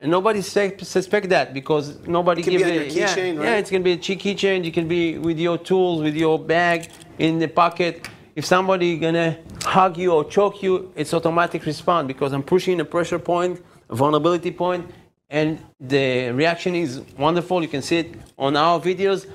[0.00, 2.92] And nobody sus- suspect that because nobody It can give be it.
[2.92, 3.44] yeah, keychain, right?
[3.44, 4.64] yeah, it's gonna be a key- keychain.
[4.64, 6.88] You can be with your tools, with your bag
[7.18, 8.08] in the pocket.
[8.36, 12.84] If somebody gonna hug you or choke you, it's automatic response because I'm pushing a
[12.84, 14.90] pressure point, a vulnerability point,
[15.30, 17.62] and the reaction is wonderful.
[17.62, 19.26] You can see it on our videos.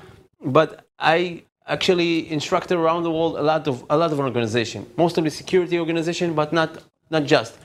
[0.41, 5.29] But I actually instructed around the world a lot of a lot of organization, mostly
[5.29, 7.57] security organization, but not not just.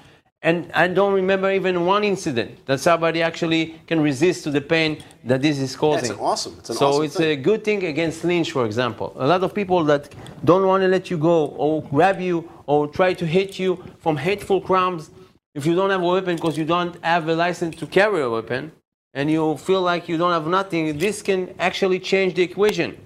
[0.43, 5.03] And I don't remember even one incident that somebody actually can resist to the pain
[5.25, 6.11] that this is causing.
[6.11, 7.31] an awesome- it's so awesome it's thing.
[7.31, 9.17] a good thing against lynch, for example.
[9.17, 12.87] A lot of people that don't want to let you go or grab you or
[12.87, 15.11] try to hit you from hateful crimes.
[15.55, 18.29] If you don't have a weapon because you don't have a license to carry a
[18.29, 18.73] weapon,
[19.15, 22.99] and you feel like you don't have nothing, this can actually change the equation.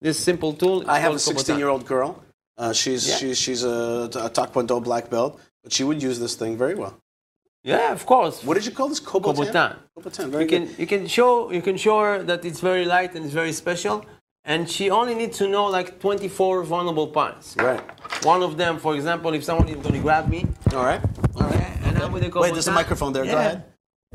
[0.00, 0.84] This simple tool.
[0.88, 2.22] I have a 16 year old girl.
[2.58, 3.16] Uh, she's Yeah.
[3.16, 6.94] she's she's a, a Taekwondo black belt, but she would use this thing very well.
[7.62, 8.44] Yeah, of course.
[8.44, 9.00] What did you call this?
[9.00, 9.34] Kubotan.
[9.36, 9.76] Kubotan.
[9.98, 10.26] Kubotan.
[10.30, 10.78] Very you can good.
[10.78, 14.04] you can show you can show her that it's very light and it's very special,
[14.44, 17.56] and she only needs to know like 24 vulnerable points.
[17.58, 17.82] Right.
[18.24, 21.02] One of them, for example, if someone is going to grab me, All right.
[21.40, 23.24] okay, and I'm with the Wait, there's a microphone there.
[23.24, 23.64] Go ahead.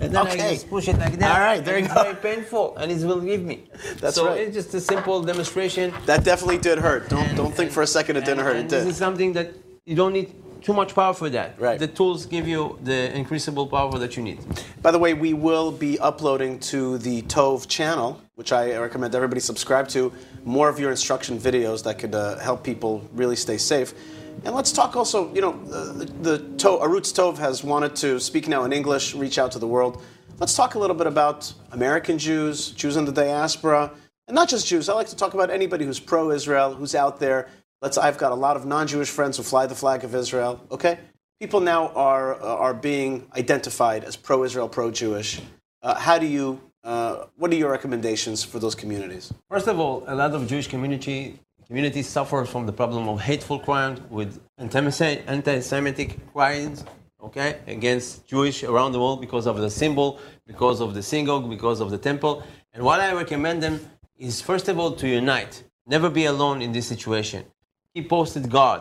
[0.02, 0.42] And then Okay.
[0.50, 1.32] I just push it like that.
[1.36, 2.04] All right, there and you it's go.
[2.04, 3.58] very painful, and it will give me.
[4.00, 4.42] That's so right.
[4.42, 5.94] it's just a simple demonstration.
[6.08, 7.08] That definitely did hurt.
[7.10, 8.56] Don't don't think for a second it didn't And- hurt.
[8.56, 8.92] It and This did.
[8.92, 9.48] is something that
[9.86, 10.30] you don't need
[10.68, 11.50] too much power for that.
[11.60, 11.78] Right.
[11.80, 14.40] The tools give you the increasable power that you need.
[14.82, 18.10] By the way, we will be uploading to the Tov channel,
[18.40, 20.12] which I recommend everybody subscribe to,
[20.46, 23.94] more of your instruction videos that could uh, help people really stay safe.
[24.44, 28.48] And let's talk also, you know, the, the to- Arutz Tov has wanted to speak
[28.48, 30.02] now in English, reach out to the world.
[30.40, 33.92] Let's talk a little bit about American Jews, Jews in the diaspora,
[34.28, 34.90] and not just Jews.
[34.90, 37.50] I like to talk about anybody who's pro-Israel, who's out there.
[37.84, 37.98] Let's.
[37.98, 40.60] I've got a lot of non-Jewish friends who fly the flag of Israel.
[40.72, 40.98] Okay,
[41.40, 45.42] people now are uh, are being identified as pro-Israel, pro-Jewish.
[45.84, 46.60] Uh, how do you?
[46.84, 49.32] Uh, what are your recommendations for those communities?
[49.50, 51.40] First of all, a lot of Jewish community
[51.72, 56.84] communities suffer from the problem of hateful crimes with anti- anti-Semitic crimes,
[57.24, 61.80] okay, against Jewish around the world because of the symbol, because of the synagogue, because
[61.80, 62.44] of the temple.
[62.74, 63.80] And what I recommend them
[64.18, 67.46] is first of all to unite, never be alone in this situation.
[67.94, 68.80] Keep posted God.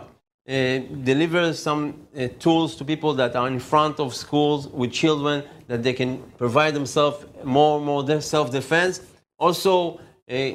[0.48, 0.80] Uh,
[1.12, 5.84] deliver some uh, tools to people that are in front of schools with children that
[5.84, 9.00] they can provide themselves more and more self-defense.
[9.38, 10.50] Also, uh,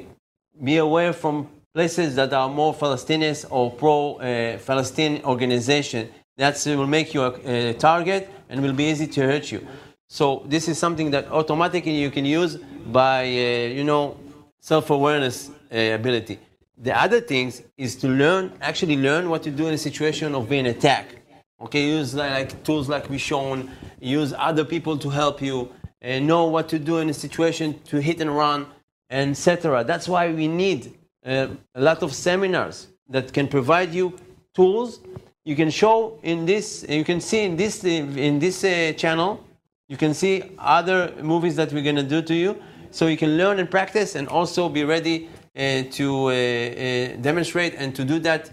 [0.62, 6.10] be aware from places that are more Palestinian or pro-Palestinian organization.
[6.38, 9.68] That will make you a, a target and will be easy to hurt you.
[10.08, 12.56] So this is something that automatically you can use
[13.00, 14.18] by, uh, you know,
[14.62, 16.40] self-awareness uh, ability.
[16.78, 20.48] The other things is to learn, actually learn what to do in a situation of
[20.48, 21.16] being attacked.
[21.60, 23.70] Okay, use like, like tools like we shown,
[24.00, 25.70] use other people to help you,
[26.02, 28.66] and know what to do in a situation to hit and run,
[29.10, 29.84] etc.
[29.84, 30.94] That's why we need
[31.26, 34.16] a lot of seminars that can provide you
[34.54, 35.00] tools.
[35.44, 39.46] You can show in this, you can see in this in this uh, channel
[39.88, 42.58] You can see other movies that we're going to do to you,
[42.90, 47.76] so you can learn and practice, and also be ready uh, to uh, uh, demonstrate
[47.76, 48.50] and to do that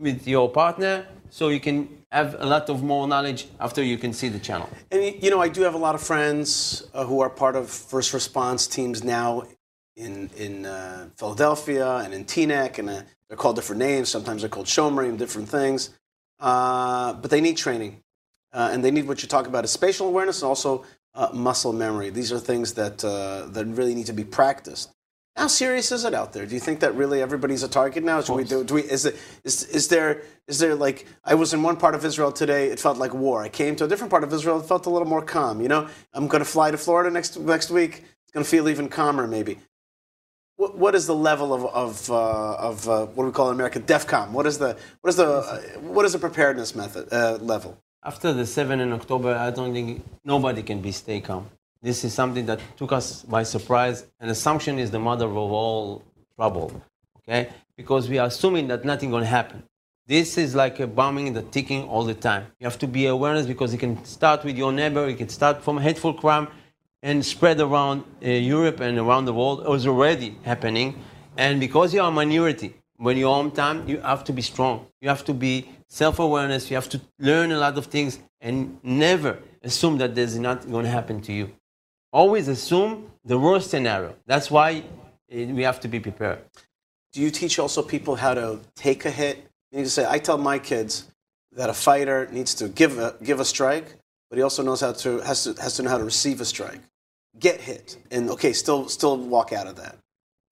[0.00, 4.12] with your partner, so you can have a lot of more knowledge after you can
[4.12, 4.68] see the channel.
[4.90, 7.70] And you know, I do have a lot of friends uh, who are part of
[7.70, 9.44] first response teams now
[9.96, 14.08] in in uh, Philadelphia and in Teaneck, and uh, they're called different names.
[14.08, 15.90] Sometimes they're called Shomrim, different things.
[16.40, 18.02] Uh, but they need training,
[18.52, 20.84] uh, and they need what you talk about is spatial awareness and also
[21.14, 22.10] uh, muscle memory.
[22.10, 24.90] These are things that uh, that really need to be practiced.
[25.36, 26.46] How serious is it out there?
[26.46, 28.20] Do you think that really everybody's a target now?
[28.20, 28.62] Should we do?
[28.62, 28.82] Do we?
[28.82, 29.16] Is it?
[29.42, 30.22] Is is there?
[30.46, 31.06] Is there like?
[31.24, 32.68] I was in one part of Israel today.
[32.68, 33.42] It felt like war.
[33.42, 34.60] I came to a different part of Israel.
[34.60, 35.60] It felt a little more calm.
[35.60, 38.04] You know, I'm going to fly to Florida next next week.
[38.22, 39.58] It's going to feel even calmer, maybe.
[40.64, 43.54] What, what is the level of of, uh, of uh, what do we call in
[43.54, 44.30] America DEFCON?
[44.30, 45.60] What is the what is the uh,
[45.96, 47.76] what is the preparedness method uh, level?
[48.02, 51.50] After the 7 in October, I don't think nobody can be stay calm.
[51.82, 56.02] This is something that took us by surprise, and assumption is the mother of all
[56.34, 56.72] trouble.
[57.18, 59.64] Okay, because we are assuming that nothing to happen.
[60.06, 62.46] This is like a bombing that's ticking all the time.
[62.58, 65.06] You have to be awareness because it can start with your neighbor.
[65.08, 66.48] It can start from a hateful crime
[67.04, 69.60] and spread around uh, Europe and around the world.
[69.60, 70.88] It was already happening,
[71.36, 74.86] and because you are a minority, when you're on time, you have to be strong.
[75.02, 76.70] You have to be self-awareness.
[76.70, 80.84] You have to learn a lot of things, and never assume that there's not going
[80.84, 81.46] to happen to you.
[82.12, 84.14] Always assume the worst scenario.
[84.26, 86.38] That's why uh, we have to be prepared.
[87.12, 89.36] Do you teach also people how to take a hit?
[89.70, 90.92] You need to say, I tell my kids
[91.52, 93.88] that a fighter needs to give a, give a strike,
[94.30, 96.44] but he also knows how to has to has to know how to receive a
[96.44, 96.80] strike,
[97.38, 99.96] get hit, and okay, still still walk out of that.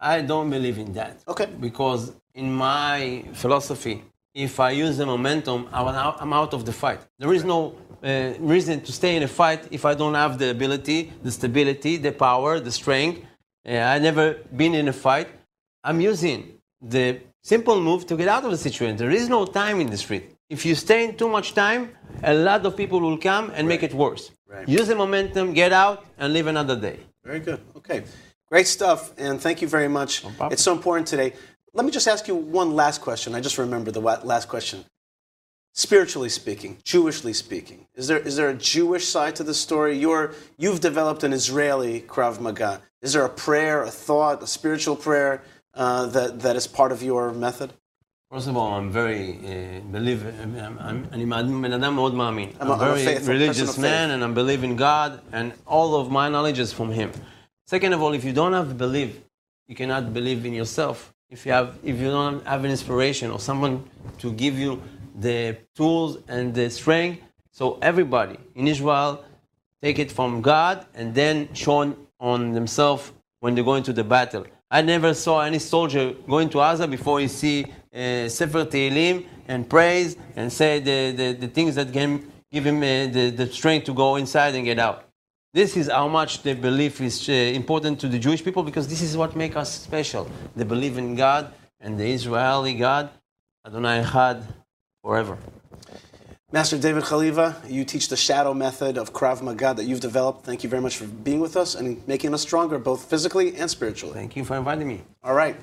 [0.01, 1.23] I don't believe in that.
[1.29, 1.47] Okay.
[1.61, 4.03] Because in my philosophy,
[4.35, 7.01] if I use the momentum, I'm out, I'm out of the fight.
[7.19, 10.51] There is no uh, reason to stay in a fight if I don't have the
[10.51, 13.21] ability, the stability, the power, the strength.
[13.67, 15.29] Uh, I've never been in a fight.
[15.85, 18.97] I'm using the simple move to get out of the situation.
[18.97, 20.35] There is no time in the street.
[20.49, 21.91] If you stay in too much time,
[22.23, 24.31] a lot of people will come and make it worse.
[24.53, 24.69] Right.
[24.69, 27.01] Use the momentum, get out, and live another day.
[27.25, 27.61] Very good.
[27.77, 28.05] Okay.
[28.51, 30.21] Great stuff, and thank you very much.
[30.23, 30.53] problem.
[30.53, 31.33] It's so important today.
[31.73, 33.35] Let me just ask you one last question.
[33.35, 34.85] I just remember the last question.
[35.73, 39.97] Spiritually speaking, Jewishly speaking, is there is there a Jewish side to the story?
[39.97, 42.83] You're you've developed an Israeli Krav Maga.
[43.01, 45.43] Is there a prayer, a thought, a spiritual prayer
[45.73, 47.73] uh, that that is part of your method?
[48.32, 50.26] First of all, I'm very uh, believe.
[50.26, 52.50] I'm, I'm, אני מאמין- בן אדם מאוד מאמין.
[52.60, 54.14] I'm I'm a- a I'm a very faithful person religious of man, faith.
[54.16, 57.10] and I believe in God, and all of my knowledge is from Him.
[57.68, 59.12] Second of all, if you don't have belief,
[59.70, 61.14] you cannot believe in yourself.
[61.30, 63.76] If you have, if you don't have an inspiration or someone
[64.20, 64.82] to give you
[65.28, 67.22] the tools and the strength,
[67.52, 69.24] so everybody in Israel
[69.82, 73.04] take it from God and then show on themselves
[73.44, 74.46] when they go into the battle.
[74.70, 77.58] I never saw any soldier going to Gaza before he see
[77.95, 82.79] uh, Sefer Tehillim and praise and say the, the, the things that can give him
[82.79, 85.09] uh, the, the strength to go inside and get out.
[85.55, 89.03] This is how much the belief is uh, important to the Jewish people because this
[89.03, 90.31] is what makes us special.
[90.57, 93.11] They believe in God and the Israeli God,
[93.67, 94.45] Adonai Echad,
[95.03, 95.37] forever.
[96.53, 100.45] Master David Haliva, you teach the shadow method of Krav Maga that you've developed.
[100.45, 103.71] Thank you very much for being with us and making us stronger, both physically and
[103.71, 104.15] spiritually.
[104.15, 105.01] Thank you for inviting me.
[105.23, 105.57] All right.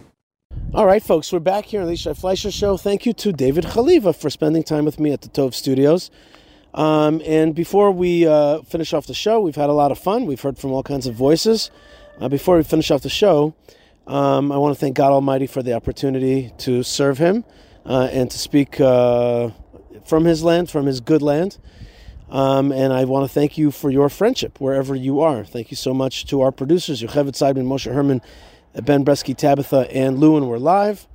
[0.71, 2.77] All right, folks, we're back here on the Shai Fleisher Show.
[2.77, 6.11] Thank you to David Haliva for spending time with me at the Tov Studios.
[6.75, 10.27] Um, and before we uh, finish off the show, we've had a lot of fun.
[10.27, 11.71] We've heard from all kinds of voices.
[12.21, 13.55] Uh, before we finish off the show,
[14.05, 17.45] um, I want to thank God Almighty for the opportunity to serve Him
[17.83, 19.49] uh, and to speak uh,
[20.05, 21.57] from His land, from His good land.
[22.29, 25.43] Um, and I want to thank you for your friendship wherever you are.
[25.43, 28.21] Thank you so much to our producers, Yocheved Seidman, Moshe Herman,
[28.81, 30.47] Ben Bresky, Tabitha, and Lewin.
[30.47, 31.07] We're live.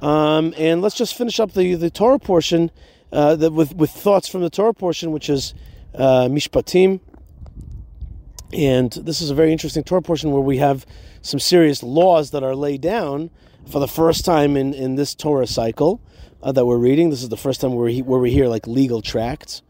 [0.00, 2.70] Um, and let's just finish up the, the Torah portion
[3.12, 5.54] uh, the, with, with thoughts from the Torah portion, which is
[5.94, 7.00] uh, Mishpatim.
[8.52, 10.86] And this is a very interesting Torah portion where we have
[11.20, 13.30] some serious laws that are laid down
[13.66, 16.00] for the first time in, in this Torah cycle
[16.42, 17.10] uh, that we're reading.
[17.10, 19.62] This is the first time where we, where we hear like legal tracts.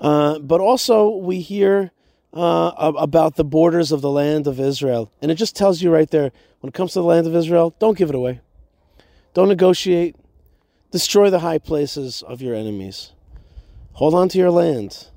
[0.00, 1.92] Uh, but also we hear
[2.38, 5.10] uh, about the borders of the land of Israel.
[5.20, 7.74] And it just tells you right there when it comes to the land of Israel,
[7.80, 8.40] don't give it away.
[9.34, 10.14] Don't negotiate.
[10.92, 13.12] Destroy the high places of your enemies.
[13.94, 15.08] Hold on to your land.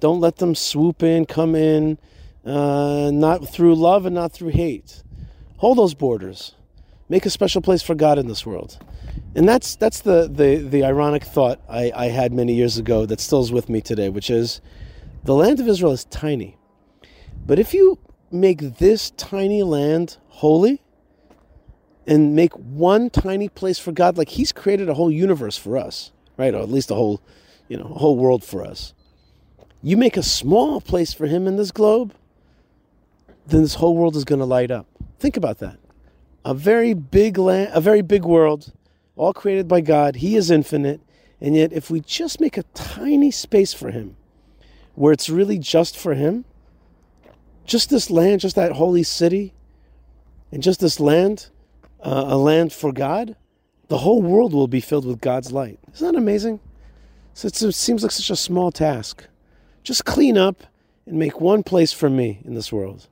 [0.00, 1.96] Don't let them swoop in, come in,
[2.44, 5.04] uh, not through love and not through hate.
[5.58, 6.56] Hold those borders.
[7.08, 8.78] Make a special place for God in this world.
[9.36, 13.20] And that's that's the, the, the ironic thought I, I had many years ago that
[13.20, 14.60] still is with me today, which is
[15.22, 16.58] the land of Israel is tiny.
[17.46, 17.98] But if you
[18.30, 20.82] make this tiny land holy
[22.06, 26.12] and make one tiny place for God, like He's created a whole universe for us,
[26.36, 26.54] right?
[26.54, 27.20] Or at least a whole,
[27.68, 28.94] you know, a whole world for us.
[29.82, 32.14] You make a small place for Him in this globe,
[33.46, 34.86] then this whole world is going to light up.
[35.18, 35.78] Think about that.
[36.44, 38.72] A very big land, a very big world,
[39.16, 40.16] all created by God.
[40.16, 41.00] He is infinite.
[41.40, 44.16] And yet, if we just make a tiny space for Him,
[44.94, 46.46] where it's really just for Him,
[47.64, 49.52] just this land, just that holy city,
[50.52, 51.48] and just this land,
[52.00, 53.36] uh, a land for God,
[53.88, 55.78] the whole world will be filled with God's light.
[55.92, 56.60] Isn't that amazing?
[57.34, 59.26] So it seems like such a small task.
[59.82, 60.62] Just clean up
[61.06, 63.08] and make one place for me in this world.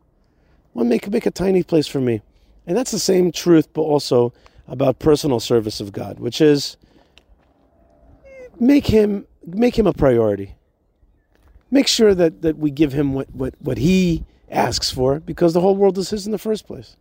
[0.72, 2.22] One make make a tiny place for me,
[2.66, 4.32] and that's the same truth, but also
[4.66, 6.76] about personal service of God, which is
[8.58, 10.54] make him make him a priority.
[11.70, 15.60] Make sure that that we give him what what what he asks for, because the
[15.60, 16.96] whole world is his in the first place.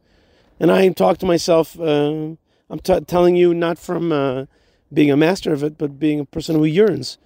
[0.59, 1.79] And I talk to myself.
[1.79, 2.35] Uh,
[2.69, 4.45] I'm t- telling you not from uh,
[4.93, 7.17] being a master of it, but being a person who yearns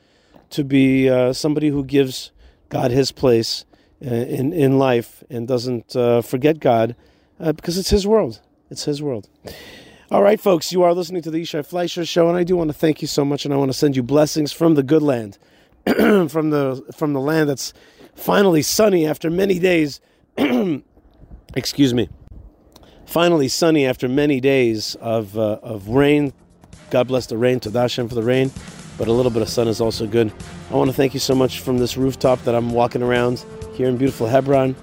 [0.52, 2.32] to be uh, somebody who gives
[2.70, 3.66] God His place
[4.06, 6.96] uh, in in life and doesn't uh, forget God
[7.40, 8.42] uh, because it's His world.
[8.70, 9.30] It's His world.
[10.12, 12.70] All right, folks, you are listening to the Yishai Fleisher Show, and I do want
[12.70, 15.02] to thank you so much, and I want to send you blessings from the good
[15.02, 15.38] land,
[15.86, 17.74] from the from the land that's
[18.14, 20.00] finally sunny after many days.
[21.56, 22.10] Excuse me.
[23.06, 26.34] Finally sunny after many days of uh, of rain.
[26.90, 27.60] God bless the rain.
[27.62, 28.52] To Hashem for the rain
[28.98, 30.32] but a little bit of sun is also good.
[30.72, 33.44] I want to thank you so much from this rooftop that I'm walking around
[33.74, 34.76] here in beautiful Hebron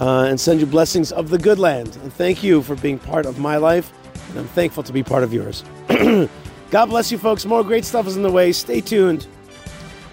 [0.00, 1.96] uh, and send you blessings of the good land.
[2.02, 3.92] And thank you for being part of my life,
[4.30, 5.64] and I'm thankful to be part of yours.
[6.70, 7.44] God bless you, folks.
[7.44, 8.52] More great stuff is in the way.
[8.52, 9.26] Stay tuned,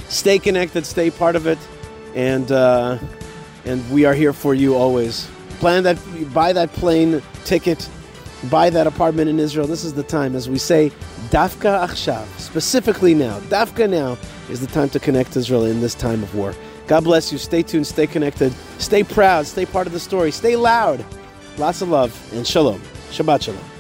[0.10, 1.58] stay connected, stay part of it,
[2.16, 2.98] and uh,
[3.66, 5.30] and we are here for you always.
[5.60, 5.98] Plan that,
[6.34, 7.90] buy that plane ticket
[8.50, 10.92] buy that apartment in Israel, this is the time, as we say,
[11.30, 14.18] Dafka Achshav, specifically now, Dafka now
[14.50, 16.54] is the time to connect Israel in this time of war.
[16.88, 17.38] God bless you.
[17.38, 21.06] Stay tuned, stay connected, stay proud, stay part of the story, stay loud.
[21.58, 22.82] Lots of love and shalom.
[23.12, 23.79] Shabbat shalom.